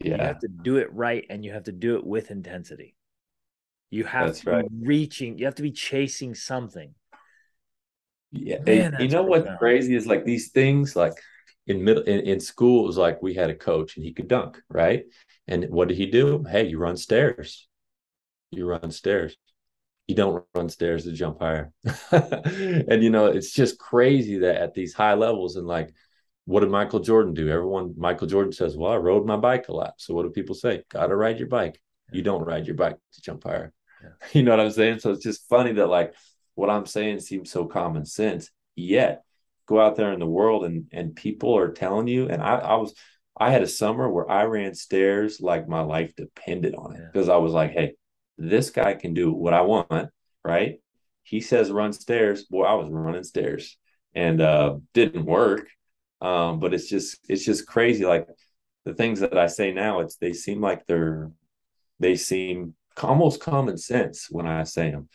Yeah. 0.00 0.16
You 0.16 0.22
have 0.22 0.38
to 0.40 0.48
do 0.48 0.76
it 0.76 0.92
right 0.92 1.24
and 1.30 1.44
you 1.44 1.52
have 1.52 1.64
to 1.64 1.72
do 1.72 1.96
it 1.96 2.06
with 2.06 2.30
intensity. 2.30 2.94
You 3.90 4.04
have 4.04 4.26
that's 4.26 4.40
to 4.40 4.50
right. 4.50 4.68
be 4.68 4.86
reaching, 4.86 5.38
you 5.38 5.44
have 5.46 5.54
to 5.56 5.62
be 5.62 5.72
chasing 5.72 6.34
something. 6.34 6.94
Yeah. 8.32 8.58
Eh, 8.66 8.88
Man, 8.90 9.00
you 9.00 9.08
know 9.08 9.22
what's 9.22 9.48
crazy 9.58 9.94
is 9.94 10.06
like 10.06 10.24
these 10.24 10.50
things 10.50 10.96
like 10.96 11.14
in 11.66 11.82
middle 11.82 12.02
in, 12.02 12.20
in 12.20 12.40
school 12.40 12.84
it 12.84 12.86
was 12.88 12.98
like 12.98 13.22
we 13.22 13.34
had 13.34 13.50
a 13.50 13.54
coach 13.54 13.96
and 13.96 14.04
he 14.04 14.12
could 14.12 14.28
dunk, 14.28 14.60
right? 14.68 15.04
And 15.48 15.66
what 15.70 15.88
did 15.88 15.96
he 15.96 16.06
do? 16.06 16.44
Hey, 16.48 16.66
you 16.66 16.78
run 16.78 16.96
stairs. 16.96 17.68
You 18.50 18.66
run 18.66 18.90
stairs 18.90 19.36
you 20.06 20.14
don't 20.14 20.44
run 20.54 20.68
stairs 20.68 21.04
to 21.04 21.12
jump 21.12 21.40
higher. 21.40 21.72
and 22.12 23.02
you 23.02 23.10
know, 23.10 23.26
it's 23.26 23.52
just 23.52 23.78
crazy 23.78 24.38
that 24.38 24.56
at 24.56 24.74
these 24.74 24.94
high 24.94 25.14
levels 25.14 25.56
and 25.56 25.66
like 25.66 25.92
what 26.46 26.60
did 26.60 26.70
Michael 26.70 27.00
Jordan 27.00 27.34
do? 27.34 27.48
Everyone 27.48 27.94
Michael 27.96 28.28
Jordan 28.28 28.52
says, 28.52 28.76
Well, 28.76 28.92
I 28.92 28.96
rode 28.96 29.26
my 29.26 29.36
bike 29.36 29.68
a 29.68 29.74
lot. 29.74 29.94
So 29.98 30.14
what 30.14 30.22
do 30.22 30.30
people 30.30 30.54
say? 30.54 30.82
Gotta 30.88 31.14
ride 31.14 31.38
your 31.38 31.48
bike. 31.48 31.80
You 32.12 32.22
don't 32.22 32.44
ride 32.44 32.66
your 32.66 32.76
bike 32.76 32.96
to 33.14 33.20
jump 33.20 33.44
higher. 33.44 33.72
Yeah. 34.02 34.08
You 34.32 34.42
know 34.42 34.52
what 34.52 34.60
I'm 34.60 34.70
saying? 34.70 35.00
So 35.00 35.10
it's 35.10 35.24
just 35.24 35.48
funny 35.48 35.72
that 35.72 35.88
like 35.88 36.14
what 36.54 36.70
I'm 36.70 36.86
saying 36.86 37.20
seems 37.20 37.50
so 37.50 37.66
common 37.66 38.06
sense, 38.06 38.50
yet 38.76 39.22
go 39.66 39.80
out 39.80 39.96
there 39.96 40.12
in 40.12 40.20
the 40.20 40.26
world 40.26 40.64
and 40.64 40.86
and 40.92 41.16
people 41.16 41.56
are 41.56 41.72
telling 41.72 42.06
you, 42.06 42.28
and 42.28 42.42
I, 42.42 42.56
I 42.56 42.74
was 42.76 42.94
I 43.38 43.50
had 43.50 43.62
a 43.62 43.68
summer 43.68 44.08
where 44.08 44.30
I 44.30 44.44
ran 44.44 44.74
stairs 44.74 45.40
like 45.40 45.68
my 45.68 45.80
life 45.80 46.14
depended 46.16 46.74
on 46.74 46.94
it 46.94 47.02
because 47.12 47.28
yeah. 47.28 47.34
I 47.34 47.38
was 47.38 47.52
like, 47.52 47.72
hey, 47.72 47.94
this 48.38 48.70
guy 48.70 48.94
can 48.94 49.14
do 49.14 49.32
what 49.32 49.52
I 49.52 49.62
want, 49.62 50.10
right? 50.44 50.80
He 51.22 51.40
says 51.40 51.72
run 51.72 51.92
stairs. 51.92 52.44
Boy, 52.44 52.64
I 52.64 52.74
was 52.74 52.88
running 52.88 53.24
stairs 53.24 53.76
and 54.14 54.40
uh 54.40 54.76
didn't 54.94 55.26
work. 55.26 55.68
Um, 56.20 56.60
but 56.60 56.74
it's 56.74 56.88
just 56.88 57.18
it's 57.28 57.44
just 57.44 57.66
crazy. 57.66 58.04
Like 58.04 58.28
the 58.84 58.94
things 58.94 59.20
that 59.20 59.36
I 59.36 59.46
say 59.46 59.72
now, 59.72 60.00
it's 60.00 60.16
they 60.16 60.32
seem 60.32 60.60
like 60.60 60.86
they're 60.86 61.30
they 61.98 62.16
seem 62.16 62.74
almost 63.02 63.40
common 63.40 63.78
sense 63.78 64.28
when 64.30 64.46
I 64.46 64.64
say 64.64 64.90
them. 64.90 65.08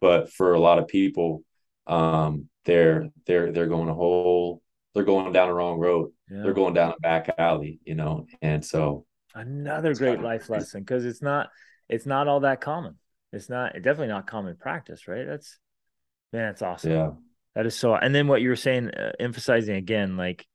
But 0.00 0.32
for 0.32 0.54
a 0.54 0.60
lot 0.60 0.78
of 0.78 0.88
people, 0.88 1.42
um, 1.86 2.48
they're 2.64 3.08
they're 3.26 3.52
they're 3.52 3.66
going 3.66 3.88
a 3.88 3.94
whole 3.94 4.62
they're 4.94 5.04
going 5.04 5.32
down 5.32 5.48
a 5.48 5.54
wrong 5.54 5.78
road. 5.78 6.12
Yeah. 6.30 6.42
They're 6.42 6.54
going 6.54 6.74
down 6.74 6.94
a 6.96 7.00
back 7.00 7.34
alley, 7.38 7.80
you 7.84 7.94
know. 7.94 8.26
And 8.40 8.64
so 8.64 9.04
another 9.34 9.94
great 9.94 10.20
life 10.20 10.48
lesson 10.48 10.80
because 10.80 11.04
it's 11.04 11.22
not 11.22 11.50
it's 11.88 12.06
not 12.06 12.28
all 12.28 12.40
that 12.40 12.60
common. 12.60 12.96
It's 13.32 13.48
not 13.48 13.74
definitely 13.74 14.08
not 14.08 14.26
common 14.26 14.56
practice, 14.56 15.06
right? 15.06 15.26
That's 15.26 15.58
man, 16.32 16.48
that's 16.48 16.62
awesome. 16.62 16.90
Yeah, 16.90 17.10
that 17.56 17.64
is 17.64 17.74
so. 17.74 17.94
And 17.94 18.14
then 18.14 18.28
what 18.28 18.42
you 18.42 18.50
were 18.50 18.56
saying, 18.56 18.90
uh, 18.90 19.12
emphasizing 19.18 19.76
again, 19.76 20.18
like 20.18 20.46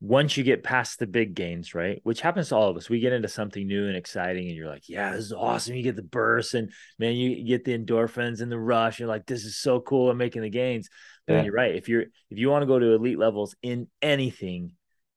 once 0.00 0.36
you 0.36 0.44
get 0.44 0.64
past 0.64 0.98
the 0.98 1.06
big 1.06 1.34
gains, 1.34 1.74
right? 1.74 2.00
Which 2.04 2.22
happens 2.22 2.48
to 2.48 2.56
all 2.56 2.70
of 2.70 2.76
us. 2.76 2.88
We 2.88 3.00
get 3.00 3.12
into 3.12 3.28
something 3.28 3.66
new 3.66 3.86
and 3.86 3.96
exciting, 3.96 4.48
and 4.48 4.56
you're 4.56 4.68
like, 4.68 4.88
yeah, 4.88 5.12
this 5.12 5.26
is 5.26 5.32
awesome. 5.34 5.76
You 5.76 5.82
get 5.82 5.94
the 5.94 6.02
burst, 6.02 6.54
and 6.54 6.72
man, 6.98 7.16
you 7.16 7.44
get 7.44 7.64
the 7.64 7.78
endorphins 7.78 8.40
and 8.40 8.50
the 8.50 8.58
rush. 8.58 8.98
You're 8.98 9.08
like, 9.08 9.26
this 9.26 9.44
is 9.44 9.58
so 9.58 9.78
cool. 9.78 10.10
I'm 10.10 10.16
making 10.16 10.42
the 10.42 10.50
gains. 10.50 10.88
Yeah. 11.28 11.42
you're 11.42 11.52
right. 11.52 11.76
If 11.76 11.88
you're 11.88 12.04
if 12.30 12.38
you 12.38 12.48
want 12.48 12.62
to 12.62 12.66
go 12.66 12.78
to 12.78 12.94
elite 12.94 13.18
levels 13.18 13.54
in 13.62 13.88
anything, 14.00 14.72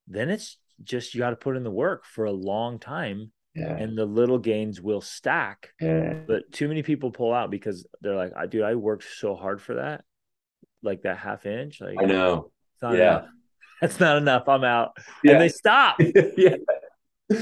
then 0.08 0.30
it's 0.30 0.58
just 0.84 1.16
you 1.16 1.20
got 1.20 1.32
to 1.32 1.36
put 1.38 1.56
in 1.56 1.64
the 1.64 1.72
work 1.72 2.04
for 2.06 2.26
a 2.26 2.32
long 2.32 2.78
time 2.78 3.32
yeah. 3.56 3.76
and 3.76 3.98
the 3.98 4.06
little 4.06 4.40
gains 4.40 4.82
will 4.82 5.02
stack. 5.02 5.72
Yeah. 5.80 6.14
But 6.28 6.52
too 6.52 6.68
many 6.68 6.84
people 6.84 7.12
pull 7.12 7.34
out 7.34 7.52
because 7.52 7.86
they're 8.02 8.16
like, 8.16 8.34
I 8.36 8.48
dude, 8.48 8.64
I 8.64 8.76
worked 8.76 9.06
so 9.18 9.36
hard 9.36 9.62
for 9.62 9.76
that. 9.76 10.04
Like 10.82 11.04
that 11.04 11.18
half 11.18 11.46
inch. 11.46 11.82
Like 11.82 11.98
I 12.00 12.06
know. 12.06 12.52
yeah. 12.82 12.90
Enough. 12.92 13.26
That's 13.82 14.00
not 14.00 14.18
enough. 14.18 14.48
I'm 14.48 14.64
out. 14.64 14.98
Yeah. 15.24 15.34
And 15.34 15.42
they 15.42 15.50
stop. 15.50 15.98
yeah. 16.38 16.56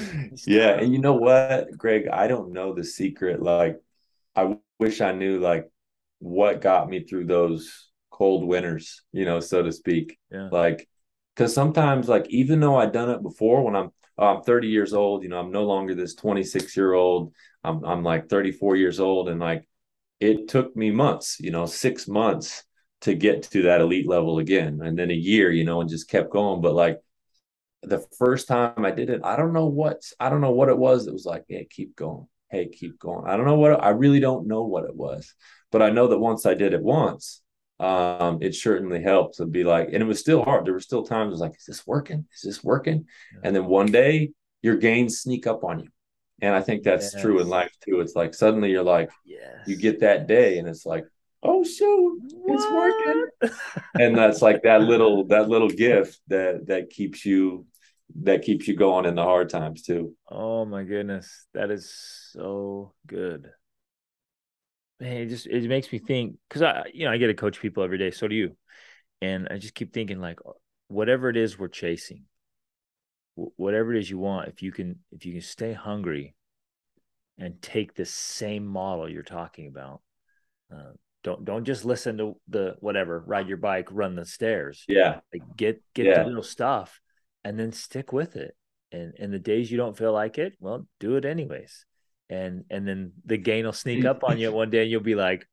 Yeah. 0.46 0.72
And 0.72 0.92
you 0.92 1.00
know 1.00 1.14
what, 1.14 1.70
Greg? 1.78 2.10
I 2.10 2.28
don't 2.28 2.52
know 2.52 2.74
the 2.74 2.84
secret. 2.84 3.42
Like, 3.42 3.78
I 4.36 4.58
wish 4.80 5.00
I 5.00 5.14
knew 5.14 5.40
like 5.40 5.72
what 6.20 6.60
got 6.60 6.90
me 6.90 7.06
through 7.06 7.28
those 7.28 7.88
cold 8.12 8.46
winters, 8.46 9.02
you 9.14 9.24
know, 9.24 9.40
so 9.40 9.64
to 9.64 9.72
speak. 9.72 10.20
Yeah. 10.30 10.50
Like, 10.52 10.90
because 11.34 11.54
sometimes, 11.54 12.10
like, 12.10 12.28
even 12.28 12.60
though 12.60 12.76
I'd 12.76 12.92
done 12.92 13.12
it 13.12 13.24
before 13.24 13.64
when 13.64 13.78
I'm 13.78 13.92
oh, 14.18 14.28
I'm 14.28 14.44
30 14.44 14.68
years 14.68 14.94
old. 14.94 15.24
You 15.24 15.30
know, 15.30 15.40
I'm 15.40 15.52
no 15.52 15.64
longer 15.64 15.96
this 15.96 16.16
26 16.16 16.76
year 16.76 16.94
old. 16.94 17.34
I'm, 17.64 17.84
I'm 17.84 18.04
like 18.04 18.30
34 18.30 18.76
years 18.76 19.00
old. 19.00 19.30
And 19.30 19.40
like, 19.40 19.68
it 20.20 20.48
took 20.48 20.76
me 20.76 20.92
months, 20.92 21.38
you 21.40 21.52
know, 21.52 21.66
six 21.66 22.08
months 22.08 22.64
to 23.02 23.14
get 23.14 23.44
to 23.44 23.64
that 23.64 23.82
elite 23.82 24.08
level 24.08 24.40
again. 24.40 24.80
And 24.84 24.98
then 24.98 25.12
a 25.12 25.16
year, 25.16 25.52
you 25.52 25.64
know, 25.64 25.82
and 25.82 25.90
just 25.90 26.10
kept 26.10 26.32
going. 26.32 26.62
But 26.62 26.74
like 26.74 27.00
the 27.84 28.06
first 28.18 28.48
time 28.48 28.86
I 28.86 28.92
did 28.92 29.10
it, 29.10 29.22
I 29.24 29.36
don't 29.36 29.54
know 29.54 29.68
what 29.68 30.02
I 30.20 30.30
don't 30.30 30.42
know 30.42 30.52
what 30.52 30.70
it 30.70 30.78
was. 30.78 31.08
It 31.08 31.14
was 31.14 31.26
like, 31.26 31.46
hey, 31.48 31.68
keep 31.70 31.96
going. 31.96 32.28
Hey, 32.50 32.68
keep 32.68 32.98
going. 33.00 33.28
I 33.28 33.36
don't 33.36 33.46
know 33.46 33.56
what 33.56 33.84
I 33.84 33.90
really 33.90 34.20
don't 34.20 34.48
know 34.48 34.64
what 34.64 34.86
it 34.86 34.96
was. 34.96 35.34
But 35.72 35.82
I 35.82 35.90
know 35.90 36.08
that 36.08 36.20
once 36.20 36.46
I 36.46 36.54
did 36.54 36.74
it 36.74 36.82
once, 36.82 37.42
um, 37.80 38.40
it 38.42 38.56
certainly 38.56 39.04
helped 39.04 39.38
to 39.38 39.46
be 39.46 39.64
like, 39.64 39.90
and 39.92 40.02
it 40.02 40.06
was 40.06 40.20
still 40.20 40.44
hard. 40.44 40.66
There 40.66 40.74
were 40.74 40.80
still 40.80 41.04
times 41.04 41.28
I 41.28 41.32
was 41.32 41.40
like, 41.42 41.58
is 41.58 41.66
this 41.66 41.86
working? 41.86 42.26
Is 42.34 42.42
this 42.42 42.64
working? 42.64 43.06
Yeah. 43.34 43.40
And 43.44 43.56
then 43.56 43.66
one 43.66 43.92
day 43.92 44.32
your 44.62 44.78
gains 44.78 45.20
sneak 45.20 45.46
up 45.46 45.64
on 45.64 45.82
you. 45.82 45.90
And 46.42 46.56
I 46.56 46.62
think 46.62 46.84
that's 46.84 47.14
yes. 47.14 47.22
true 47.22 47.40
in 47.40 47.48
life 47.48 47.72
too. 47.84 48.00
It's 48.00 48.16
like 48.16 48.34
suddenly 48.34 48.72
you're 48.72 48.84
like, 48.84 49.10
yes. 49.26 49.68
you 49.68 49.76
get 49.76 50.00
that 50.02 50.28
day 50.28 50.58
and 50.58 50.68
it's 50.68 50.86
like, 50.86 51.06
oh 51.44 51.64
shoot, 51.64 52.22
it's 52.48 52.72
working. 52.72 53.26
and 54.00 54.18
that's 54.18 54.42
like 54.42 54.64
that 54.64 54.82
little 54.82 55.26
that 55.28 55.50
little 55.50 55.70
gift 55.70 56.20
that 56.28 56.68
that 56.68 56.90
keeps 56.90 57.26
you 57.26 57.66
that 58.24 58.42
keeps 58.42 58.68
you 58.68 58.76
going 58.76 59.06
in 59.06 59.16
the 59.16 59.24
hard 59.24 59.50
times 59.50 59.84
too. 59.84 60.16
Oh 60.30 60.66
my 60.66 60.84
goodness. 60.84 61.46
That 61.54 61.72
is 61.72 61.94
so 62.32 62.94
good. 63.06 63.50
Man, 65.00 65.18
it 65.18 65.28
just 65.28 65.48
it 65.48 65.68
makes 65.68 65.92
me 65.92 66.00
think 66.00 66.38
because 66.48 66.62
I 66.62 66.86
you 66.94 67.06
know 67.06 67.12
I 67.12 67.18
get 67.18 67.28
to 67.28 67.34
coach 67.34 67.60
people 67.60 67.84
every 67.84 67.98
day, 67.98 68.12
so 68.12 68.28
do 68.28 68.36
you. 68.36 68.58
And 69.22 69.48
I 69.50 69.58
just 69.58 69.76
keep 69.76 69.94
thinking 69.94 70.20
like 70.20 70.40
whatever 70.88 71.30
it 71.30 71.38
is 71.38 71.58
we're 71.58 71.68
chasing, 71.68 72.24
whatever 73.36 73.94
it 73.94 74.00
is 74.00 74.10
you 74.10 74.18
want, 74.18 74.48
if 74.50 74.64
you 74.64 74.72
can 74.72 75.00
if 75.12 75.26
you 75.26 75.34
can 75.34 75.42
stay 75.42 75.74
hungry 75.74 76.36
and 77.38 77.62
take 77.62 77.94
this 77.94 78.10
same 78.10 78.66
model 78.66 79.08
you're 79.08 79.22
talking 79.22 79.68
about, 79.68 80.02
uh, 80.74 80.94
don't 81.28 81.44
don't 81.44 81.66
just 81.66 81.84
listen 81.84 82.18
to 82.20 82.38
the 82.48 82.76
whatever 82.80 83.20
ride 83.20 83.50
your 83.50 83.58
bike, 83.58 83.90
run 83.92 84.16
the 84.16 84.26
stairs. 84.26 84.86
Yeah, 84.88 85.20
like 85.34 85.44
get 85.58 85.84
get 85.94 86.06
yeah. 86.06 86.24
the 86.24 86.28
little 86.30 86.42
stuff, 86.42 87.02
and 87.44 87.60
then 87.60 87.74
stick 87.74 88.14
with 88.14 88.38
it. 88.38 88.56
And 88.94 89.14
and 89.20 89.34
the 89.34 89.40
days 89.40 89.70
you 89.70 89.78
don't 89.78 89.98
feel 89.98 90.14
like 90.14 90.38
it, 90.38 90.54
well, 90.62 90.88
do 91.02 91.18
it 91.18 91.26
anyways. 91.26 91.86
And 92.30 92.64
and 92.70 92.88
then 92.88 93.12
the 93.26 93.38
gain 93.38 93.66
will 93.66 93.74
sneak 93.74 94.06
up 94.06 94.24
on 94.24 94.40
you 94.40 94.52
one 94.54 94.70
day, 94.70 94.84
and 94.84 94.92
you'll 94.92 95.02
be 95.02 95.16
like, 95.16 95.46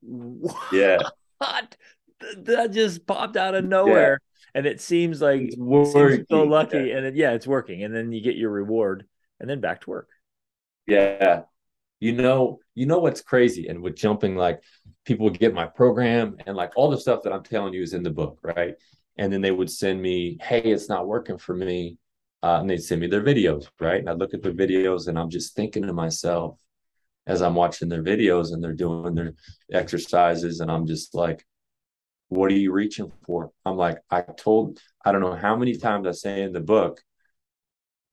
what? 0.00 0.56
"Yeah, 0.72 1.00
that 2.38 2.70
just 2.72 3.06
popped 3.06 3.36
out 3.36 3.54
of 3.54 3.64
nowhere." 3.64 4.12
Yeah 4.12 4.28
and 4.56 4.66
it 4.66 4.80
seems 4.80 5.20
like 5.20 5.40
it's 5.40 5.56
seems 5.56 6.28
so 6.30 6.44
lucky 6.44 6.76
yeah. 6.76 6.96
and 6.96 7.06
it, 7.06 7.16
yeah 7.16 7.32
it's 7.32 7.46
working 7.46 7.82
and 7.82 7.92
then 7.92 8.12
you 8.12 8.20
get 8.20 8.36
your 8.36 8.50
reward 8.50 9.04
and 9.40 9.50
then 9.50 9.60
back 9.60 9.80
to 9.80 9.90
work 9.90 10.08
yeah 10.86 11.42
you 12.00 12.12
know 12.12 12.58
you 12.74 12.86
know 12.86 12.98
what's 12.98 13.20
crazy 13.20 13.68
and 13.68 13.82
with 13.82 13.96
jumping 13.96 14.36
like 14.36 14.62
people 15.04 15.24
would 15.24 15.38
get 15.38 15.54
my 15.54 15.66
program 15.66 16.36
and 16.46 16.56
like 16.56 16.72
all 16.76 16.90
the 16.90 17.00
stuff 17.00 17.22
that 17.22 17.32
i'm 17.32 17.42
telling 17.42 17.72
you 17.72 17.82
is 17.82 17.94
in 17.94 18.02
the 18.02 18.10
book 18.10 18.38
right 18.42 18.74
and 19.16 19.32
then 19.32 19.40
they 19.40 19.50
would 19.50 19.70
send 19.70 20.00
me 20.00 20.38
hey 20.42 20.60
it's 20.60 20.88
not 20.88 21.06
working 21.06 21.38
for 21.38 21.54
me 21.54 21.98
uh, 22.42 22.58
and 22.60 22.68
they'd 22.68 22.82
send 22.82 23.00
me 23.00 23.06
their 23.06 23.22
videos 23.22 23.68
right 23.80 24.00
and 24.00 24.10
i 24.10 24.12
look 24.12 24.34
at 24.34 24.42
the 24.42 24.50
videos 24.50 25.08
and 25.08 25.18
i'm 25.18 25.30
just 25.30 25.54
thinking 25.54 25.82
to 25.82 25.92
myself 25.92 26.58
as 27.26 27.40
i'm 27.40 27.54
watching 27.54 27.88
their 27.88 28.02
videos 28.02 28.52
and 28.52 28.62
they're 28.62 28.72
doing 28.72 29.14
their 29.14 29.32
exercises 29.72 30.60
and 30.60 30.70
i'm 30.70 30.86
just 30.86 31.14
like 31.14 31.44
what 32.28 32.50
are 32.50 32.56
you 32.56 32.72
reaching 32.72 33.12
for? 33.26 33.50
I'm 33.64 33.76
like, 33.76 33.98
I 34.10 34.22
told, 34.22 34.78
I 35.04 35.12
don't 35.12 35.20
know 35.20 35.34
how 35.34 35.56
many 35.56 35.76
times 35.76 36.06
I 36.06 36.12
say 36.12 36.42
in 36.42 36.52
the 36.52 36.60
book, 36.60 37.00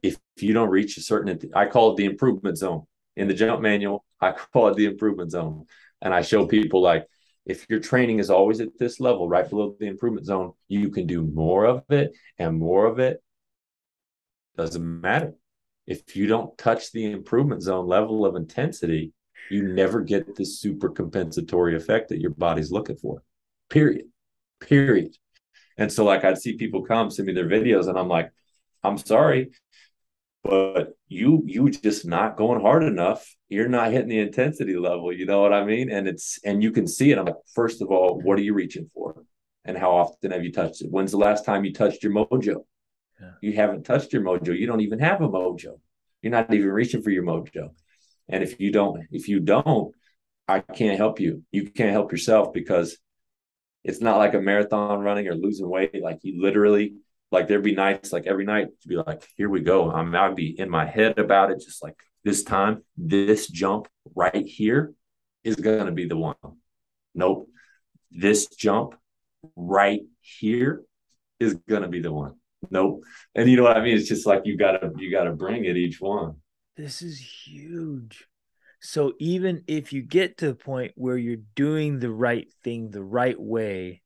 if, 0.02 0.17
if 0.36 0.44
you 0.44 0.54
don't 0.54 0.70
reach 0.70 0.98
a 0.98 1.02
certain, 1.02 1.39
I 1.56 1.65
call 1.65 1.91
it 1.91 1.98
the 1.98 2.06
improvement 2.06 2.58
zone. 2.58 2.86
In 3.21 3.27
the 3.27 3.36
jump 3.36 3.62
manual, 3.62 4.03
I 4.19 4.31
call 4.31 4.69
it 4.69 4.77
the 4.77 4.86
improvement 4.86 5.29
zone. 5.29 5.67
And 6.01 6.12
I 6.12 6.23
show 6.23 6.47
people 6.47 6.81
like, 6.81 7.05
if 7.45 7.67
your 7.69 7.79
training 7.79 8.17
is 8.17 8.31
always 8.31 8.60
at 8.62 8.79
this 8.79 8.99
level, 8.99 9.29
right 9.29 9.47
below 9.47 9.75
the 9.79 9.86
improvement 9.86 10.25
zone, 10.25 10.53
you 10.67 10.89
can 10.89 11.05
do 11.05 11.21
more 11.21 11.65
of 11.65 11.84
it 11.89 12.17
and 12.39 12.57
more 12.57 12.88
of 12.88 12.97
it. 12.97 13.21
Doesn't 14.57 15.01
matter. 15.01 15.36
If 15.86 16.15
you 16.15 16.25
don't 16.25 16.57
touch 16.57 16.91
the 16.91 17.12
improvement 17.12 17.62
zone 17.62 17.86
level 17.86 18.25
of 18.25 18.36
intensity, 18.36 19.13
you 19.51 19.67
never 19.67 20.01
get 20.01 20.36
the 20.36 20.43
super 20.43 20.89
compensatory 20.89 21.75
effect 21.75 22.10
that 22.10 22.21
your 22.21 22.31
body's 22.31 22.71
looking 22.71 22.95
for 22.95 23.21
period, 23.69 24.05
period. 24.60 25.15
And 25.77 25.91
so, 25.91 26.05
like, 26.05 26.23
I'd 26.23 26.39
see 26.39 26.57
people 26.57 26.86
come 26.86 27.12
send 27.12 27.27
me 27.27 27.34
their 27.34 27.45
videos, 27.45 27.88
and 27.88 27.99
I'm 27.99 28.07
like, 28.07 28.31
I'm 28.84 28.97
sorry, 28.97 29.51
but 30.43 30.93
you 31.08 31.43
you 31.45 31.69
just 31.69 32.06
not 32.06 32.38
going 32.38 32.62
hard 32.62 32.84
enough. 32.84 33.36
You're 33.49 33.69
not 33.69 33.91
hitting 33.91 34.10
the 34.10 34.19
intensity 34.19 34.75
level. 34.75 35.12
You 35.13 35.25
know 35.25 35.41
what 35.41 35.54
I 35.54 35.63
mean? 35.63 35.91
And 35.91 36.08
it's 36.08 36.39
and 36.43 36.63
you 36.63 36.71
can 36.71 36.88
see 36.88 37.12
it. 37.12 37.17
I'm 37.17 37.25
like, 37.25 37.36
first 37.54 37.82
of 37.82 37.89
all, 37.89 38.19
what 38.21 38.39
are 38.39 38.41
you 38.41 38.54
reaching 38.54 38.89
for? 38.93 39.23
And 39.65 39.77
how 39.77 39.91
often 39.91 40.32
have 40.32 40.43
you 40.43 40.51
touched 40.51 40.82
it? 40.82 40.89
When's 40.89 41.12
the 41.12 41.17
last 41.17 41.45
time 41.45 41.63
you 41.65 41.73
touched 41.73 42.04
your 42.04 42.13
mojo? 42.13 42.65
Yeah. 43.21 43.32
You 43.41 43.54
haven't 43.54 43.84
touched 43.84 44.13
your 44.13 44.23
mojo. 44.23 44.58
You 44.58 44.65
don't 44.65 44.82
even 44.82 44.99
have 44.99 45.21
a 45.21 45.30
mojo. 45.30 45.80
You're 46.21 46.32
not 46.32 46.54
even 46.54 46.69
reaching 46.69 47.01
for 47.04 47.12
your 47.12 47.23
mojo. 47.23 47.69
And 48.27 48.43
if 48.43 48.60
you 48.60 48.71
don't, 48.71 49.04
if 49.12 49.27
you 49.27 49.39
don't, 49.39 49.93
I 50.47 50.60
can't 50.60 50.97
help 50.97 51.19
you. 51.19 51.43
You 51.51 51.69
can't 51.69 51.91
help 51.91 52.12
yourself 52.12 52.54
because 52.54 52.97
it's 53.84 54.01
not 54.01 54.17
like 54.17 54.34
a 54.34 54.41
marathon 54.41 54.99
running 55.01 55.27
or 55.27 55.36
losing 55.36 55.69
weight. 55.69 56.01
Like 56.01 56.19
you 56.23 56.41
literally, 56.41 56.95
like 57.32 57.48
there'd 57.48 57.63
be 57.63 57.76
nights, 57.76 58.12
like 58.12 58.28
every 58.28 58.46
night, 58.46 58.67
to 58.82 58.88
be 58.88 58.98
like, 58.98 59.28
here 59.38 59.50
we 59.50 59.62
go. 59.62 59.89
I'm 59.89 60.13
I'd 60.15 60.36
be 60.36 60.60
in 60.60 60.70
my 60.70 60.86
head 60.86 61.17
about 61.17 61.52
it, 61.52 61.62
just 61.62 61.82
like 61.82 61.96
this 62.24 62.44
time, 62.44 62.84
this 62.98 63.48
jump 63.48 63.88
right 64.15 64.46
here 64.46 64.94
is 65.44 65.56
gonna 65.56 65.91
be 65.91 66.08
the 66.08 66.17
one. 66.17 66.36
Nope. 67.15 67.50
This 68.12 68.48
jump 68.48 68.96
right 69.56 70.02
here 70.20 70.84
is 71.39 71.56
gonna 71.67 71.88
be 71.88 72.02
the 72.02 72.12
one. 72.12 72.36
Nope. 72.70 73.04
And 73.34 73.50
you 73.50 73.58
know 73.58 73.63
what 73.63 73.78
I 73.78 73.82
mean? 73.82 73.98
It's 73.98 74.08
just 74.08 74.28
like 74.28 74.41
you 74.46 74.58
gotta 74.58 74.91
you 74.98 75.10
gotta 75.10 75.32
bring 75.32 75.65
it 75.65 75.78
each 75.78 76.00
one. 76.00 76.36
This 76.78 77.02
is 77.02 77.20
huge. 77.20 78.28
So 78.82 79.13
even 79.20 79.63
if 79.67 79.94
you 79.94 80.02
get 80.02 80.38
to 80.38 80.48
the 80.48 80.56
point 80.56 80.94
where 80.96 81.17
you're 81.17 81.38
doing 81.56 82.00
the 82.00 82.12
right 82.12 82.48
thing 82.63 82.89
the 82.89 83.04
right 83.04 83.39
way, 83.39 84.00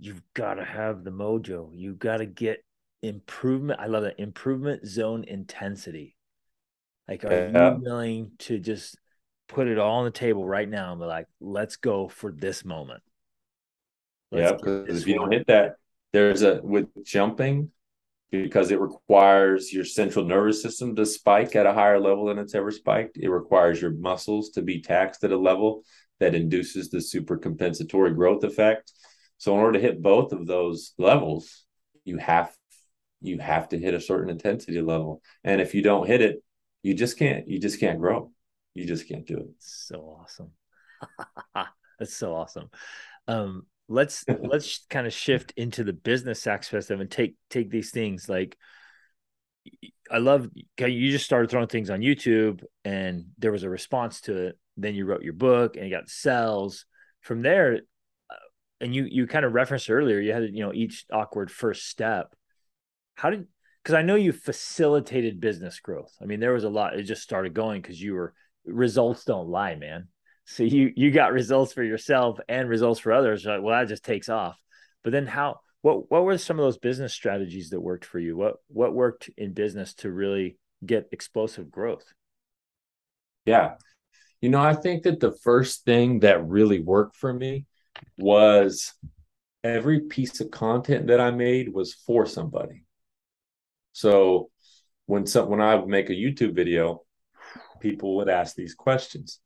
you've 0.00 0.22
got 0.34 0.54
to 0.54 0.64
have 0.64 1.04
the 1.04 1.10
mojo. 1.10 1.70
You've 1.72 1.98
got 1.98 2.18
to 2.18 2.26
get 2.26 2.64
improvement. 3.02 3.80
I 3.80 3.86
love 3.86 4.02
that 4.02 4.18
improvement 4.18 4.86
zone 4.86 5.24
intensity. 5.24 6.16
Like, 7.06 7.24
are 7.24 7.50
yeah. 7.52 7.74
you 7.74 7.80
willing 7.82 8.32
to 8.40 8.58
just 8.58 8.96
put 9.48 9.68
it 9.68 9.78
all 9.78 9.98
on 9.98 10.04
the 10.04 10.10
table 10.10 10.44
right 10.46 10.68
now 10.68 10.92
and 10.92 11.00
be 11.00 11.06
like, 11.06 11.26
let's 11.40 11.76
go 11.76 12.08
for 12.08 12.32
this 12.32 12.64
moment? 12.64 13.02
Let's 14.32 14.50
yeah, 14.50 14.56
because 14.56 15.02
if 15.02 15.08
you 15.08 15.14
don't 15.14 15.32
hit 15.32 15.46
that, 15.48 15.74
there's 16.12 16.42
a 16.42 16.60
with 16.62 16.86
jumping, 17.04 17.70
because 18.30 18.70
it 18.70 18.80
requires 18.80 19.72
your 19.72 19.84
central 19.84 20.24
nervous 20.24 20.62
system 20.62 20.94
to 20.94 21.04
spike 21.04 21.56
at 21.56 21.66
a 21.66 21.72
higher 21.72 21.98
level 21.98 22.26
than 22.26 22.38
it's 22.38 22.54
ever 22.54 22.70
spiked. 22.70 23.16
It 23.16 23.28
requires 23.28 23.82
your 23.82 23.90
muscles 23.90 24.50
to 24.50 24.62
be 24.62 24.80
taxed 24.80 25.24
at 25.24 25.32
a 25.32 25.36
level 25.36 25.82
that 26.20 26.34
induces 26.34 26.90
the 26.90 27.00
super 27.00 27.36
compensatory 27.36 28.14
growth 28.14 28.44
effect. 28.44 28.92
So 29.40 29.54
in 29.54 29.60
order 29.60 29.78
to 29.78 29.80
hit 29.80 30.02
both 30.02 30.32
of 30.32 30.46
those 30.46 30.92
levels, 30.98 31.64
you 32.04 32.18
have 32.18 32.54
you 33.22 33.38
have 33.38 33.70
to 33.70 33.78
hit 33.78 33.94
a 33.94 34.00
certain 34.00 34.28
intensity 34.28 34.82
level. 34.82 35.22
And 35.42 35.62
if 35.62 35.74
you 35.74 35.82
don't 35.82 36.06
hit 36.06 36.20
it, 36.20 36.42
you 36.82 36.92
just 36.92 37.18
can't 37.18 37.48
you 37.48 37.58
just 37.58 37.80
can't 37.80 37.98
grow. 37.98 38.30
You 38.74 38.86
just 38.86 39.08
can't 39.08 39.26
do 39.26 39.38
it. 39.38 39.48
So 39.58 40.18
awesome. 40.20 40.50
That's 41.98 42.14
so 42.14 42.34
awesome. 42.34 42.68
Um, 43.28 43.64
let's 43.88 44.26
let's 44.42 44.84
kind 44.90 45.06
of 45.06 45.12
shift 45.14 45.54
into 45.56 45.84
the 45.84 45.94
business 45.94 46.46
aspect 46.46 46.90
of 46.90 47.00
and 47.00 47.10
take 47.10 47.34
take 47.48 47.70
these 47.70 47.90
things 47.90 48.28
like 48.28 48.58
I 50.10 50.18
love 50.18 50.50
you 50.78 51.10
just 51.10 51.24
started 51.24 51.50
throwing 51.50 51.68
things 51.68 51.88
on 51.88 52.00
YouTube 52.00 52.62
and 52.84 53.24
there 53.38 53.52
was 53.52 53.62
a 53.62 53.70
response 53.70 54.20
to 54.22 54.36
it. 54.48 54.58
Then 54.76 54.94
you 54.94 55.06
wrote 55.06 55.22
your 55.22 55.32
book 55.32 55.76
and 55.76 55.86
you 55.86 55.90
got 55.90 56.10
sales. 56.10 56.84
From 57.22 57.42
there, 57.42 57.80
and 58.80 58.94
you 58.94 59.06
you 59.10 59.26
kind 59.26 59.44
of 59.44 59.52
referenced 59.52 59.90
earlier, 59.90 60.20
you 60.20 60.32
had 60.32 60.44
you 60.44 60.64
know 60.64 60.72
each 60.72 61.04
awkward 61.12 61.50
first 61.50 61.88
step. 61.88 62.34
How 63.14 63.30
did 63.30 63.46
because 63.82 63.94
I 63.94 64.02
know 64.02 64.14
you 64.14 64.32
facilitated 64.32 65.40
business 65.40 65.80
growth. 65.80 66.12
I 66.20 66.26
mean, 66.26 66.40
there 66.40 66.52
was 66.52 66.64
a 66.64 66.68
lot. 66.68 66.98
It 66.98 67.04
just 67.04 67.22
started 67.22 67.54
going 67.54 67.80
because 67.80 68.00
you 68.00 68.14
were 68.14 68.34
results 68.64 69.24
don't 69.24 69.48
lie, 69.48 69.74
man. 69.74 70.08
So 70.44 70.62
you 70.62 70.92
you 70.96 71.10
got 71.10 71.32
results 71.32 71.72
for 71.72 71.82
yourself 71.82 72.38
and 72.48 72.68
results 72.68 73.00
for 73.00 73.12
others. 73.12 73.44
Like, 73.44 73.62
well, 73.62 73.78
that 73.78 73.88
just 73.88 74.04
takes 74.04 74.28
off. 74.28 74.58
But 75.02 75.12
then 75.12 75.26
how? 75.26 75.60
What 75.82 76.10
what 76.10 76.24
were 76.24 76.36
some 76.36 76.58
of 76.58 76.64
those 76.64 76.78
business 76.78 77.14
strategies 77.14 77.70
that 77.70 77.80
worked 77.80 78.04
for 78.04 78.18
you? 78.18 78.36
What 78.36 78.56
what 78.68 78.94
worked 78.94 79.30
in 79.36 79.54
business 79.54 79.94
to 79.96 80.10
really 80.10 80.58
get 80.84 81.08
explosive 81.12 81.70
growth? 81.70 82.12
Yeah, 83.46 83.76
you 84.40 84.50
know, 84.50 84.60
I 84.60 84.74
think 84.74 85.04
that 85.04 85.20
the 85.20 85.32
first 85.32 85.84
thing 85.84 86.20
that 86.20 86.46
really 86.46 86.80
worked 86.80 87.16
for 87.16 87.32
me 87.32 87.64
was 88.18 88.92
every 89.62 90.00
piece 90.00 90.40
of 90.40 90.50
content 90.50 91.08
that 91.08 91.20
I 91.20 91.30
made 91.30 91.72
was 91.72 91.94
for 91.94 92.26
somebody. 92.26 92.84
So 93.92 94.50
when 95.06 95.26
some 95.26 95.48
when 95.48 95.60
I 95.60 95.74
would 95.74 95.88
make 95.88 96.10
a 96.10 96.14
YouTube 96.14 96.54
video, 96.54 97.02
people 97.80 98.16
would 98.16 98.28
ask 98.28 98.54
these 98.54 98.74
questions. 98.74 99.40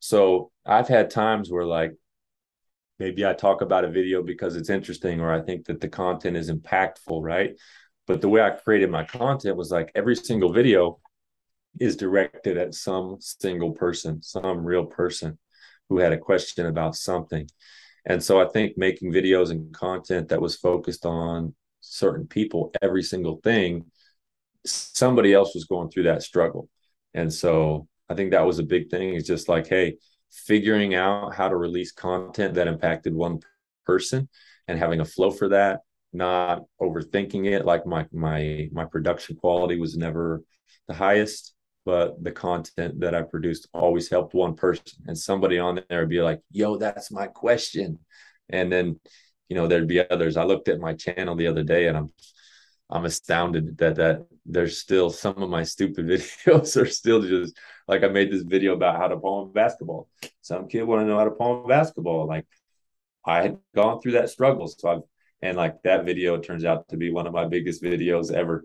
So 0.00 0.50
I've 0.66 0.88
had 0.88 1.10
times 1.10 1.50
where 1.50 1.64
like 1.64 1.92
maybe 2.98 3.24
I 3.24 3.32
talk 3.32 3.62
about 3.62 3.84
a 3.84 3.90
video 3.90 4.22
because 4.22 4.56
it's 4.56 4.70
interesting 4.70 5.20
or 5.20 5.32
I 5.32 5.40
think 5.40 5.66
that 5.66 5.80
the 5.80 5.88
content 5.88 6.36
is 6.36 6.50
impactful, 6.50 7.22
right? 7.22 7.54
But 8.06 8.20
the 8.20 8.28
way 8.28 8.42
I 8.42 8.50
created 8.50 8.90
my 8.90 9.04
content 9.04 9.56
was 9.56 9.70
like 9.70 9.90
every 9.94 10.16
single 10.16 10.52
video 10.52 11.00
is 11.80 11.96
directed 11.96 12.56
at 12.56 12.74
some 12.74 13.16
single 13.20 13.72
person, 13.72 14.22
some 14.22 14.64
real 14.64 14.86
person 14.86 15.38
who 15.88 15.98
had 15.98 16.12
a 16.12 16.18
question 16.18 16.66
about 16.66 16.96
something. 16.96 17.48
And 18.06 18.22
so 18.22 18.40
I 18.40 18.48
think 18.48 18.76
making 18.76 19.12
videos 19.12 19.50
and 19.50 19.72
content 19.72 20.28
that 20.28 20.40
was 20.40 20.56
focused 20.56 21.06
on 21.06 21.54
certain 21.80 22.26
people, 22.26 22.72
every 22.82 23.02
single 23.02 23.40
thing, 23.42 23.86
somebody 24.66 25.32
else 25.32 25.54
was 25.54 25.64
going 25.64 25.90
through 25.90 26.04
that 26.04 26.22
struggle. 26.22 26.68
And 27.14 27.32
so 27.32 27.88
I 28.08 28.14
think 28.14 28.30
that 28.30 28.46
was 28.46 28.58
a 28.58 28.64
big 28.64 28.90
thing. 28.90 29.14
It's 29.14 29.26
just 29.26 29.48
like, 29.48 29.66
hey, 29.66 29.96
figuring 30.30 30.94
out 30.94 31.34
how 31.34 31.48
to 31.48 31.56
release 31.56 31.92
content 31.92 32.54
that 32.54 32.68
impacted 32.68 33.14
one 33.14 33.40
person 33.86 34.28
and 34.68 34.78
having 34.78 35.00
a 35.00 35.04
flow 35.04 35.30
for 35.30 35.48
that, 35.50 35.80
not 36.12 36.62
overthinking 36.80 37.46
it. 37.46 37.64
Like 37.64 37.86
my 37.86 38.06
my 38.12 38.68
my 38.72 38.84
production 38.84 39.36
quality 39.36 39.78
was 39.78 39.96
never 39.96 40.42
the 40.88 40.94
highest, 40.94 41.53
but 41.84 42.22
the 42.22 42.32
content 42.32 43.00
that 43.00 43.14
I 43.14 43.22
produced 43.22 43.68
always 43.74 44.08
helped 44.08 44.34
one 44.34 44.54
person. 44.54 45.02
And 45.06 45.16
somebody 45.16 45.58
on 45.58 45.80
there 45.88 46.00
would 46.00 46.08
be 46.08 46.22
like, 46.22 46.40
yo, 46.50 46.76
that's 46.76 47.10
my 47.10 47.26
question. 47.26 47.98
And 48.48 48.72
then, 48.72 49.00
you 49.48 49.56
know, 49.56 49.66
there'd 49.66 49.88
be 49.88 50.08
others. 50.08 50.36
I 50.36 50.44
looked 50.44 50.68
at 50.68 50.80
my 50.80 50.94
channel 50.94 51.36
the 51.36 51.46
other 51.46 51.62
day 51.62 51.88
and 51.88 51.96
I'm 51.96 52.10
I'm 52.90 53.06
astounded 53.06 53.78
that 53.78 53.96
that 53.96 54.26
there's 54.44 54.78
still 54.78 55.10
some 55.10 55.42
of 55.42 55.48
my 55.48 55.64
stupid 55.64 56.06
videos 56.08 56.80
are 56.80 56.86
still 56.86 57.22
just 57.22 57.56
like 57.88 58.04
I 58.04 58.08
made 58.08 58.30
this 58.30 58.42
video 58.42 58.74
about 58.74 58.96
how 58.96 59.08
to 59.08 59.16
palm 59.16 59.52
basketball. 59.52 60.08
Some 60.42 60.68
kid 60.68 60.84
want 60.84 61.02
to 61.02 61.06
know 61.06 61.18
how 61.18 61.24
to 61.24 61.30
palm 61.30 61.66
basketball. 61.66 62.26
Like 62.26 62.46
I 63.24 63.42
had 63.42 63.58
gone 63.74 64.00
through 64.00 64.12
that 64.12 64.30
struggle. 64.30 64.66
So 64.68 64.88
I've 64.88 65.00
and 65.42 65.56
like 65.58 65.82
that 65.82 66.06
video 66.06 66.38
turns 66.38 66.64
out 66.64 66.88
to 66.88 66.96
be 66.96 67.10
one 67.10 67.26
of 67.26 67.34
my 67.34 67.46
biggest 67.46 67.82
videos 67.82 68.32
ever. 68.32 68.64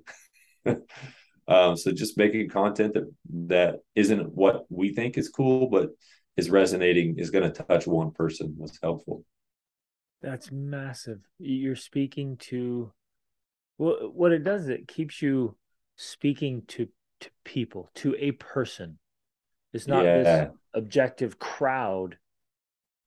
um, 1.49 1.75
so 1.75 1.91
just 1.91 2.17
making 2.17 2.47
content 2.49 2.93
that 2.93 3.11
that 3.47 3.75
isn't 3.95 4.33
what 4.33 4.65
we 4.69 4.93
think 4.93 5.17
is 5.17 5.29
cool, 5.29 5.67
but 5.67 5.89
is 6.37 6.49
resonating 6.49 7.17
is 7.17 7.31
going 7.31 7.51
to 7.51 7.63
touch 7.63 7.87
one 7.87 8.11
person 8.11 8.55
was 8.57 8.77
helpful. 8.81 9.25
That's 10.21 10.51
massive. 10.51 11.19
You're 11.39 11.75
speaking 11.75 12.37
to 12.49 12.93
well, 13.79 14.11
what 14.13 14.31
it 14.31 14.43
does, 14.43 14.69
it 14.69 14.87
keeps 14.87 15.21
you 15.21 15.55
speaking 15.95 16.63
to 16.67 16.87
to 17.21 17.29
people, 17.43 17.89
to 17.95 18.15
a 18.17 18.31
person. 18.31 18.99
It's 19.73 19.87
not 19.87 20.05
yeah. 20.05 20.23
this 20.23 20.49
objective 20.73 21.39
crowd. 21.39 22.17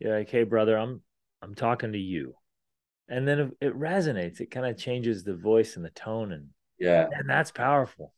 You're 0.01 0.19
like, 0.19 0.31
hey, 0.31 0.43
brother, 0.43 0.77
I'm 0.77 1.01
I'm 1.43 1.55
talking 1.55 1.93
to 1.93 1.99
you, 1.99 2.35
and 3.09 3.29
then 3.29 3.39
it, 3.39 3.69
it 3.69 3.79
resonates. 3.79 4.41
It 4.41 4.51
kind 4.51 4.67
of 4.67 4.77
changes 4.77 5.23
the 5.23 5.37
voice 5.37 5.77
and 5.77 5.85
the 5.85 5.91
tone, 5.91 6.33
and 6.33 6.49
yeah, 6.81 7.07
and 7.13 7.31
that's 7.31 7.53
powerful. 7.53 8.13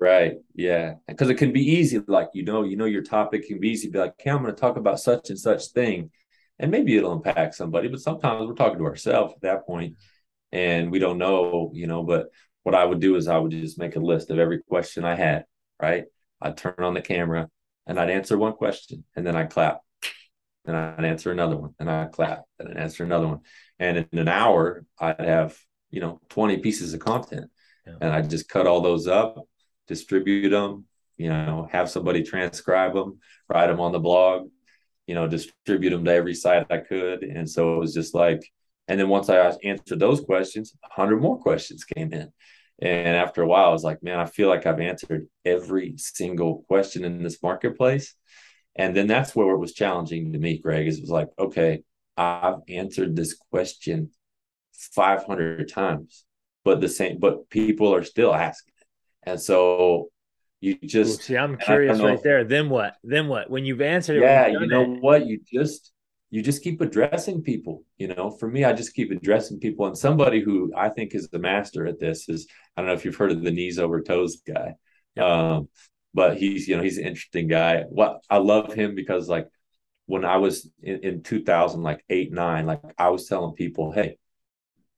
Right. 0.00 0.34
Yeah. 0.54 0.94
Because 1.08 1.28
it 1.28 1.36
can 1.36 1.52
be 1.52 1.72
easy, 1.72 2.00
like 2.06 2.28
you 2.32 2.44
know, 2.44 2.62
you 2.62 2.76
know, 2.76 2.84
your 2.84 3.02
topic 3.02 3.48
can 3.48 3.58
be 3.58 3.70
easy. 3.70 3.90
Be 3.90 3.98
like, 3.98 4.14
hey, 4.18 4.30
I'm 4.30 4.42
going 4.42 4.54
to 4.54 4.60
talk 4.60 4.76
about 4.76 5.00
such 5.00 5.30
and 5.30 5.38
such 5.38 5.66
thing, 5.66 6.10
and 6.58 6.70
maybe 6.70 6.96
it'll 6.96 7.12
impact 7.12 7.56
somebody. 7.56 7.88
But 7.88 8.00
sometimes 8.00 8.46
we're 8.46 8.54
talking 8.54 8.78
to 8.78 8.84
ourselves 8.84 9.34
at 9.34 9.42
that 9.42 9.66
point, 9.66 9.96
and 10.52 10.92
we 10.92 10.98
don't 11.00 11.18
know, 11.18 11.72
you 11.74 11.86
know. 11.88 12.04
But 12.04 12.28
what 12.62 12.74
I 12.74 12.84
would 12.84 13.00
do 13.00 13.16
is 13.16 13.28
I 13.28 13.38
would 13.38 13.50
just 13.50 13.78
make 13.78 13.96
a 13.96 14.00
list 14.00 14.30
of 14.30 14.38
every 14.38 14.62
question 14.62 15.04
I 15.04 15.14
had. 15.14 15.46
Right. 15.80 16.04
I'd 16.40 16.56
turn 16.56 16.74
on 16.78 16.94
the 16.94 17.00
camera 17.00 17.48
and 17.86 17.98
I'd 17.98 18.10
answer 18.10 18.36
one 18.36 18.52
question 18.52 19.04
and 19.16 19.26
then 19.26 19.36
I'd 19.36 19.50
clap. 19.50 19.80
And 20.64 20.76
I'd 20.76 21.04
answer 21.04 21.32
another 21.32 21.56
one 21.56 21.74
and 21.78 21.90
I'd 21.90 22.12
clap 22.12 22.44
and 22.58 22.68
I'd 22.68 22.76
answer 22.76 23.04
another 23.04 23.26
one. 23.26 23.40
And 23.78 24.06
in 24.12 24.18
an 24.18 24.28
hour, 24.28 24.84
I'd 24.98 25.20
have, 25.20 25.58
you 25.90 26.00
know, 26.00 26.20
20 26.28 26.58
pieces 26.58 26.94
of 26.94 27.00
content. 27.00 27.50
Yeah. 27.86 27.94
And 28.00 28.12
I'd 28.12 28.28
just 28.28 28.48
cut 28.48 28.66
all 28.66 28.82
those 28.82 29.06
up, 29.06 29.38
distribute 29.88 30.50
them, 30.50 30.84
you 31.16 31.28
know, 31.28 31.68
have 31.72 31.90
somebody 31.90 32.22
transcribe 32.22 32.94
them, 32.94 33.18
write 33.48 33.66
them 33.66 33.80
on 33.80 33.92
the 33.92 33.98
blog, 33.98 34.48
you 35.06 35.14
know, 35.14 35.26
distribute 35.26 35.90
them 35.90 36.04
to 36.04 36.12
every 36.12 36.34
site 36.34 36.66
I 36.70 36.78
could. 36.78 37.24
And 37.24 37.48
so 37.50 37.74
it 37.74 37.78
was 37.78 37.94
just 37.94 38.14
like, 38.14 38.40
and 38.86 38.98
then 38.98 39.08
once 39.08 39.28
I 39.28 39.52
answered 39.64 39.98
those 39.98 40.20
questions, 40.20 40.74
100 40.80 41.20
more 41.20 41.38
questions 41.38 41.84
came 41.84 42.12
in. 42.12 42.32
And 42.80 43.16
after 43.16 43.42
a 43.42 43.46
while, 43.46 43.70
I 43.70 43.72
was 43.72 43.82
like, 43.84 44.02
man, 44.02 44.20
I 44.20 44.26
feel 44.26 44.48
like 44.48 44.64
I've 44.64 44.80
answered 44.80 45.26
every 45.44 45.94
single 45.96 46.64
question 46.68 47.04
in 47.04 47.22
this 47.22 47.42
marketplace. 47.42 48.14
And 48.76 48.96
then 48.96 49.08
that's 49.08 49.34
where 49.34 49.50
it 49.50 49.58
was 49.58 49.72
challenging 49.72 50.32
to 50.32 50.38
me, 50.38 50.58
Greg, 50.58 50.86
is 50.86 50.98
it 50.98 51.02
was 51.02 51.10
like, 51.10 51.28
okay, 51.38 51.82
I've 52.16 52.60
answered 52.68 53.16
this 53.16 53.34
question 53.50 54.10
500 54.72 55.68
times, 55.68 56.24
but 56.64 56.80
the 56.80 56.88
same, 56.88 57.18
but 57.18 57.50
people 57.50 57.92
are 57.94 58.04
still 58.04 58.32
asking. 58.34 58.74
And 59.28 59.40
so 59.40 60.08
you 60.60 60.76
just 60.82 61.22
see, 61.22 61.36
I'm 61.36 61.56
curious 61.56 62.00
right 62.00 62.22
there. 62.22 62.44
Then 62.44 62.68
what? 62.70 62.96
Then 63.04 63.28
what? 63.28 63.50
When 63.50 63.64
you've 63.64 63.80
answered 63.80 64.16
it, 64.16 64.22
yeah, 64.22 64.46
you 64.48 64.66
know 64.66 64.82
it, 64.82 65.00
what? 65.00 65.26
You 65.26 65.40
just 65.52 65.92
you 66.30 66.42
just 66.42 66.62
keep 66.62 66.80
addressing 66.80 67.42
people 67.42 67.84
you 67.96 68.08
know 68.08 68.30
for 68.30 68.48
me 68.48 68.64
i 68.64 68.72
just 68.72 68.94
keep 68.94 69.10
addressing 69.10 69.58
people 69.58 69.86
and 69.86 69.96
somebody 69.96 70.40
who 70.40 70.70
i 70.76 70.88
think 70.88 71.14
is 71.14 71.28
the 71.28 71.38
master 71.38 71.86
at 71.86 71.98
this 71.98 72.28
is 72.28 72.46
i 72.76 72.80
don't 72.80 72.88
know 72.88 72.94
if 72.94 73.04
you've 73.04 73.16
heard 73.16 73.32
of 73.32 73.42
the 73.42 73.50
knees 73.50 73.78
over 73.78 74.02
toes 74.02 74.42
guy 74.46 74.74
yeah. 75.16 75.54
um, 75.54 75.68
but 76.12 76.36
he's 76.36 76.68
you 76.68 76.76
know 76.76 76.82
he's 76.82 76.98
an 76.98 77.06
interesting 77.06 77.48
guy 77.48 77.82
what 77.88 78.20
i 78.28 78.36
love 78.36 78.74
him 78.74 78.94
because 78.94 79.28
like 79.28 79.48
when 80.06 80.24
i 80.24 80.36
was 80.36 80.70
in, 80.82 80.98
in 81.02 81.22
2000 81.22 81.82
like 81.82 82.04
8 82.10 82.32
9 82.32 82.66
like 82.66 82.82
i 82.98 83.08
was 83.08 83.26
telling 83.26 83.54
people 83.54 83.90
hey 83.90 84.18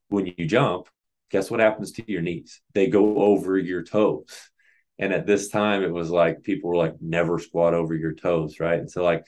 when 0.08 0.26
you 0.26 0.46
jump 0.46 0.88
guess 1.30 1.50
what 1.50 1.60
happens 1.60 1.92
to 1.92 2.04
your 2.10 2.22
knees 2.22 2.60
they 2.74 2.86
go 2.86 3.18
over 3.18 3.56
your 3.56 3.82
toes 3.82 4.50
and 4.98 5.12
at 5.12 5.26
this 5.26 5.48
time 5.48 5.82
it 5.82 5.92
was 5.92 6.10
like 6.10 6.42
people 6.42 6.70
were 6.70 6.76
like 6.76 6.94
never 7.00 7.38
squat 7.38 7.74
over 7.74 7.94
your 7.94 8.14
toes 8.14 8.60
right 8.60 8.78
and 8.78 8.90
so 8.90 9.02
like 9.02 9.24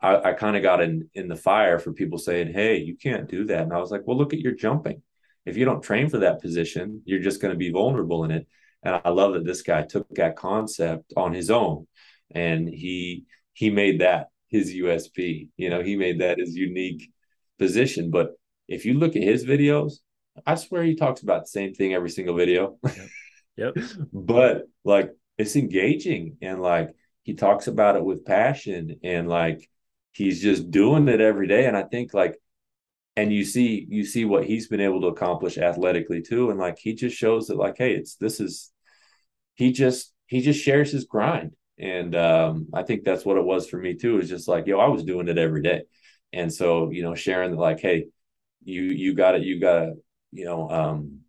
I, 0.00 0.30
I 0.30 0.32
kind 0.32 0.56
of 0.56 0.62
got 0.62 0.80
in 0.80 1.08
in 1.14 1.28
the 1.28 1.36
fire 1.36 1.78
for 1.78 1.92
people 1.92 2.18
saying, 2.18 2.52
"Hey, 2.52 2.78
you 2.78 2.96
can't 2.96 3.28
do 3.28 3.44
that." 3.46 3.62
And 3.62 3.72
I 3.72 3.78
was 3.78 3.90
like, 3.90 4.02
"Well, 4.06 4.16
look 4.16 4.32
at 4.32 4.40
your 4.40 4.52
jumping. 4.54 5.02
If 5.44 5.56
you 5.56 5.64
don't 5.64 5.82
train 5.82 6.08
for 6.08 6.18
that 6.18 6.40
position, 6.40 7.02
you're 7.04 7.20
just 7.20 7.40
going 7.40 7.52
to 7.52 7.58
be 7.58 7.70
vulnerable 7.70 8.24
in 8.24 8.30
it." 8.30 8.46
And 8.82 9.00
I 9.04 9.10
love 9.10 9.34
that 9.34 9.44
this 9.44 9.62
guy 9.62 9.82
took 9.82 10.08
that 10.10 10.36
concept 10.36 11.12
on 11.16 11.32
his 11.34 11.50
own, 11.50 11.86
and 12.30 12.68
he 12.68 13.24
he 13.54 13.70
made 13.70 14.00
that 14.00 14.28
his 14.48 14.72
USP. 14.72 15.48
You 15.56 15.70
know, 15.70 15.82
he 15.82 15.96
made 15.96 16.20
that 16.20 16.38
his 16.38 16.54
unique 16.56 17.10
position. 17.58 18.10
But 18.10 18.32
if 18.68 18.84
you 18.84 18.94
look 18.94 19.16
at 19.16 19.22
his 19.22 19.44
videos, 19.44 19.94
I 20.46 20.54
swear 20.56 20.82
he 20.82 20.94
talks 20.94 21.22
about 21.22 21.42
the 21.42 21.48
same 21.48 21.74
thing 21.74 21.94
every 21.94 22.10
single 22.10 22.36
video. 22.36 22.78
Yep. 22.84 23.08
yep. 23.56 23.76
but 24.12 24.62
like 24.84 25.10
it's 25.36 25.56
engaging 25.56 26.36
and 26.42 26.60
like 26.60 26.90
he 27.22 27.34
talks 27.34 27.66
about 27.66 27.96
it 27.96 28.04
with 28.04 28.24
passion 28.24 29.00
and 29.02 29.28
like 29.28 29.68
he's 30.12 30.42
just 30.42 30.70
doing 30.70 31.08
it 31.08 31.20
every 31.20 31.46
day. 31.46 31.66
And 31.66 31.76
I 31.76 31.84
think 31.84 32.12
like, 32.12 32.40
and 33.16 33.32
you 33.32 33.44
see, 33.44 33.86
you 33.88 34.04
see 34.04 34.24
what 34.24 34.44
he's 34.44 34.68
been 34.68 34.80
able 34.80 35.00
to 35.02 35.08
accomplish 35.08 35.58
athletically 35.58 36.22
too. 36.22 36.50
And 36.50 36.58
like, 36.58 36.78
he 36.78 36.94
just 36.94 37.16
shows 37.16 37.46
that 37.48 37.56
like, 37.56 37.76
hey, 37.78 37.92
it's, 37.92 38.16
this 38.16 38.40
is, 38.40 38.72
he 39.54 39.72
just, 39.72 40.12
he 40.26 40.40
just 40.40 40.60
shares 40.60 40.90
his 40.90 41.04
grind. 41.04 41.52
And 41.78 42.16
um, 42.16 42.68
I 42.74 42.82
think 42.82 43.04
that's 43.04 43.24
what 43.24 43.36
it 43.36 43.44
was 43.44 43.68
for 43.68 43.76
me 43.76 43.94
too. 43.94 44.18
Is 44.18 44.28
just 44.28 44.48
like, 44.48 44.66
yo, 44.66 44.78
I 44.78 44.88
was 44.88 45.04
doing 45.04 45.28
it 45.28 45.38
every 45.38 45.62
day. 45.62 45.82
And 46.32 46.52
so, 46.52 46.90
you 46.90 47.02
know, 47.02 47.14
sharing 47.14 47.54
like, 47.54 47.80
hey, 47.80 48.06
you, 48.64 48.82
you 48.82 49.14
got 49.14 49.36
it, 49.36 49.42
you 49.42 49.60
got 49.60 49.80
to, 49.80 49.94
you 50.32 50.44
know, 50.44 50.70
um, 50.70 51.20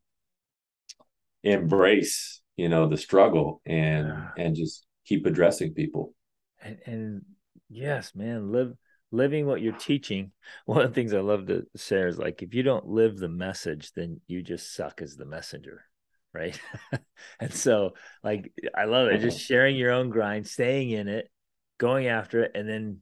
embrace, 1.44 2.42
you 2.58 2.70
know, 2.70 2.88
the 2.88 2.98
struggle 2.98 3.62
and, 3.66 4.08
yeah. 4.08 4.30
and 4.38 4.56
just 4.56 4.86
keep 5.06 5.26
addressing 5.26 5.74
people. 5.74 6.14
And, 6.62 6.78
and 6.86 7.22
Yes, 7.70 8.16
man. 8.16 8.52
Live 8.52 8.74
living 9.12 9.46
what 9.46 9.62
you're 9.62 9.74
teaching. 9.74 10.32
One 10.66 10.82
of 10.82 10.90
the 10.90 10.96
things 10.96 11.14
I 11.14 11.20
love 11.20 11.48
to 11.48 11.66
say 11.76 12.02
is 12.02 12.18
like 12.18 12.42
if 12.42 12.54
you 12.54 12.64
don't 12.64 12.88
live 12.88 13.18
the 13.18 13.30
message, 13.30 13.92
then 13.94 14.20
you 14.28 14.42
just 14.42 14.76
suck 14.76 15.02
as 15.02 15.16
the 15.16 15.26
messenger. 15.26 15.86
Right. 16.34 16.60
and 17.40 17.54
so 17.54 17.94
like 18.24 18.52
I 18.76 18.86
love 18.86 19.08
it. 19.08 19.20
Just 19.20 19.40
sharing 19.40 19.78
your 19.78 19.92
own 19.92 20.10
grind, 20.10 20.48
staying 20.48 20.92
in 20.92 21.08
it, 21.08 21.30
going 21.78 22.08
after 22.08 22.44
it, 22.44 22.52
and 22.56 22.68
then 22.68 22.98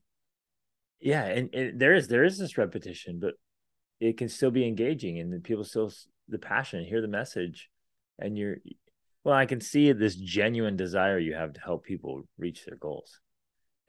yeah, 0.99 1.25
and, 1.25 1.53
and 1.53 1.79
there 1.79 1.93
is 1.93 2.07
there 2.07 2.23
is 2.23 2.37
this 2.37 2.57
repetition, 2.57 3.19
but 3.19 3.35
it 3.99 4.17
can 4.17 4.29
still 4.29 4.51
be 4.51 4.67
engaging 4.67 5.19
and 5.19 5.43
people 5.43 5.63
still 5.63 5.91
the 6.27 6.37
passion, 6.37 6.83
hear 6.83 7.01
the 7.01 7.07
message, 7.07 7.69
and 8.19 8.37
you're 8.37 8.57
well, 9.23 9.35
I 9.35 9.45
can 9.45 9.59
see 9.59 9.91
this 9.91 10.15
genuine 10.15 10.77
desire 10.77 11.19
you 11.19 11.33
have 11.33 11.53
to 11.53 11.61
help 11.61 11.83
people 11.83 12.23
reach 12.37 12.65
their 12.65 12.77
goals 12.77 13.19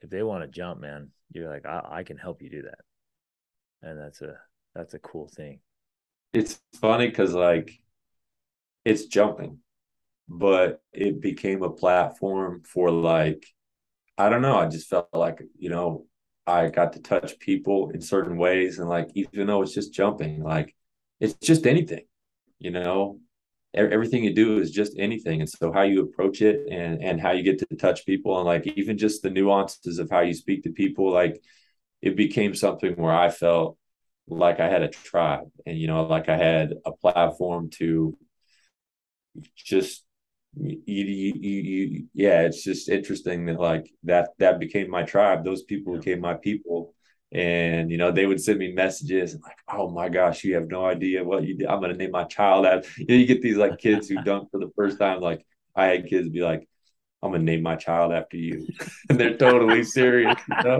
if 0.01 0.09
they 0.09 0.23
want 0.23 0.43
to 0.43 0.47
jump, 0.47 0.81
man, 0.81 1.09
you're 1.31 1.49
like, 1.49 1.65
I, 1.65 1.81
I 1.91 2.03
can 2.03 2.17
help 2.17 2.41
you 2.41 2.49
do 2.49 2.61
that. 2.63 2.79
And 3.81 3.99
that's 3.99 4.21
a 4.21 4.35
that's 4.75 4.93
a 4.93 4.99
cool 4.99 5.27
thing. 5.27 5.59
It's 6.33 6.59
funny 6.79 7.07
because 7.07 7.33
like 7.33 7.71
it's 8.85 9.05
jumping, 9.05 9.59
but 10.27 10.81
it 10.93 11.21
became 11.21 11.63
a 11.63 11.69
platform 11.69 12.63
for 12.65 12.91
like, 12.91 13.45
I 14.17 14.29
don't 14.29 14.41
know. 14.41 14.57
I 14.57 14.67
just 14.67 14.89
felt 14.89 15.09
like, 15.13 15.41
you 15.57 15.69
know, 15.69 16.05
I 16.49 16.69
got 16.69 16.93
to 16.93 17.01
touch 17.01 17.39
people 17.39 17.91
in 17.91 18.01
certain 18.01 18.37
ways. 18.37 18.79
And 18.79 18.89
like, 18.89 19.09
even 19.15 19.47
though 19.47 19.61
it's 19.61 19.73
just 19.73 19.93
jumping, 19.93 20.43
like 20.43 20.75
it's 21.19 21.33
just 21.35 21.65
anything, 21.65 22.05
you 22.59 22.71
know, 22.71 23.19
everything 23.73 24.23
you 24.23 24.33
do 24.33 24.59
is 24.59 24.71
just 24.71 24.93
anything. 24.97 25.41
And 25.41 25.49
so 25.49 25.71
how 25.71 25.83
you 25.83 26.01
approach 26.01 26.41
it 26.41 26.67
and, 26.69 27.03
and 27.03 27.21
how 27.21 27.31
you 27.31 27.43
get 27.43 27.59
to 27.59 27.75
touch 27.75 28.05
people 28.05 28.37
and 28.37 28.45
like, 28.45 28.65
even 28.75 28.97
just 28.97 29.21
the 29.21 29.29
nuances 29.29 29.99
of 29.99 30.09
how 30.09 30.21
you 30.21 30.33
speak 30.33 30.63
to 30.63 30.71
people, 30.71 31.11
like 31.11 31.41
it 32.01 32.15
became 32.15 32.55
something 32.55 32.95
where 32.95 33.13
I 33.13 33.29
felt 33.29 33.77
like 34.27 34.59
I 34.59 34.69
had 34.69 34.81
a 34.81 34.89
tribe 34.89 35.49
and, 35.65 35.77
you 35.77 35.87
know, 35.87 36.03
like 36.03 36.29
I 36.29 36.37
had 36.37 36.73
a 36.85 36.91
platform 36.91 37.69
to 37.71 38.17
just 39.55 40.03
you, 40.55 40.81
you, 40.85 41.33
you, 41.35 41.61
you, 41.61 42.05
yeah, 42.13 42.41
it's 42.41 42.63
just 42.63 42.89
interesting 42.89 43.45
that 43.45 43.59
like 43.59 43.91
that 44.03 44.29
that 44.39 44.59
became 44.59 44.89
my 44.89 45.03
tribe. 45.03 45.43
Those 45.45 45.63
people 45.63 45.97
became 45.97 46.19
my 46.19 46.33
people, 46.33 46.93
and 47.31 47.91
you 47.91 47.97
know 47.97 48.11
they 48.11 48.25
would 48.25 48.41
send 48.41 48.59
me 48.59 48.73
messages 48.73 49.33
and 49.33 49.43
like, 49.43 49.57
oh 49.71 49.89
my 49.89 50.09
gosh, 50.09 50.43
you 50.43 50.55
have 50.55 50.67
no 50.67 50.85
idea 50.85 51.23
what 51.23 51.43
you 51.43 51.55
did. 51.55 51.67
I'm 51.67 51.81
gonna 51.81 51.93
name 51.93 52.11
my 52.11 52.23
child 52.23 52.65
after. 52.65 52.89
You, 52.97 53.05
know, 53.07 53.15
you 53.15 53.25
get 53.27 53.41
these 53.41 53.57
like 53.57 53.77
kids 53.77 54.09
who 54.09 54.21
dunk 54.23 54.49
for 54.51 54.59
the 54.59 54.71
first 54.75 54.97
time. 54.97 55.21
Like 55.21 55.45
I 55.75 55.85
had 55.87 56.07
kids 56.07 56.29
be 56.29 56.41
like, 56.41 56.67
I'm 57.21 57.31
gonna 57.31 57.43
name 57.43 57.61
my 57.61 57.75
child 57.75 58.11
after 58.11 58.37
you, 58.37 58.67
and 59.09 59.19
they're 59.19 59.37
totally 59.37 59.83
serious. 59.83 60.35
You 60.49 60.63
know? 60.63 60.79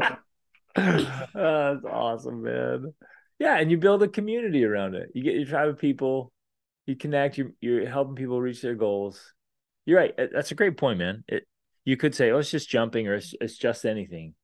oh, 0.75 1.23
that's 1.35 1.85
awesome, 1.85 2.41
man. 2.41 2.93
Yeah, 3.37 3.57
and 3.57 3.69
you 3.69 3.77
build 3.77 4.03
a 4.03 4.07
community 4.07 4.65
around 4.65 4.95
it. 4.95 5.11
You 5.13 5.23
get 5.23 5.35
your 5.35 5.45
tribe 5.45 5.69
of 5.69 5.77
people. 5.77 6.31
You 6.87 6.95
connect. 6.95 7.37
You're, 7.37 7.51
you're 7.61 7.87
helping 7.87 8.15
people 8.15 8.41
reach 8.41 8.61
their 8.61 8.75
goals 8.75 9.21
you're 9.89 9.97
right. 9.97 10.13
That's 10.31 10.51
a 10.51 10.55
great 10.55 10.77
point, 10.77 10.99
man. 10.99 11.23
It 11.27 11.47
you 11.83 11.97
could 11.97 12.13
say, 12.13 12.29
oh, 12.29 12.37
it's 12.37 12.51
just 12.51 12.69
jumping 12.69 13.07
or 13.07 13.15
it's, 13.15 13.33
it's 13.41 13.57
just 13.57 13.85
anything, 13.85 14.35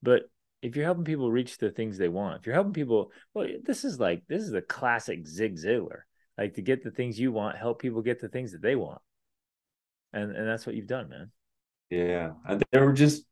but 0.00 0.30
if 0.62 0.76
you're 0.76 0.84
helping 0.84 1.04
people 1.04 1.32
reach 1.32 1.58
the 1.58 1.70
things 1.70 1.98
they 1.98 2.08
want, 2.08 2.38
if 2.38 2.46
you're 2.46 2.54
helping 2.54 2.72
people, 2.72 3.10
well, 3.34 3.48
this 3.64 3.84
is 3.84 3.98
like 3.98 4.22
this 4.28 4.42
is 4.42 4.52
a 4.52 4.62
classic 4.62 5.26
Zig 5.26 5.56
Ziglar. 5.56 6.02
Like 6.38 6.54
to 6.54 6.62
get 6.62 6.84
the 6.84 6.92
things 6.92 7.18
you 7.18 7.32
want, 7.32 7.56
help 7.56 7.80
people 7.80 8.00
get 8.02 8.20
the 8.20 8.28
things 8.28 8.52
that 8.52 8.62
they 8.62 8.76
want, 8.76 9.00
and 10.12 10.30
and 10.30 10.46
that's 10.46 10.66
what 10.66 10.76
you've 10.76 10.86
done, 10.86 11.08
man. 11.08 11.32
Yeah, 11.90 12.32
there 12.70 12.84
were 12.84 12.92
just 12.92 13.24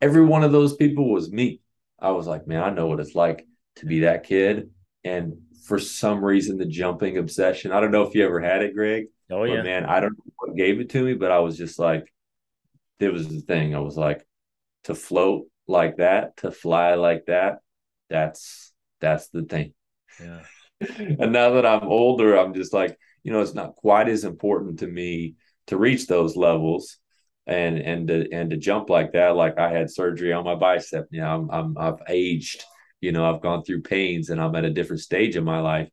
every 0.00 0.24
one 0.24 0.42
of 0.42 0.50
those 0.50 0.74
people 0.74 1.12
was 1.12 1.30
me. 1.30 1.60
I 2.00 2.10
was 2.10 2.26
like, 2.26 2.48
man, 2.48 2.64
I 2.64 2.70
know 2.70 2.88
what 2.88 2.98
it's 2.98 3.14
like 3.14 3.46
to 3.76 3.86
be 3.86 4.00
that 4.00 4.24
kid, 4.24 4.70
and 5.04 5.34
for 5.66 5.78
some 5.78 6.24
reason, 6.24 6.58
the 6.58 6.66
jumping 6.66 7.18
obsession. 7.18 7.70
I 7.70 7.80
don't 7.80 7.92
know 7.92 8.02
if 8.02 8.16
you 8.16 8.24
ever 8.24 8.40
had 8.40 8.62
it, 8.62 8.74
Greg 8.74 9.06
Oh 9.30 9.44
yeah, 9.44 9.56
but 9.56 9.64
man. 9.64 9.84
I 9.86 10.00
don't 10.00 10.12
know 10.12 10.32
what 10.38 10.56
gave 10.56 10.80
it 10.80 10.90
to 10.90 11.02
me, 11.02 11.14
but 11.14 11.30
I 11.30 11.38
was 11.40 11.56
just 11.56 11.78
like, 11.78 12.12
it 12.98 13.12
was 13.12 13.28
the 13.28 13.40
thing. 13.40 13.74
I 13.74 13.80
was 13.80 13.96
like, 13.96 14.26
to 14.84 14.94
float 14.94 15.46
like 15.66 15.96
that, 15.98 16.36
to 16.38 16.50
fly 16.50 16.94
like 16.94 17.26
that. 17.26 17.58
That's 18.08 18.72
that's 19.00 19.28
the 19.28 19.42
thing. 19.42 19.74
Yeah. 20.20 20.42
and 20.98 21.32
now 21.32 21.50
that 21.50 21.66
I'm 21.66 21.84
older, 21.84 22.36
I'm 22.36 22.54
just 22.54 22.72
like, 22.72 22.98
you 23.22 23.32
know, 23.32 23.40
it's 23.40 23.54
not 23.54 23.76
quite 23.76 24.08
as 24.08 24.24
important 24.24 24.80
to 24.80 24.86
me 24.86 25.36
to 25.66 25.76
reach 25.76 26.06
those 26.06 26.36
levels 26.36 26.98
and 27.46 27.78
and 27.78 28.08
to 28.08 28.28
and 28.32 28.50
to 28.50 28.56
jump 28.56 28.90
like 28.90 29.12
that. 29.12 29.36
Like 29.36 29.58
I 29.58 29.70
had 29.70 29.90
surgery 29.90 30.32
on 30.32 30.44
my 30.44 30.54
bicep. 30.54 31.06
You 31.10 31.20
know, 31.20 31.48
I'm 31.50 31.50
I'm 31.50 31.78
I've 31.78 32.02
aged. 32.08 32.64
You 33.00 33.12
know, 33.12 33.24
I've 33.24 33.40
gone 33.40 33.64
through 33.64 33.82
pains, 33.82 34.28
and 34.28 34.40
I'm 34.40 34.54
at 34.56 34.66
a 34.66 34.70
different 34.70 35.00
stage 35.00 35.36
in 35.36 35.44
my 35.44 35.60
life. 35.60 35.88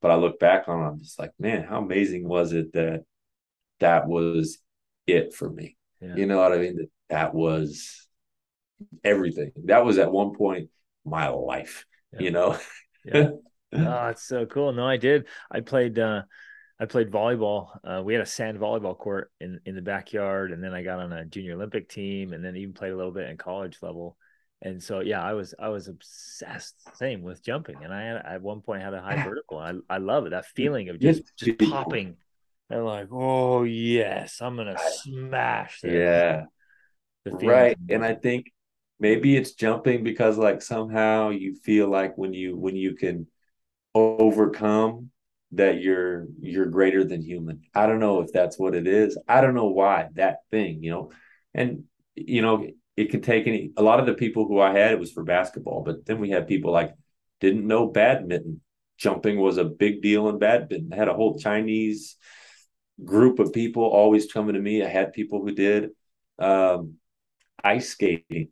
But 0.00 0.10
I 0.10 0.16
look 0.16 0.38
back 0.38 0.68
on 0.68 0.80
it, 0.80 0.88
I'm 0.88 0.98
just 0.98 1.18
like, 1.18 1.32
man, 1.38 1.64
how 1.64 1.82
amazing 1.82 2.26
was 2.26 2.52
it 2.52 2.72
that 2.72 3.04
that 3.80 4.06
was 4.06 4.58
it 5.06 5.34
for 5.34 5.48
me? 5.50 5.76
Yeah. 6.00 6.16
You 6.16 6.26
know 6.26 6.38
what 6.38 6.52
I 6.52 6.58
mean? 6.58 6.76
That 6.76 6.88
that 7.10 7.34
was 7.34 8.06
everything. 9.04 9.52
That 9.64 9.84
was 9.84 9.98
at 9.98 10.12
one 10.12 10.34
point 10.34 10.70
my 11.04 11.28
life. 11.28 11.84
Yeah. 12.12 12.20
You 12.20 12.30
know. 12.30 12.58
yeah. 13.04 13.30
Oh, 13.72 14.06
it's 14.08 14.26
so 14.26 14.46
cool. 14.46 14.72
No, 14.72 14.86
I 14.86 14.96
did. 14.96 15.26
I 15.50 15.60
played. 15.60 15.98
uh 15.98 16.22
I 16.80 16.86
played 16.86 17.10
volleyball. 17.10 17.76
Uh, 17.84 18.00
we 18.02 18.14
had 18.14 18.22
a 18.22 18.26
sand 18.26 18.58
volleyball 18.58 18.96
court 18.96 19.30
in 19.38 19.60
in 19.66 19.74
the 19.74 19.82
backyard, 19.82 20.50
and 20.50 20.64
then 20.64 20.72
I 20.72 20.82
got 20.82 20.98
on 20.98 21.12
a 21.12 21.26
junior 21.26 21.52
Olympic 21.52 21.90
team, 21.90 22.32
and 22.32 22.42
then 22.42 22.56
even 22.56 22.72
played 22.72 22.92
a 22.92 22.96
little 22.96 23.12
bit 23.12 23.28
in 23.28 23.36
college 23.36 23.76
level 23.82 24.16
and 24.62 24.82
so 24.82 25.00
yeah 25.00 25.22
i 25.22 25.32
was 25.32 25.54
i 25.58 25.68
was 25.68 25.88
obsessed 25.88 26.74
same 26.96 27.22
with 27.22 27.42
jumping 27.42 27.76
and 27.82 27.92
i 27.92 28.02
had 28.02 28.16
at 28.16 28.42
one 28.42 28.60
point 28.60 28.82
had 28.82 28.94
a 28.94 29.00
high 29.00 29.22
vertical 29.22 29.58
i, 29.58 29.72
I 29.88 29.98
love 29.98 30.26
it 30.26 30.30
that 30.30 30.46
feeling 30.46 30.88
of 30.88 31.00
just 31.00 31.22
just 31.36 31.58
popping. 31.58 32.16
And 32.68 32.84
like 32.84 33.08
oh 33.10 33.64
yes 33.64 34.40
i'm 34.40 34.56
gonna 34.56 34.76
smash 35.02 35.80
this. 35.80 35.92
yeah. 35.92 36.44
Right 37.26 37.76
and 37.88 38.04
i 38.04 38.14
think 38.14 38.52
maybe 38.98 39.36
it's 39.36 39.52
jumping 39.52 40.04
because 40.04 40.38
like 40.38 40.62
somehow 40.62 41.30
you 41.30 41.54
feel 41.54 41.88
like 41.88 42.16
when 42.16 42.32
you 42.32 42.56
when 42.56 42.76
you 42.76 42.94
can 42.94 43.26
overcome 43.94 45.10
that 45.52 45.80
you're 45.80 46.28
you're 46.40 46.66
greater 46.66 47.02
than 47.02 47.22
human. 47.22 47.62
I 47.74 47.86
don't 47.86 47.98
know 47.98 48.20
if 48.20 48.32
that's 48.32 48.58
what 48.58 48.74
it 48.74 48.86
is. 48.86 49.18
I 49.26 49.40
don't 49.40 49.54
know 49.54 49.68
why 49.68 50.08
that 50.14 50.38
thing 50.50 50.82
you 50.82 50.90
know? 50.90 51.10
And 51.54 51.84
you 52.14 52.42
know 52.42 52.66
it 53.00 53.10
could 53.10 53.22
take 53.22 53.46
any 53.46 53.72
a 53.78 53.82
lot 53.82 53.98
of 53.98 54.04
the 54.04 54.12
people 54.12 54.46
who 54.46 54.60
I 54.60 54.72
had 54.72 54.92
it 54.92 55.00
was 55.00 55.10
for 55.10 55.24
basketball, 55.24 55.82
but 55.82 56.04
then 56.04 56.18
we 56.20 56.28
had 56.28 56.46
people 56.46 56.70
like 56.70 56.92
didn't 57.40 57.66
know 57.66 57.86
badminton. 57.86 58.60
Jumping 58.98 59.40
was 59.40 59.56
a 59.56 59.64
big 59.64 60.02
deal 60.02 60.28
in 60.28 60.38
badminton. 60.38 60.92
I 60.92 60.96
had 60.96 61.08
a 61.08 61.14
whole 61.14 61.38
Chinese 61.38 62.16
group 63.02 63.38
of 63.38 63.54
people 63.54 63.84
always 63.84 64.30
coming 64.30 64.54
to 64.54 64.60
me. 64.60 64.84
I 64.84 64.88
had 64.88 65.14
people 65.14 65.40
who 65.40 65.52
did 65.52 65.90
um, 66.38 66.96
ice 67.64 67.88
skating, 67.88 68.48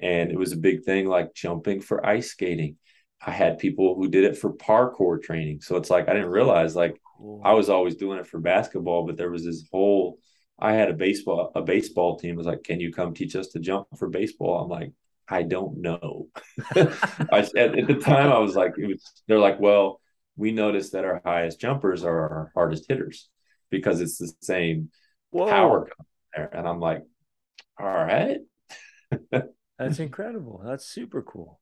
and 0.00 0.30
it 0.30 0.38
was 0.38 0.52
a 0.52 0.56
big 0.68 0.84
thing 0.84 1.06
like 1.06 1.34
jumping 1.34 1.82
for 1.82 2.04
ice 2.04 2.30
skating. 2.30 2.78
I 3.24 3.30
had 3.30 3.58
people 3.58 3.94
who 3.94 4.08
did 4.08 4.24
it 4.24 4.38
for 4.38 4.54
parkour 4.54 5.22
training. 5.22 5.60
So 5.60 5.76
it's 5.76 5.90
like 5.90 6.08
I 6.08 6.14
didn't 6.14 6.30
realize 6.30 6.74
like 6.74 6.98
I 7.44 7.52
was 7.52 7.68
always 7.68 7.96
doing 7.96 8.18
it 8.18 8.26
for 8.26 8.40
basketball, 8.40 9.06
but 9.06 9.18
there 9.18 9.30
was 9.30 9.44
this 9.44 9.68
whole 9.70 10.18
I 10.62 10.74
had 10.74 10.88
a 10.88 10.94
baseball 10.94 11.50
a 11.56 11.60
baseball 11.60 12.18
team 12.18 12.36
was 12.36 12.46
like, 12.46 12.62
"Can 12.62 12.78
you 12.78 12.92
come 12.92 13.14
teach 13.14 13.34
us 13.34 13.48
to 13.48 13.58
jump 13.58 13.88
for 13.98 14.08
baseball?" 14.08 14.62
I'm 14.62 14.70
like, 14.70 14.92
"I 15.28 15.42
don't 15.42 15.78
know." 15.78 16.28
I 16.76 17.40
at, 17.56 17.78
at 17.78 17.86
the 17.88 18.00
time 18.00 18.30
I 18.32 18.38
was 18.38 18.54
like, 18.54 18.74
it 18.78 18.86
was, 18.86 19.02
they're 19.26 19.40
like, 19.40 19.58
"Well, 19.58 20.00
we 20.36 20.52
noticed 20.52 20.92
that 20.92 21.04
our 21.04 21.20
highest 21.24 21.60
jumpers 21.60 22.04
are 22.04 22.16
our 22.16 22.52
hardest 22.54 22.86
hitters 22.88 23.28
because 23.70 24.00
it's 24.00 24.18
the 24.18 24.32
same 24.40 24.90
Whoa. 25.30 25.46
power 25.46 25.90
there." 26.34 26.48
And 26.54 26.68
I'm 26.68 26.78
like, 26.78 27.02
"All 27.80 27.86
right." 27.86 28.38
That's 29.78 29.98
incredible. 29.98 30.62
That's 30.64 30.86
super 30.86 31.22
cool. 31.22 31.58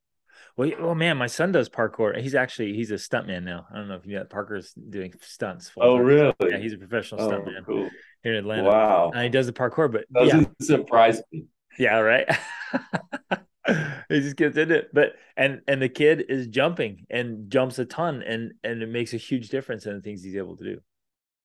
Well, 0.60 0.70
oh 0.80 0.94
man, 0.94 1.16
my 1.16 1.26
son 1.26 1.52
does 1.52 1.70
parkour. 1.70 2.20
He's 2.20 2.34
actually 2.34 2.74
he's 2.74 2.90
a 2.90 2.96
stuntman 2.96 3.44
now. 3.44 3.64
I 3.72 3.76
don't 3.76 3.88
know 3.88 3.94
if 3.94 4.04
you 4.04 4.16
know 4.16 4.24
Parker's 4.24 4.74
doing 4.74 5.14
stunts. 5.22 5.70
Oh, 5.80 5.96
really? 5.96 6.34
Yeah, 6.46 6.58
he's 6.58 6.74
a 6.74 6.76
professional 6.76 7.22
oh, 7.22 7.30
stuntman. 7.30 7.64
Cool 7.64 7.88
here 8.22 8.34
in 8.34 8.40
Atlanta. 8.40 8.64
Wow. 8.64 9.10
And 9.14 9.22
he 9.22 9.30
does 9.30 9.46
the 9.46 9.54
parkour, 9.54 9.90
but 9.90 10.04
doesn't 10.12 10.42
yeah. 10.60 10.66
surprise 10.66 11.22
me. 11.32 11.46
Yeah, 11.78 12.00
right. 12.00 12.28
he 14.10 14.20
just 14.20 14.36
gets 14.36 14.58
into 14.58 14.74
it. 14.74 14.90
But 14.92 15.14
and 15.34 15.62
and 15.66 15.80
the 15.80 15.88
kid 15.88 16.26
is 16.28 16.46
jumping 16.48 17.06
and 17.08 17.50
jumps 17.50 17.78
a 17.78 17.86
ton 17.86 18.22
and 18.22 18.52
and 18.62 18.82
it 18.82 18.88
makes 18.90 19.14
a 19.14 19.16
huge 19.16 19.48
difference 19.48 19.86
in 19.86 19.94
the 19.94 20.02
things 20.02 20.22
he's 20.22 20.36
able 20.36 20.58
to 20.58 20.64
do. 20.64 20.80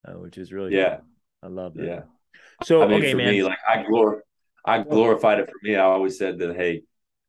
Uh, 0.06 0.20
which 0.20 0.38
is 0.38 0.52
really 0.52 0.76
yeah. 0.76 0.98
Cool. 0.98 1.06
I 1.44 1.48
love 1.48 1.74
that. 1.76 1.86
Yeah. 1.86 2.02
So 2.64 2.84
I 2.84 2.88
mean, 2.88 2.98
okay, 2.98 3.14
man. 3.14 3.32
me, 3.32 3.44
like 3.44 3.60
I 3.66 3.78
glor 3.78 4.20
I 4.66 4.84
glorified 4.84 5.40
it 5.40 5.46
for 5.46 5.56
me. 5.64 5.78
I 5.78 5.84
always 5.84 6.18
said 6.18 6.38
that 6.40 6.58
hey, 6.58 6.82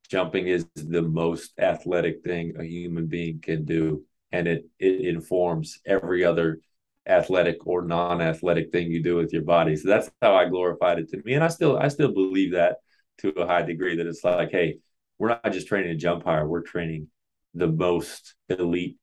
jumping 0.06 0.46
is 0.48 0.66
the 0.74 1.02
most 1.02 1.52
athletic 1.58 2.22
thing 2.22 2.54
a 2.58 2.64
human 2.64 3.06
being 3.06 3.40
can 3.40 3.64
do. 3.64 4.04
And 4.32 4.46
it 4.46 4.66
it 4.78 5.06
informs 5.06 5.80
every 5.86 6.24
other 6.24 6.60
athletic 7.08 7.66
or 7.66 7.82
non-athletic 7.82 8.72
thing 8.72 8.90
you 8.90 9.02
do 9.02 9.16
with 9.16 9.32
your 9.32 9.42
body. 9.42 9.76
So 9.76 9.88
that's 9.88 10.10
how 10.20 10.34
I 10.34 10.48
glorified 10.48 10.98
it 10.98 11.08
to 11.10 11.22
me. 11.24 11.34
And 11.34 11.44
I 11.44 11.48
still 11.48 11.78
I 11.78 11.88
still 11.88 12.12
believe 12.12 12.52
that 12.52 12.78
to 13.18 13.30
a 13.30 13.46
high 13.46 13.62
degree 13.62 13.96
that 13.96 14.06
it's 14.06 14.24
like, 14.24 14.50
hey, 14.50 14.78
we're 15.18 15.28
not 15.28 15.52
just 15.52 15.68
training 15.68 15.90
to 15.90 15.96
jump 15.96 16.24
higher, 16.24 16.46
we're 16.46 16.62
training 16.62 17.08
the 17.54 17.68
most 17.68 18.34
elite 18.48 18.98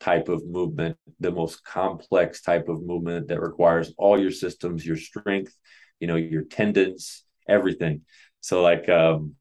type 0.00 0.28
of 0.28 0.46
movement, 0.46 0.96
the 1.20 1.30
most 1.30 1.64
complex 1.64 2.40
type 2.40 2.68
of 2.68 2.82
movement 2.82 3.28
that 3.28 3.40
requires 3.40 3.92
all 3.98 4.18
your 4.18 4.30
systems, 4.30 4.84
your 4.86 4.96
strength, 4.96 5.54
you 6.00 6.06
know, 6.06 6.16
your 6.16 6.42
tendons, 6.42 7.24
everything. 7.48 8.02
So 8.40 8.62
like 8.62 8.88
um 8.88 9.34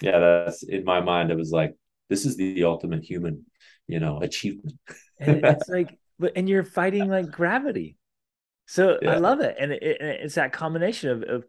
yeah, 0.00 0.18
that's 0.18 0.62
in 0.62 0.84
my 0.84 1.00
mind 1.00 1.30
it 1.30 1.36
was 1.36 1.50
like 1.50 1.74
this 2.08 2.24
is 2.24 2.36
the 2.36 2.64
ultimate 2.64 3.04
human, 3.04 3.44
you 3.86 4.00
know, 4.00 4.20
achievement. 4.20 4.78
and 5.20 5.44
it's 5.44 5.68
like 5.68 5.98
but 6.18 6.32
and 6.36 6.48
you're 6.48 6.64
fighting 6.64 7.08
like 7.08 7.30
gravity. 7.30 7.96
So 8.66 8.98
yeah. 9.00 9.14
I 9.14 9.16
love 9.16 9.40
it, 9.40 9.56
and 9.58 9.72
it, 9.72 9.82
it, 9.82 10.00
it's 10.00 10.34
that 10.34 10.52
combination 10.52 11.10
of, 11.10 11.22
of 11.22 11.44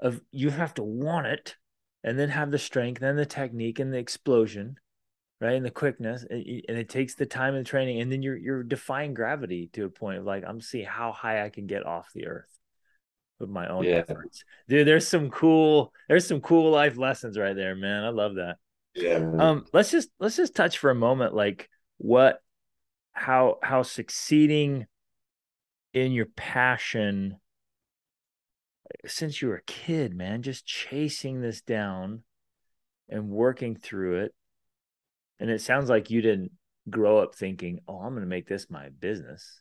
of 0.00 0.20
you 0.30 0.50
have 0.50 0.74
to 0.74 0.82
want 0.82 1.26
it, 1.26 1.56
and 2.02 2.18
then 2.18 2.30
have 2.30 2.50
the 2.50 2.58
strength, 2.58 3.02
and 3.02 3.18
the 3.18 3.26
technique, 3.26 3.78
and 3.78 3.92
the 3.92 3.98
explosion, 3.98 4.76
right, 5.40 5.54
and 5.54 5.66
the 5.66 5.70
quickness, 5.70 6.24
and, 6.28 6.44
and 6.68 6.78
it 6.78 6.88
takes 6.88 7.14
the 7.14 7.26
time 7.26 7.54
and 7.54 7.66
training, 7.66 8.00
and 8.00 8.10
then 8.10 8.22
you're 8.22 8.36
you're 8.36 8.62
defying 8.62 9.12
gravity 9.12 9.68
to 9.74 9.84
a 9.84 9.90
point 9.90 10.18
of 10.18 10.24
like 10.24 10.44
I'm 10.46 10.60
seeing 10.60 10.86
how 10.86 11.12
high 11.12 11.44
I 11.44 11.50
can 11.50 11.66
get 11.66 11.84
off 11.84 12.10
the 12.14 12.26
earth 12.26 12.48
with 13.42 13.50
my 13.50 13.68
own 13.68 13.84
yeah. 13.84 13.96
efforts. 13.96 14.44
Dude, 14.68 14.86
there's 14.86 15.06
some 15.06 15.28
cool 15.28 15.92
there's 16.08 16.26
some 16.26 16.40
cool 16.40 16.70
life 16.70 16.96
lessons 16.96 17.36
right 17.36 17.54
there, 17.54 17.76
man. 17.76 18.04
I 18.04 18.08
love 18.08 18.36
that. 18.36 18.56
Yeah. 18.94 19.30
Um, 19.38 19.66
let's 19.74 19.90
just 19.90 20.08
let's 20.18 20.36
just 20.36 20.54
touch 20.54 20.78
for 20.78 20.90
a 20.90 20.94
moment, 20.94 21.34
like 21.34 21.68
what, 21.98 22.40
how 23.12 23.58
how 23.62 23.82
succeeding 23.82 24.86
in 25.92 26.12
your 26.12 26.26
passion 26.36 27.36
since 29.06 29.40
you 29.40 29.48
were 29.48 29.56
a 29.56 29.62
kid, 29.62 30.14
man, 30.14 30.42
just 30.42 30.66
chasing 30.66 31.40
this 31.40 31.62
down 31.62 32.22
and 33.08 33.28
working 33.28 33.76
through 33.76 34.24
it. 34.24 34.34
And 35.38 35.50
it 35.50 35.60
sounds 35.60 35.88
like 35.88 36.10
you 36.10 36.22
didn't 36.22 36.52
grow 36.88 37.18
up 37.18 37.34
thinking, 37.34 37.80
"Oh, 37.88 37.98
I'm 37.98 38.10
going 38.10 38.22
to 38.22 38.26
make 38.26 38.46
this 38.46 38.70
my 38.70 38.88
business." 38.90 39.60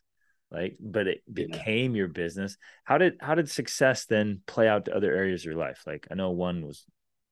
Like, 0.51 0.77
but 0.79 1.07
it 1.07 1.21
became 1.31 1.91
yeah. 1.91 1.99
your 1.99 2.07
business. 2.09 2.57
How 2.83 2.97
did 2.97 3.17
how 3.21 3.35
did 3.35 3.49
success 3.49 4.05
then 4.05 4.41
play 4.45 4.67
out 4.67 4.85
to 4.85 4.95
other 4.95 5.13
areas 5.13 5.41
of 5.41 5.45
your 5.45 5.55
life? 5.55 5.83
Like, 5.87 6.07
I 6.11 6.15
know 6.15 6.31
one 6.31 6.65
was 6.65 6.85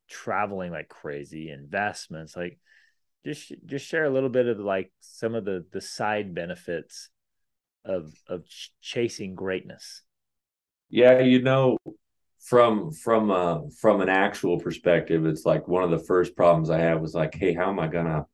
traveling 0.09 0.71
like 0.71 0.87
crazy, 0.87 1.51
investments. 1.51 2.37
Like, 2.37 2.59
just 3.25 3.51
just 3.65 3.85
share 3.85 4.05
a 4.05 4.09
little 4.09 4.29
bit 4.29 4.47
of 4.47 4.59
like 4.59 4.91
some 5.01 5.35
of 5.35 5.43
the 5.43 5.65
the 5.71 5.81
side 5.81 6.33
benefits 6.33 7.09
of 7.83 8.13
of 8.27 8.47
ch- 8.47 8.71
chasing 8.81 9.35
greatness. 9.35 10.01
Yeah, 10.89 11.19
you 11.19 11.41
know, 11.41 11.77
from 12.39 12.91
from 12.91 13.31
uh 13.31 13.59
from 13.81 13.99
an 14.01 14.09
actual 14.09 14.59
perspective, 14.59 15.25
it's 15.25 15.45
like 15.45 15.67
one 15.67 15.83
of 15.83 15.91
the 15.91 15.99
first 15.99 16.37
problems 16.37 16.69
I 16.69 16.79
had 16.79 17.01
was 17.01 17.13
like, 17.13 17.35
hey, 17.35 17.53
how 17.53 17.69
am 17.69 17.79
I 17.79 17.87
gonna 17.87 18.25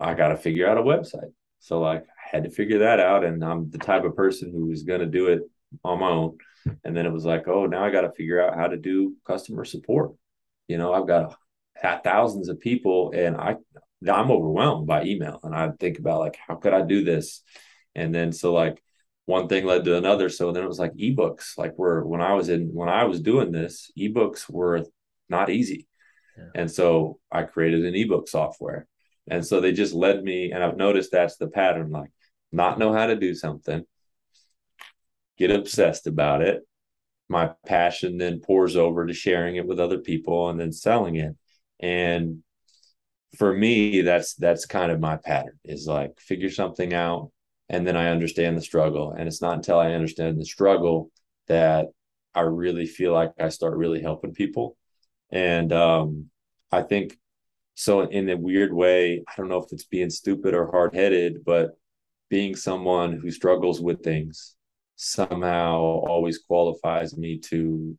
I 0.00 0.14
gotta 0.14 0.36
figure 0.36 0.68
out 0.68 0.78
a 0.78 0.82
website. 0.82 1.32
So 1.60 1.80
like 1.80 2.04
had 2.30 2.44
to 2.44 2.50
figure 2.50 2.80
that 2.80 3.00
out. 3.00 3.24
And 3.24 3.44
I'm 3.44 3.70
the 3.70 3.78
type 3.78 4.04
of 4.04 4.16
person 4.16 4.50
who 4.52 4.66
was 4.66 4.82
gonna 4.82 5.06
do 5.06 5.28
it 5.28 5.42
on 5.84 6.00
my 6.00 6.08
own. 6.10 6.38
And 6.84 6.96
then 6.96 7.06
it 7.06 7.12
was 7.12 7.24
like, 7.24 7.48
oh, 7.48 7.66
now 7.66 7.84
I 7.84 7.90
gotta 7.90 8.12
figure 8.12 8.40
out 8.40 8.56
how 8.56 8.66
to 8.66 8.76
do 8.76 9.14
customer 9.26 9.64
support. 9.64 10.12
You 10.66 10.78
know, 10.78 10.92
I've 10.92 11.06
got 11.06 11.36
uh, 11.82 11.98
thousands 12.02 12.48
of 12.48 12.60
people 12.60 13.12
and 13.14 13.36
I 13.36 13.56
I'm 14.06 14.30
overwhelmed 14.30 14.86
by 14.86 15.04
email. 15.04 15.40
And 15.42 15.54
I 15.54 15.70
think 15.80 15.98
about 15.98 16.20
like, 16.20 16.36
how 16.46 16.54
could 16.54 16.72
I 16.72 16.82
do 16.82 17.02
this? 17.04 17.42
And 17.94 18.14
then 18.14 18.32
so 18.32 18.52
like 18.52 18.80
one 19.26 19.48
thing 19.48 19.66
led 19.66 19.84
to 19.84 19.96
another. 19.96 20.28
So 20.28 20.52
then 20.52 20.62
it 20.62 20.68
was 20.68 20.78
like 20.78 20.94
ebooks. 20.94 21.58
Like 21.58 21.74
where 21.76 22.02
when 22.02 22.20
I 22.20 22.34
was 22.34 22.48
in 22.48 22.68
when 22.72 22.88
I 22.88 23.04
was 23.04 23.20
doing 23.20 23.50
this, 23.50 23.90
ebooks 23.98 24.48
were 24.48 24.84
not 25.28 25.50
easy. 25.50 25.86
Yeah. 26.36 26.44
And 26.54 26.70
so 26.70 27.18
I 27.30 27.42
created 27.42 27.84
an 27.84 27.94
ebook 27.94 28.28
software. 28.28 28.86
And 29.30 29.46
so 29.46 29.60
they 29.60 29.72
just 29.72 29.92
led 29.92 30.22
me, 30.22 30.52
and 30.52 30.64
I've 30.64 30.78
noticed 30.78 31.12
that's 31.12 31.36
the 31.36 31.48
pattern 31.48 31.90
like 31.90 32.10
not 32.52 32.78
know 32.78 32.92
how 32.92 33.06
to 33.06 33.16
do 33.16 33.34
something, 33.34 33.84
get 35.36 35.50
obsessed 35.50 36.06
about 36.06 36.42
it. 36.42 36.62
My 37.28 37.52
passion 37.66 38.18
then 38.18 38.40
pours 38.40 38.76
over 38.76 39.06
to 39.06 39.12
sharing 39.12 39.56
it 39.56 39.66
with 39.66 39.80
other 39.80 39.98
people 39.98 40.48
and 40.48 40.58
then 40.58 40.72
selling 40.72 41.16
it. 41.16 41.36
And 41.80 42.42
for 43.36 43.52
me, 43.52 44.00
that's 44.00 44.34
that's 44.34 44.66
kind 44.66 44.90
of 44.90 45.00
my 45.00 45.16
pattern 45.16 45.58
is 45.64 45.86
like 45.86 46.18
figure 46.18 46.50
something 46.50 46.94
out, 46.94 47.30
and 47.68 47.86
then 47.86 47.96
I 47.96 48.08
understand 48.08 48.56
the 48.56 48.62
struggle. 48.62 49.12
And 49.12 49.28
it's 49.28 49.42
not 49.42 49.56
until 49.56 49.78
I 49.78 49.92
understand 49.92 50.40
the 50.40 50.46
struggle 50.46 51.10
that 51.46 51.88
I 52.34 52.40
really 52.42 52.86
feel 52.86 53.12
like 53.12 53.32
I 53.38 53.50
start 53.50 53.76
really 53.76 54.00
helping 54.00 54.32
people. 54.32 54.76
And 55.30 55.72
um, 55.72 56.30
I 56.72 56.82
think 56.82 57.18
so. 57.74 58.00
In 58.00 58.28
a 58.30 58.36
weird 58.36 58.72
way, 58.72 59.22
I 59.28 59.32
don't 59.36 59.48
know 59.48 59.62
if 59.62 59.72
it's 59.72 59.84
being 59.84 60.10
stupid 60.10 60.54
or 60.54 60.70
hard 60.70 60.94
headed, 60.94 61.44
but 61.44 61.76
being 62.30 62.54
someone 62.54 63.12
who 63.12 63.30
struggles 63.30 63.80
with 63.80 64.02
things 64.02 64.56
somehow 64.96 65.78
always 65.78 66.38
qualifies 66.38 67.16
me 67.16 67.38
to 67.38 67.96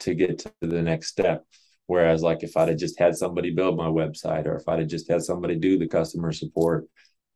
to 0.00 0.14
get 0.14 0.38
to 0.38 0.52
the 0.60 0.82
next 0.82 1.08
step. 1.08 1.44
Whereas, 1.86 2.22
like 2.22 2.42
if 2.42 2.56
I'd 2.56 2.68
have 2.68 2.78
just 2.78 2.98
had 2.98 3.16
somebody 3.16 3.50
build 3.50 3.76
my 3.76 3.86
website, 3.86 4.46
or 4.46 4.56
if 4.56 4.68
I'd 4.68 4.80
have 4.80 4.88
just 4.88 5.10
had 5.10 5.22
somebody 5.22 5.56
do 5.56 5.78
the 5.78 5.88
customer 5.88 6.32
support, 6.32 6.86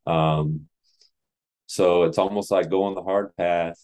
um, 0.06 0.66
so 1.66 2.04
it's 2.04 2.18
almost 2.18 2.50
like 2.50 2.70
going 2.70 2.94
the 2.94 3.02
hard 3.02 3.36
path, 3.36 3.76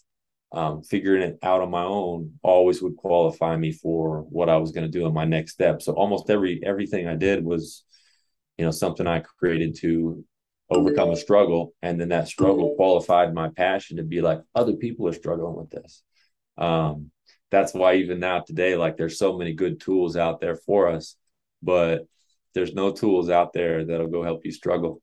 um, 0.52 0.82
figuring 0.82 1.22
it 1.22 1.38
out 1.42 1.60
on 1.60 1.70
my 1.70 1.82
own 1.82 2.38
always 2.42 2.82
would 2.82 2.96
qualify 2.96 3.56
me 3.56 3.72
for 3.72 4.22
what 4.30 4.48
I 4.48 4.56
was 4.58 4.70
going 4.72 4.90
to 4.90 4.98
do 4.98 5.06
in 5.06 5.14
my 5.14 5.24
next 5.24 5.52
step. 5.52 5.82
So 5.82 5.92
almost 5.92 6.30
every 6.30 6.60
everything 6.64 7.08
I 7.08 7.16
did 7.16 7.44
was, 7.44 7.84
you 8.58 8.64
know, 8.64 8.70
something 8.70 9.06
I 9.06 9.20
created 9.20 9.76
to 9.80 10.24
overcome 10.72 11.10
a 11.10 11.16
struggle, 11.16 11.74
and 11.82 12.00
then 12.00 12.08
that 12.08 12.28
struggle 12.28 12.74
qualified 12.76 13.34
my 13.34 13.48
passion 13.48 13.98
to 13.98 14.02
be 14.02 14.20
like 14.20 14.40
other 14.54 14.74
people 14.74 15.08
are 15.08 15.12
struggling 15.12 15.56
with 15.56 15.70
this. 15.70 16.02
Um, 16.58 17.10
that's 17.50 17.74
why 17.74 17.94
even 17.96 18.20
now 18.20 18.40
today, 18.40 18.76
like 18.76 18.96
there's 18.96 19.18
so 19.18 19.36
many 19.36 19.52
good 19.52 19.80
tools 19.80 20.16
out 20.16 20.40
there 20.40 20.56
for 20.56 20.88
us, 20.88 21.16
but 21.62 22.06
there's 22.54 22.74
no 22.74 22.92
tools 22.92 23.30
out 23.30 23.52
there 23.52 23.84
that'll 23.84 24.08
go 24.08 24.22
help 24.22 24.44
you 24.44 24.52
struggle. 24.52 25.02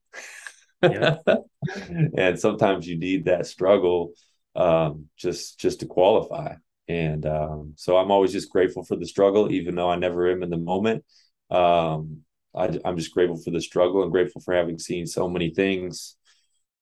Yeah. 0.82 1.16
and 2.16 2.38
sometimes 2.38 2.86
you 2.86 2.98
need 2.98 3.26
that 3.26 3.46
struggle 3.46 4.12
um, 4.56 5.06
just 5.16 5.58
just 5.58 5.80
to 5.80 5.86
qualify. 5.86 6.54
And 6.88 7.24
um, 7.24 7.74
so 7.76 7.96
I'm 7.96 8.10
always 8.10 8.32
just 8.32 8.50
grateful 8.50 8.84
for 8.84 8.96
the 8.96 9.06
struggle, 9.06 9.52
even 9.52 9.76
though 9.76 9.90
I 9.90 9.96
never 9.96 10.30
am 10.30 10.42
in 10.42 10.50
the 10.50 10.56
moment. 10.56 11.04
Um, 11.50 12.22
I, 12.54 12.78
I'm 12.84 12.96
just 12.96 13.12
grateful 13.12 13.38
for 13.38 13.50
the 13.50 13.60
struggle 13.60 14.02
and 14.02 14.12
grateful 14.12 14.40
for 14.40 14.54
having 14.54 14.78
seen 14.78 15.06
so 15.06 15.28
many 15.28 15.50
things 15.50 16.16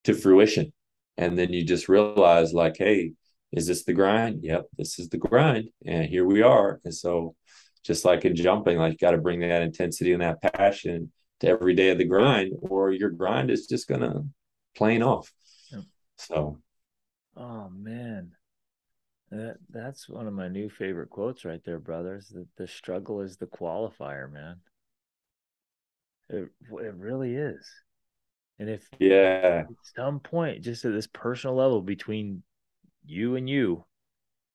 to 0.05 0.14
fruition. 0.14 0.73
And 1.16 1.39
then 1.39 1.53
you 1.53 1.64
just 1.64 1.89
realize, 1.89 2.53
like, 2.53 2.77
hey, 2.79 3.12
is 3.53 3.66
this 3.66 3.85
the 3.85 3.93
grind? 3.93 4.41
Yep, 4.43 4.66
this 4.77 4.99
is 4.99 5.09
the 5.09 5.19
grind. 5.19 5.71
And 5.85 6.07
here 6.07 6.25
we 6.25 6.43
are. 6.43 6.81
And 6.85 6.95
so, 6.95 7.35
just 7.85 8.05
like 8.05 8.25
in 8.25 8.37
jumping, 8.37 8.79
like, 8.79 8.93
you 8.93 8.99
got 8.99 9.12
to 9.12 9.19
bring 9.19 9.41
that 9.41 9.62
intensity 9.62 10.12
and 10.12 10.23
that 10.23 10.43
passion 10.43 11.12
to 11.41 11.49
every 11.49 11.75
day 11.75 11.91
of 11.91 11.99
the 11.99 12.05
grind, 12.05 12.53
or 12.61 12.93
your 12.93 13.11
grind 13.11 13.51
is 13.51 13.66
just 13.66 13.89
gonna 13.89 14.25
plane 14.77 15.03
off. 15.03 15.33
So, 16.16 16.59
oh 17.37 17.69
man, 17.71 18.33
that 19.31 19.59
that's 19.71 20.09
one 20.09 20.27
of 20.27 20.35
my 20.35 20.49
new 20.49 20.69
favorite 20.69 21.11
quotes 21.11 21.45
right 21.45 21.62
there, 21.64 21.79
brothers. 21.79 22.29
That 22.29 22.49
the 22.57 22.66
struggle 22.66 23.21
is 23.21 23.37
the 23.37 23.47
qualifier, 23.47 24.31
man. 24.31 24.57
It 26.29 26.49
it 26.61 26.95
really 26.95 27.35
is. 27.35 27.68
And 28.59 28.68
if 28.68 28.89
yeah, 28.99 29.64
at 29.68 29.95
some 29.97 30.20
point, 30.20 30.62
just 30.62 30.85
at 30.85 30.93
this 30.93 31.07
personal 31.07 31.57
level 31.57 31.81
between 31.81 32.43
you 33.05 33.37
and 33.37 33.49
you, 33.49 33.85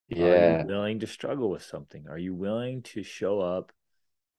yeah, 0.09 0.63
willing 0.63 0.99
to 0.99 1.07
struggle 1.07 1.49
with 1.49 1.63
something? 1.63 2.05
Are 2.09 2.17
you 2.17 2.33
willing 2.33 2.81
to 2.83 3.03
show 3.03 3.39
up 3.39 3.71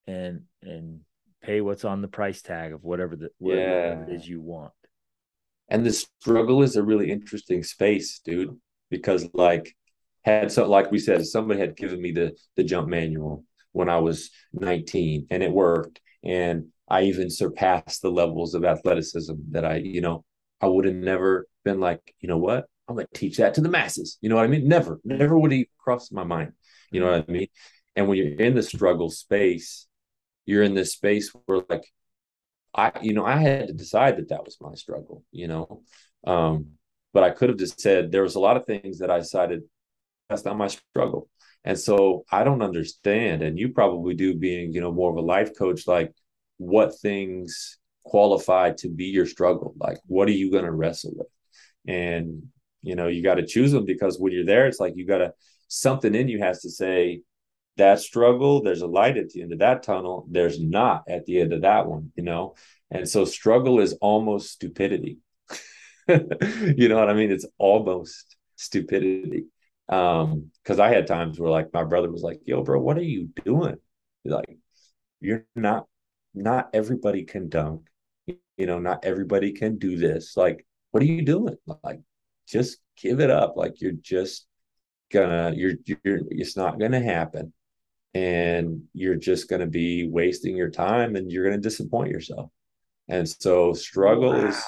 and 0.07 0.43
and 0.63 1.01
pay 1.45 1.61
what's 1.61 1.85
on 1.85 2.01
the 2.01 2.09
price 2.09 2.43
tag 2.43 2.73
of 2.73 2.83
whatever 2.83 3.17
the 3.17 3.31
whatever 3.39 4.05
yeah. 4.09 4.15
it 4.15 4.15
is 4.15 4.29
you 4.29 4.41
want. 4.41 4.73
And 5.69 5.85
the 5.85 5.93
struggle 5.93 6.63
is 6.63 6.77
a 6.77 6.83
really 6.83 7.11
interesting 7.11 7.63
space, 7.63 8.21
dude, 8.25 8.57
because 8.91 9.29
like 9.33 9.75
had 10.23 10.53
so 10.53 10.69
like 10.69 10.91
we 10.91 10.99
said, 10.99 11.25
somebody 11.25 11.61
had 11.61 11.77
given 11.77 12.01
me 12.01 12.13
the 12.13 12.37
the 12.57 12.65
jump 12.65 12.89
manual 12.89 13.45
when 13.73 13.89
I 13.89 13.99
was 13.99 14.31
19 14.53 15.27
and 15.31 15.43
it 15.43 15.53
worked. 15.53 16.01
And 16.23 16.69
I 16.89 17.05
even 17.05 17.31
surpassed 17.31 18.03
the 18.03 18.11
levels 18.11 18.55
of 18.55 18.65
athleticism 18.65 19.35
that 19.51 19.65
I, 19.65 19.77
you 19.77 20.01
know, 20.01 20.25
I 20.61 20.67
would 20.67 20.85
have 20.85 20.95
never 20.95 21.47
been 21.65 21.81
like, 21.81 22.15
you 22.21 22.29
know 22.29 22.39
what? 22.39 22.67
I'm 22.89 22.97
gonna 22.97 23.09
teach 23.15 23.39
that 23.39 23.55
to 23.55 23.61
the 23.61 23.71
masses. 23.71 24.19
You 24.21 24.29
know 24.29 24.37
what 24.37 24.45
I 24.45 24.49
mean? 24.49 24.69
Never, 24.69 25.01
never 25.05 25.39
would 25.39 25.53
he 25.53 25.69
cross 25.79 26.13
my 26.13 26.25
mind. 26.25 26.53
You 26.91 27.01
know 27.01 27.11
what 27.11 27.25
I 27.29 27.33
mean? 27.33 27.49
And 27.97 28.09
when 28.09 28.19
you're 28.19 28.39
in 28.39 28.55
the 28.55 28.63
struggle 28.63 29.11
space, 29.11 29.87
you're 30.47 30.63
in 30.63 30.75
this 30.75 30.93
space 30.93 31.33
where 31.47 31.63
like 31.69 31.85
I, 32.75 32.93
you 33.03 33.13
know, 33.13 33.25
I 33.25 33.37
had 33.37 33.69
to 33.69 33.73
decide 33.73 34.17
that 34.19 34.29
that 34.31 34.45
was 34.45 34.59
my 34.61 34.75
struggle, 34.75 35.25
you 35.31 35.47
know. 35.49 35.83
Um, 36.27 36.73
but 37.13 37.23
I 37.23 37.31
could 37.31 37.49
have 37.49 37.59
just 37.59 37.81
said 37.81 38.11
there 38.11 38.23
was 38.23 38.35
a 38.35 38.41
lot 38.41 38.57
of 38.57 38.67
things 38.67 38.99
that 38.99 39.11
I 39.11 39.19
decided 39.19 39.63
that's 40.29 40.45
not 40.45 40.59
my 40.59 40.69
struggle. 40.69 41.29
And 41.65 41.79
so 41.79 42.25
I 42.31 42.45
don't 42.45 42.63
understand, 42.63 43.43
and 43.43 43.59
you 43.59 43.71
probably 43.71 44.15
do 44.15 44.35
being, 44.35 44.73
you 44.73 44.81
know, 44.81 44.93
more 44.93 45.11
of 45.11 45.17
a 45.17 45.21
life 45.21 45.57
coach, 45.57 45.87
like 45.87 46.13
what 46.59 46.99
things 46.99 47.79
qualify 48.05 48.73
to 48.73 48.89
be 48.89 49.07
your 49.07 49.27
struggle? 49.27 49.75
Like, 49.79 49.99
what 50.07 50.29
are 50.29 50.33
you 50.33 50.51
going 50.51 50.65
to 50.65 50.73
wrestle 50.73 51.13
with? 51.17 51.27
And, 51.87 52.45
you 52.83 52.97
know, 52.97 53.09
you 53.09 53.23
got 53.23 53.37
to 53.37 53.47
choose 53.47 53.73
them 53.73 53.85
because 53.85 54.19
when 54.19 54.33
you're 54.33 54.45
there, 54.45 54.67
it's 54.67 54.81
like 54.81 54.95
you 54.97 55.07
got 55.07 55.19
to, 55.19 55.33
something 55.69 56.15
in 56.15 56.29
you 56.29 56.39
has 56.41 56.63
to 56.63 56.71
say, 56.71 57.23
that 57.77 58.01
struggle 58.01 58.63
there's 58.63 58.83
a 58.83 58.87
light 58.87 59.17
at 59.17 59.31
the 59.31 59.43
end 59.43 59.53
of 59.53 59.59
that 59.61 59.83
tunnel. 59.83 60.27
There's 60.31 60.61
not 60.61 61.05
at 61.09 61.27
the 61.27 61.41
end 61.41 61.53
of 61.53 61.63
that 61.63 61.87
one 61.87 62.13
you 62.17 62.23
know? 62.23 62.55
And 62.91 63.09
so 63.09 63.25
struggle 63.25 63.81
is 63.81 63.95
almost 63.95 64.53
stupidity. 64.53 65.19
You 66.07 66.89
know 66.89 66.97
what 66.97 67.09
i 67.09 67.15
mean? 67.15 67.33
It's 67.33 67.47
almost 67.59 68.37
stupidity. 68.57 69.47
Um 69.89 70.51
because 70.63 70.79
i 70.79 70.89
had 70.89 71.07
times 71.07 71.39
where 71.39 71.51
like 71.51 71.73
my 71.73 71.85
brother 71.85 72.11
was 72.11 72.23
like 72.23 72.41
yo 72.45 72.63
bro 72.63 72.81
what 72.81 72.99
are 72.99 73.03
you 73.03 73.29
doing? 73.45 73.77
Like 74.25 74.59
you're 75.21 75.47
not 75.57 75.87
not 76.35 76.71
everybody 76.75 77.25
can 77.25 77.49
dunk 77.49 77.89
you 78.27 78.67
know 78.67 78.79
not 78.79 79.05
everybody 79.05 79.53
can 79.53 79.79
do 79.79 79.97
this 79.97 80.37
like 80.37 80.67
what 80.91 81.03
are 81.03 81.07
you 81.07 81.23
doing 81.23 81.57
like 81.83 82.01
just 82.47 82.79
give 82.97 83.21
it 83.21 83.31
up 83.31 83.55
like 83.57 83.81
you're 83.81 83.93
just 83.93 84.47
gonna 85.13 85.53
you're 85.55 85.75
you're 85.85 86.21
it's 86.31 86.57
not 86.57 86.79
gonna 86.79 87.01
happen 87.01 87.53
and 88.15 88.85
you're 88.95 89.17
just 89.17 89.49
to 89.61 89.67
be 89.67 90.09
wasting 90.09 90.57
your 90.57 90.71
time 90.71 91.17
and 91.17 91.31
you're 91.33 91.45
to 91.51 91.59
disappoint 91.61 92.11
yourself. 92.11 92.51
And 93.09 93.29
so 93.29 93.73
struggle 93.75 94.33
wow. 94.33 94.47
is 94.47 94.65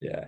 yeah. 0.00 0.24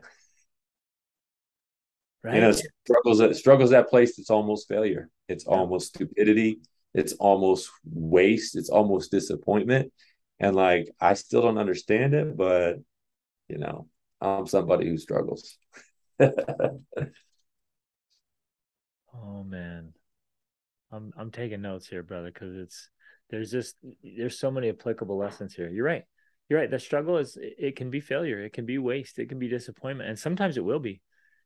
Right. 2.23 2.35
You 2.37 2.41
know, 2.43 2.53
struggles 2.85 3.21
at 3.21 3.37
struggles 3.37 3.71
that 3.71 3.89
place 3.89 4.19
it's 4.19 4.31
almost 4.31 4.69
failure. 4.69 5.09
It's 5.29 5.47
yeah. 5.49 5.57
almost 5.57 5.89
stupidity. 5.89 6.61
It's 6.95 7.15
almost 7.15 7.71
waste. 7.85 8.57
It's 8.57 8.69
almost 8.69 9.11
disappointment. 9.11 9.93
And 10.39 10.55
like 10.55 10.91
I 11.01 11.15
still 11.15 11.43
don't 11.43 11.59
understand 11.59 12.15
it, 12.15 12.37
but 12.37 12.77
you 13.49 13.59
know, 13.59 13.89
I'm 14.21 14.47
somebody 14.47 14.89
who 14.89 14.99
struggles. 14.99 15.57
oh 16.21 16.31
man. 19.45 19.93
I'm 20.93 21.13
I'm 21.17 21.31
taking 21.31 21.63
notes 21.63 21.89
here, 21.89 22.03
brother, 22.03 22.31
because 22.33 22.57
it's 22.57 22.91
there's 23.31 23.51
just 23.51 23.77
there's 24.03 24.39
so 24.39 24.51
many 24.51 24.69
applicable 24.69 25.17
lessons 25.17 25.55
here. 25.55 25.69
You're 25.69 25.85
right. 25.85 26.05
You're 26.49 26.61
right. 26.61 26.71
The 26.71 26.79
struggle 26.79 27.19
is 27.19 27.37
it 27.41 27.77
can 27.77 27.91
be 27.91 28.01
failure, 28.01 28.43
it 28.43 28.53
can 28.53 28.67
be 28.67 28.79
waste, 28.79 29.19
it 29.19 29.29
can 29.29 29.39
be 29.39 29.49
disappointment, 29.49 30.09
and 30.09 30.19
sometimes 30.19 30.57
it 30.57 30.65
will 30.65 30.79
be. 30.79 31.01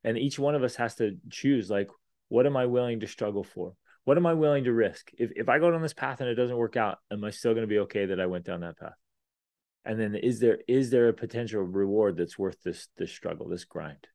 And 0.05 0.18
each 0.18 0.38
one 0.38 0.55
of 0.55 0.62
us 0.62 0.76
has 0.76 0.95
to 0.97 1.16
choose 1.30 1.70
like, 1.70 1.88
what 2.28 2.47
am 2.47 2.57
I 2.57 2.66
willing 2.66 3.01
to 3.01 3.07
struggle 3.07 3.45
for? 3.45 3.74
What 4.05 4.17
am 4.17 4.27
I 4.27 4.35
willing 4.35 4.65
to 4.65 4.73
risk? 4.73 5.11
If 5.19 5.31
if 5.37 5.49
I 5.49 5.59
go 5.59 5.71
down 5.71 5.83
this 5.83 5.95
path 5.95 6.21
and 6.21 6.29
it 6.29 6.35
doesn't 6.35 6.57
work 6.57 6.77
out, 6.77 6.99
am 7.11 7.25
I 7.25 7.31
still 7.31 7.53
going 7.53 7.65
to 7.65 7.69
be 7.69 7.81
okay 7.81 8.07
that 8.07 8.21
I 8.21 8.27
went 8.27 8.45
down 8.45 8.61
that 8.61 8.79
path? 8.79 8.95
And 9.85 9.99
then 9.99 10.15
is 10.15 10.41
there 10.41 10.59
is 10.69 10.91
there 10.91 11.09
a 11.09 11.13
potential 11.13 11.63
reward 11.63 12.17
that's 12.17 12.39
worth 12.39 12.63
this 12.63 12.89
this 12.97 13.13
struggle, 13.13 13.49
this 13.49 13.65
grind? 13.65 14.07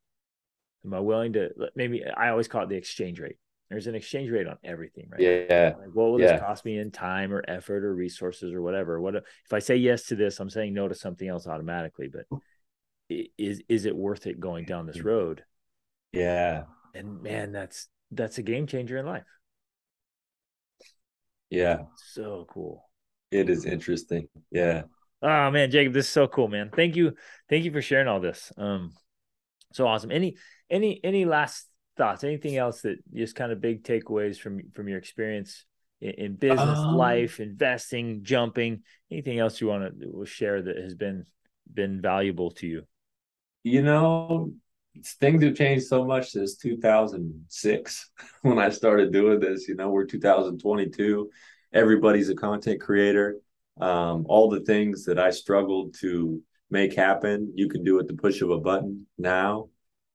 Am 0.85 0.93
I 0.93 0.99
willing 0.99 1.33
to 1.33 1.49
maybe 1.75 2.03
I 2.05 2.29
always 2.29 2.47
call 2.47 2.63
it 2.63 2.69
the 2.69 2.75
exchange 2.75 3.19
rate. 3.19 3.37
There's 3.69 3.87
an 3.87 3.95
exchange 3.95 4.29
rate 4.29 4.47
on 4.47 4.57
everything, 4.63 5.07
right? 5.09 5.19
Yeah. 5.19 5.73
Like, 5.79 5.89
what 5.93 6.11
will 6.11 6.21
yeah. 6.21 6.33
this 6.33 6.41
cost 6.41 6.65
me 6.65 6.77
in 6.77 6.91
time 6.91 7.33
or 7.33 7.43
effort 7.47 7.83
or 7.83 7.95
resources 7.95 8.53
or 8.53 8.61
whatever? 8.61 9.01
What 9.01 9.15
if 9.15 9.53
I 9.53 9.59
say 9.59 9.77
yes 9.77 10.05
to 10.07 10.15
this? 10.15 10.39
I'm 10.39 10.51
saying 10.51 10.73
no 10.75 10.87
to 10.87 10.93
something 10.93 11.27
else 11.27 11.47
automatically. 11.47 12.07
But 12.07 12.25
is 13.09 13.63
is 13.67 13.85
it 13.85 13.95
worth 13.95 14.27
it 14.27 14.39
going 14.39 14.65
down 14.65 14.85
this 14.85 14.97
mm-hmm. 14.97 15.07
road? 15.07 15.43
Yeah. 16.11 16.65
And 16.93 17.23
man, 17.23 17.51
that's 17.51 17.87
that's 18.11 18.37
a 18.37 18.43
game 18.43 18.67
changer 18.67 18.97
in 18.97 19.05
life. 19.07 19.25
Yeah. 21.49 21.83
So 22.13 22.45
cool. 22.49 22.89
It 23.31 23.49
is 23.49 23.65
interesting. 23.65 24.27
Yeah. 24.51 24.83
Oh 25.21 25.51
man, 25.51 25.71
Jacob, 25.71 25.93
this 25.93 26.05
is 26.05 26.11
so 26.11 26.27
cool, 26.27 26.47
man. 26.47 26.69
Thank 26.75 26.95
you. 26.95 27.13
Thank 27.49 27.65
you 27.65 27.71
for 27.71 27.81
sharing 27.81 28.07
all 28.07 28.19
this. 28.19 28.51
Um 28.57 28.93
so 29.73 29.87
awesome. 29.87 30.11
Any 30.11 30.37
any 30.69 30.99
any 31.03 31.25
last 31.25 31.67
thoughts? 31.97 32.23
Anything 32.23 32.57
else 32.57 32.81
that 32.81 32.97
just 33.13 33.35
kind 33.35 33.51
of 33.51 33.61
big 33.61 33.83
takeaways 33.83 34.37
from 34.37 34.61
from 34.73 34.87
your 34.87 34.97
experience 34.97 35.65
in, 36.01 36.11
in 36.11 36.35
business, 36.35 36.79
um, 36.79 36.95
life, 36.95 37.39
investing, 37.39 38.23
jumping? 38.23 38.83
Anything 39.11 39.39
else 39.39 39.59
you 39.59 39.67
want 39.67 39.99
to 39.99 40.25
share 40.25 40.61
that 40.61 40.77
has 40.77 40.95
been 40.95 41.25
been 41.71 42.01
valuable 42.01 42.51
to 42.51 42.67
you? 42.67 42.83
You 43.63 43.81
know, 43.81 44.51
things 45.03 45.43
have 45.43 45.55
changed 45.55 45.87
so 45.87 46.05
much 46.05 46.31
since 46.31 46.55
2006 46.57 48.11
when 48.41 48.59
I 48.59 48.69
started 48.69 49.11
doing 49.11 49.39
this. 49.39 49.67
You 49.67 49.75
know, 49.75 49.89
we're 49.89 50.05
2022. 50.05 51.29
Everybody's 51.73 52.29
a 52.29 52.35
content 52.35 52.81
creator. 52.81 53.37
Um, 53.79 54.25
all 54.29 54.49
the 54.49 54.61
things 54.61 55.05
that 55.05 55.19
I 55.19 55.31
struggled 55.31 55.95
to 55.99 56.41
make 56.69 56.95
happen, 56.95 57.51
you 57.55 57.67
can 57.67 57.83
do 57.83 57.99
at 57.99 58.07
the 58.07 58.13
push 58.13 58.41
of 58.41 58.49
a 58.49 58.59
button 58.59 59.05
now. 59.17 59.69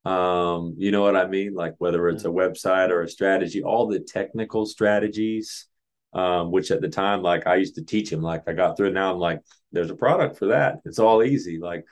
Um, 0.04 0.74
you 0.78 0.90
know 0.90 1.02
what 1.02 1.16
I 1.16 1.26
mean? 1.26 1.54
Like 1.54 1.74
whether 1.78 2.08
it's 2.08 2.24
a 2.24 2.28
website 2.28 2.88
or 2.88 3.02
a 3.02 3.08
strategy, 3.08 3.62
all 3.62 3.86
the 3.86 4.00
technical 4.00 4.64
strategies, 4.64 5.66
um, 6.14 6.50
which 6.50 6.70
at 6.70 6.80
the 6.80 6.88
time, 6.88 7.22
like 7.22 7.46
I 7.46 7.56
used 7.56 7.74
to 7.74 7.84
teach 7.84 8.10
him, 8.10 8.22
like 8.22 8.48
I 8.48 8.54
got 8.54 8.76
through 8.76 8.88
it 8.88 8.94
now. 8.94 9.12
I'm 9.12 9.18
like, 9.18 9.40
there's 9.72 9.90
a 9.90 9.94
product 9.96 10.38
for 10.38 10.46
that. 10.46 10.76
It's 10.84 10.98
all 10.98 11.22
easy. 11.22 11.58
Like, 11.58 11.84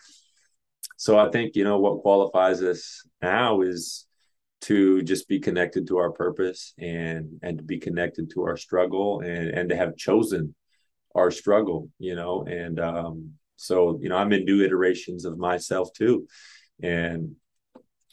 so 0.98 1.18
I 1.18 1.30
think, 1.30 1.56
you 1.56 1.64
know, 1.64 1.78
what 1.78 2.02
qualifies 2.02 2.62
us 2.62 3.02
now 3.22 3.62
is 3.62 4.06
to 4.62 5.02
just 5.02 5.28
be 5.28 5.40
connected 5.40 5.86
to 5.86 5.96
our 5.98 6.10
purpose 6.10 6.74
and 6.78 7.38
and 7.42 7.58
to 7.58 7.64
be 7.64 7.78
connected 7.78 8.30
to 8.30 8.42
our 8.42 8.56
struggle 8.56 9.20
and 9.20 9.48
and 9.48 9.68
to 9.70 9.76
have 9.76 9.96
chosen 9.96 10.54
our 11.14 11.30
struggle 11.30 11.88
you 12.00 12.16
know 12.16 12.42
and 12.42 12.80
um 12.80 13.30
so 13.54 14.00
you 14.02 14.08
know 14.08 14.16
i'm 14.16 14.32
in 14.32 14.44
new 14.44 14.64
iterations 14.64 15.24
of 15.24 15.38
myself 15.38 15.92
too 15.92 16.26
and 16.82 17.36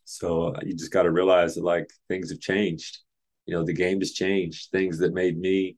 so 0.05 0.55
you 0.63 0.75
just 0.75 0.91
got 0.91 1.03
to 1.03 1.11
realize 1.11 1.55
that 1.55 1.63
like 1.63 1.89
things 2.07 2.29
have 2.29 2.39
changed. 2.39 2.99
You 3.45 3.55
know, 3.55 3.63
the 3.63 3.73
game 3.73 3.99
has 3.99 4.13
changed. 4.13 4.69
Things 4.71 4.99
that 4.99 5.13
made 5.13 5.37
me 5.37 5.75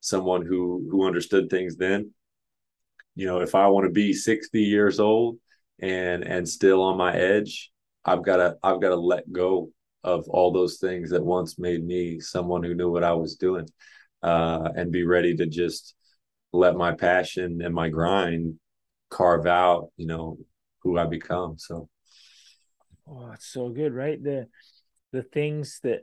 someone 0.00 0.44
who 0.44 0.88
who 0.90 1.06
understood 1.06 1.48
things 1.48 1.76
then. 1.76 2.12
You 3.14 3.26
know, 3.26 3.40
if 3.40 3.54
I 3.54 3.68
want 3.68 3.84
to 3.84 3.92
be 3.92 4.12
60 4.12 4.60
years 4.60 4.98
old 4.98 5.38
and 5.80 6.24
and 6.24 6.48
still 6.48 6.82
on 6.82 6.96
my 6.96 7.14
edge, 7.14 7.70
I've 8.04 8.22
got 8.24 8.36
to 8.38 8.56
I've 8.62 8.80
got 8.80 8.90
to 8.90 8.96
let 8.96 9.30
go 9.32 9.70
of 10.04 10.28
all 10.28 10.52
those 10.52 10.78
things 10.78 11.10
that 11.10 11.24
once 11.24 11.58
made 11.58 11.84
me 11.84 12.20
someone 12.20 12.62
who 12.62 12.74
knew 12.74 12.90
what 12.90 13.04
I 13.04 13.12
was 13.14 13.36
doing, 13.36 13.66
uh, 14.22 14.70
and 14.76 14.92
be 14.92 15.04
ready 15.04 15.36
to 15.36 15.46
just 15.46 15.94
let 16.52 16.76
my 16.76 16.92
passion 16.92 17.60
and 17.62 17.74
my 17.74 17.88
grind 17.88 18.58
carve 19.10 19.46
out, 19.46 19.90
you 19.96 20.06
know, 20.06 20.38
who 20.82 20.98
I 20.98 21.06
become. 21.06 21.58
So 21.58 21.88
Oh, 23.06 23.30
it's 23.32 23.46
so 23.46 23.68
good, 23.68 23.94
right? 23.94 24.22
The 24.22 24.48
the 25.12 25.22
things 25.22 25.80
that 25.82 26.02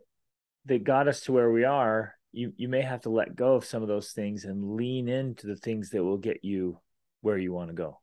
that 0.65 0.83
got 0.83 1.07
us 1.07 1.21
to 1.23 1.33
where 1.33 1.51
we 1.51 1.65
are, 1.65 2.15
you 2.31 2.53
you 2.57 2.69
may 2.69 2.81
have 2.81 3.01
to 3.03 3.09
let 3.09 3.35
go 3.35 3.55
of 3.55 3.65
some 3.65 3.81
of 3.81 3.89
those 3.89 4.11
things 4.13 4.45
and 4.45 4.75
lean 4.75 5.09
into 5.09 5.47
the 5.47 5.57
things 5.57 5.91
that 5.91 6.03
will 6.03 6.17
get 6.19 6.45
you 6.45 6.79
where 7.21 7.37
you 7.37 7.53
want 7.53 7.69
to 7.69 7.75
go. 7.75 7.99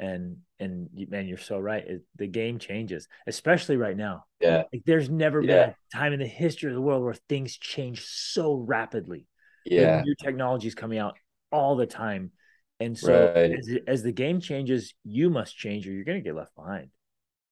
And 0.00 0.38
and 0.58 0.88
man, 1.08 1.26
you're 1.28 1.38
so 1.38 1.58
right. 1.58 1.86
It, 1.86 2.02
the 2.16 2.26
game 2.26 2.58
changes, 2.58 3.06
especially 3.26 3.76
right 3.76 3.96
now. 3.96 4.24
Yeah, 4.40 4.64
like 4.72 4.82
there's 4.86 5.10
never 5.10 5.42
yeah. 5.42 5.46
been 5.46 5.70
a 5.70 5.96
time 5.96 6.12
in 6.14 6.20
the 6.20 6.26
history 6.26 6.70
of 6.70 6.74
the 6.74 6.80
world 6.80 7.04
where 7.04 7.14
things 7.28 7.56
change 7.56 8.04
so 8.06 8.54
rapidly. 8.54 9.26
Yeah, 9.66 10.00
new 10.00 10.14
technologies 10.20 10.74
coming 10.74 10.98
out 10.98 11.18
all 11.52 11.76
the 11.76 11.86
time, 11.86 12.32
and 12.80 12.98
so 12.98 13.32
right. 13.34 13.52
as, 13.52 13.70
as 13.86 14.02
the 14.02 14.12
game 14.12 14.40
changes, 14.40 14.94
you 15.04 15.28
must 15.28 15.54
change, 15.54 15.86
or 15.86 15.92
you're 15.92 16.04
going 16.04 16.18
to 16.18 16.24
get 16.24 16.34
left 16.34 16.56
behind. 16.56 16.88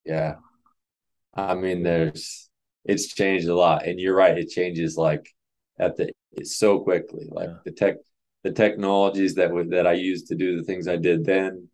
Yeah. 0.06 0.36
I 1.34 1.54
mean, 1.54 1.82
there's 1.82 2.48
it's 2.84 3.14
changed 3.14 3.46
a 3.46 3.54
lot. 3.54 3.86
And 3.86 4.00
you're 4.00 4.16
right, 4.16 4.36
it 4.36 4.48
changes 4.48 4.96
like 4.96 5.28
at 5.78 5.96
the 5.96 6.10
it's 6.32 6.56
so 6.56 6.80
quickly. 6.80 7.28
Like 7.30 7.48
yeah. 7.48 7.56
the 7.64 7.72
tech 7.72 7.96
the 8.42 8.52
technologies 8.52 9.34
that 9.34 9.50
that 9.70 9.86
I 9.86 9.92
used 9.92 10.28
to 10.28 10.34
do 10.34 10.56
the 10.56 10.64
things 10.64 10.88
I 10.88 10.96
did 10.96 11.24
then 11.24 11.68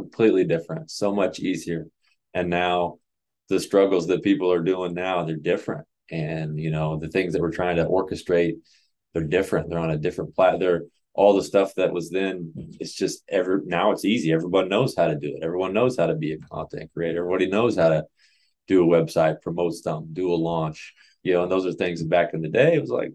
completely 0.00 0.44
different, 0.44 0.90
so 0.90 1.14
much 1.14 1.40
easier. 1.40 1.86
And 2.34 2.50
now 2.50 2.98
the 3.48 3.60
struggles 3.60 4.06
that 4.08 4.22
people 4.22 4.52
are 4.52 4.62
doing 4.62 4.94
now, 4.94 5.24
they're 5.24 5.36
different. 5.36 5.86
And 6.10 6.58
you 6.58 6.70
know, 6.70 6.98
the 6.98 7.08
things 7.08 7.32
that 7.32 7.42
we're 7.42 7.52
trying 7.52 7.76
to 7.76 7.84
orchestrate, 7.84 8.54
they're 9.12 9.24
different. 9.24 9.68
They're 9.68 9.78
on 9.78 9.90
a 9.90 9.98
different 9.98 10.34
plat. 10.34 10.58
They're 10.58 10.82
all 11.12 11.34
the 11.34 11.42
stuff 11.42 11.74
that 11.74 11.92
was 11.92 12.10
then 12.10 12.52
mm-hmm. 12.56 12.70
it's 12.78 12.94
just 12.94 13.22
ever 13.28 13.62
now 13.66 13.90
it's 13.90 14.04
easy 14.04 14.32
everyone 14.32 14.68
knows 14.68 14.94
how 14.96 15.06
to 15.08 15.16
do 15.16 15.36
it 15.36 15.44
everyone 15.44 15.72
knows 15.72 15.96
how 15.96 16.06
to 16.06 16.14
be 16.14 16.32
a 16.32 16.38
content 16.38 16.90
creator 16.94 17.18
everybody 17.18 17.46
knows 17.46 17.76
how 17.76 17.88
to 17.88 18.04
do 18.68 18.84
a 18.84 18.86
website 18.86 19.42
promote 19.42 19.74
something 19.74 20.12
do 20.12 20.32
a 20.32 20.34
launch 20.34 20.94
you 21.22 21.32
know 21.32 21.42
and 21.42 21.50
those 21.50 21.66
are 21.66 21.72
things 21.72 22.02
back 22.02 22.32
in 22.32 22.40
the 22.40 22.48
day 22.48 22.74
it 22.74 22.80
was 22.80 22.90
like 22.90 23.10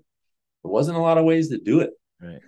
there 0.63 0.71
wasn't 0.71 0.97
a 0.97 1.01
lot 1.01 1.17
of 1.17 1.25
ways 1.25 1.49
to 1.49 1.57
do 1.57 1.79
it 1.79 1.91
right 2.21 2.41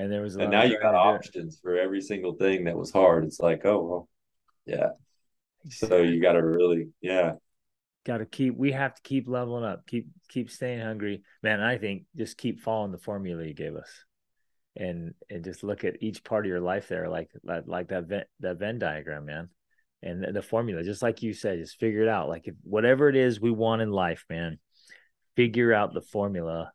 and 0.00 0.10
there 0.10 0.22
was 0.22 0.36
and 0.36 0.50
now 0.50 0.62
you 0.62 0.80
got 0.80 0.94
options 0.94 1.58
for 1.60 1.76
every 1.76 2.00
single 2.00 2.34
thing 2.34 2.64
that 2.64 2.76
was 2.76 2.90
hard. 2.90 3.24
It's 3.24 3.40
like 3.40 3.64
oh 3.64 3.82
well 3.82 4.08
yeah. 4.66 4.88
So 5.68 5.98
you 5.98 6.22
got 6.22 6.32
to 6.32 6.42
really 6.42 6.88
yeah. 7.00 7.32
Got 8.06 8.18
to 8.18 8.26
keep 8.26 8.56
we 8.56 8.72
have 8.72 8.94
to 8.94 9.02
keep 9.02 9.28
leveling 9.28 9.64
up. 9.64 9.86
Keep 9.86 10.08
keep 10.28 10.50
staying 10.50 10.80
hungry. 10.80 11.22
Man 11.42 11.60
i 11.60 11.76
think 11.76 12.04
just 12.16 12.38
keep 12.38 12.60
following 12.60 12.92
the 12.92 12.98
formula 12.98 13.44
you 13.44 13.54
gave 13.54 13.76
us. 13.76 13.90
And 14.76 15.14
and 15.28 15.44
just 15.44 15.62
look 15.62 15.84
at 15.84 16.02
each 16.02 16.24
part 16.24 16.46
of 16.46 16.50
your 16.50 16.60
life 16.60 16.88
there 16.88 17.08
like 17.08 17.30
like, 17.44 17.64
like 17.66 17.88
that 17.88 18.06
Venn, 18.06 18.24
that 18.40 18.58
Venn 18.58 18.78
diagram 18.78 19.26
man. 19.26 19.50
And 20.02 20.24
the, 20.24 20.32
the 20.32 20.42
formula 20.42 20.82
just 20.82 21.02
like 21.02 21.22
you 21.22 21.34
said 21.34 21.58
just 21.58 21.78
figure 21.78 22.02
it 22.02 22.08
out. 22.08 22.28
Like 22.28 22.48
if 22.48 22.54
whatever 22.62 23.10
it 23.10 23.16
is 23.16 23.40
we 23.40 23.50
want 23.50 23.82
in 23.82 23.90
life 23.90 24.24
man 24.30 24.58
figure 25.36 25.74
out 25.74 25.92
the 25.92 26.00
formula 26.00 26.72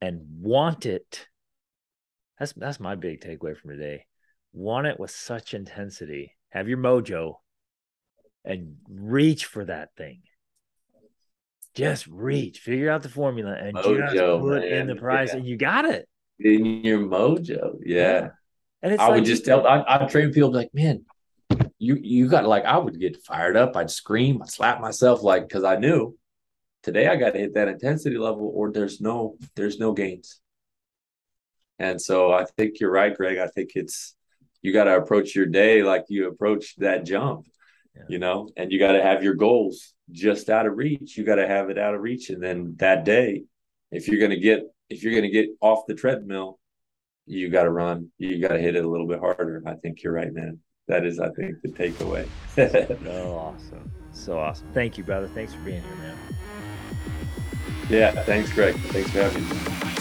and 0.00 0.20
want 0.40 0.86
it 0.86 1.26
that's 2.38 2.52
that's 2.54 2.80
my 2.80 2.94
big 2.94 3.20
takeaway 3.20 3.56
from 3.56 3.70
today 3.70 4.06
want 4.52 4.86
it 4.86 4.98
with 4.98 5.10
such 5.10 5.54
intensity 5.54 6.36
have 6.50 6.68
your 6.68 6.78
mojo 6.78 7.34
and 8.44 8.76
reach 8.88 9.46
for 9.46 9.64
that 9.64 9.90
thing 9.96 10.22
just 11.74 12.06
reach 12.06 12.60
figure 12.60 12.90
out 12.90 13.02
the 13.02 13.08
formula 13.08 13.52
and 13.52 13.76
mojo, 13.76 14.12
just 14.12 14.42
put 14.42 14.62
man. 14.62 14.72
in 14.72 14.86
the 14.86 14.96
price 14.96 15.30
yeah. 15.30 15.36
and 15.36 15.46
you 15.46 15.56
got 15.56 15.84
it 15.84 16.08
in 16.38 16.84
your 16.84 17.00
mojo. 17.00 17.78
Yeah. 17.84 18.28
And 18.82 18.92
it's 18.92 19.02
I 19.02 19.06
like, 19.06 19.16
would 19.16 19.24
just 19.24 19.44
tell 19.44 19.66
I 19.66 19.84
I 19.86 20.06
train 20.06 20.32
people 20.32 20.52
like, 20.52 20.74
man, 20.74 21.04
you 21.78 21.96
you 22.00 22.28
got 22.28 22.44
like 22.44 22.64
I 22.64 22.76
would 22.76 22.98
get 23.00 23.22
fired 23.22 23.56
up, 23.56 23.76
I'd 23.76 23.90
scream, 23.90 24.42
I'd 24.42 24.50
slap 24.50 24.80
myself 24.80 25.22
like 25.22 25.48
because 25.48 25.64
I 25.64 25.76
knew 25.76 26.16
today 26.82 27.08
I 27.08 27.16
gotta 27.16 27.38
hit 27.38 27.54
that 27.54 27.68
intensity 27.68 28.18
level 28.18 28.50
or 28.54 28.72
there's 28.72 29.00
no 29.00 29.36
there's 29.56 29.78
no 29.78 29.92
gains. 29.92 30.40
And 31.78 32.00
so 32.00 32.32
I 32.32 32.44
think 32.56 32.80
you're 32.80 32.90
right, 32.90 33.16
Greg. 33.16 33.38
I 33.38 33.48
think 33.48 33.70
it's 33.74 34.14
you 34.62 34.72
got 34.72 34.84
to 34.84 34.96
approach 34.96 35.34
your 35.34 35.46
day 35.46 35.82
like 35.82 36.04
you 36.08 36.26
approach 36.28 36.74
that 36.76 37.04
jump, 37.04 37.46
yeah. 37.94 38.02
you 38.08 38.18
know, 38.18 38.48
and 38.56 38.72
you 38.72 38.78
got 38.78 38.92
to 38.92 39.02
have 39.02 39.22
your 39.22 39.34
goals 39.34 39.92
just 40.10 40.48
out 40.48 40.66
of 40.66 40.76
reach. 40.76 41.16
You 41.16 41.24
got 41.24 41.36
to 41.36 41.46
have 41.46 41.68
it 41.70 41.78
out 41.78 41.94
of 41.94 42.00
reach. 42.00 42.30
And 42.30 42.42
then 42.42 42.74
that 42.78 43.04
day, 43.04 43.42
if 43.90 44.08
you're 44.08 44.18
going 44.18 44.30
to 44.30 44.40
get, 44.40 44.62
if 44.88 45.02
you're 45.02 45.12
going 45.12 45.24
to 45.24 45.30
get 45.30 45.50
off 45.60 45.80
the 45.86 45.94
treadmill, 45.94 46.58
you 47.26 47.50
got 47.50 47.64
to 47.64 47.70
run, 47.70 48.10
you 48.18 48.40
got 48.40 48.54
to 48.54 48.58
hit 48.58 48.76
it 48.76 48.84
a 48.84 48.88
little 48.88 49.06
bit 49.06 49.20
harder. 49.20 49.62
I 49.66 49.74
think 49.74 50.02
you're 50.02 50.12
right, 50.12 50.32
man. 50.32 50.58
That 50.88 51.06
is, 51.06 51.18
I 51.18 51.30
think, 51.30 51.60
the 51.62 51.68
takeaway. 51.68 52.28
oh, 53.06 53.34
awesome. 53.34 53.90
So 54.12 54.38
awesome. 54.38 54.68
Thank 54.72 54.98
you, 54.98 55.04
brother. 55.04 55.28
Thanks 55.28 55.54
for 55.54 55.60
being 55.60 55.82
here, 55.82 55.96
man. 55.96 56.18
Yeah. 57.88 58.22
Thanks, 58.24 58.52
Greg. 58.52 58.76
Thanks 58.76 59.10
for 59.10 59.22
having 59.22 59.48
me. 59.48 59.93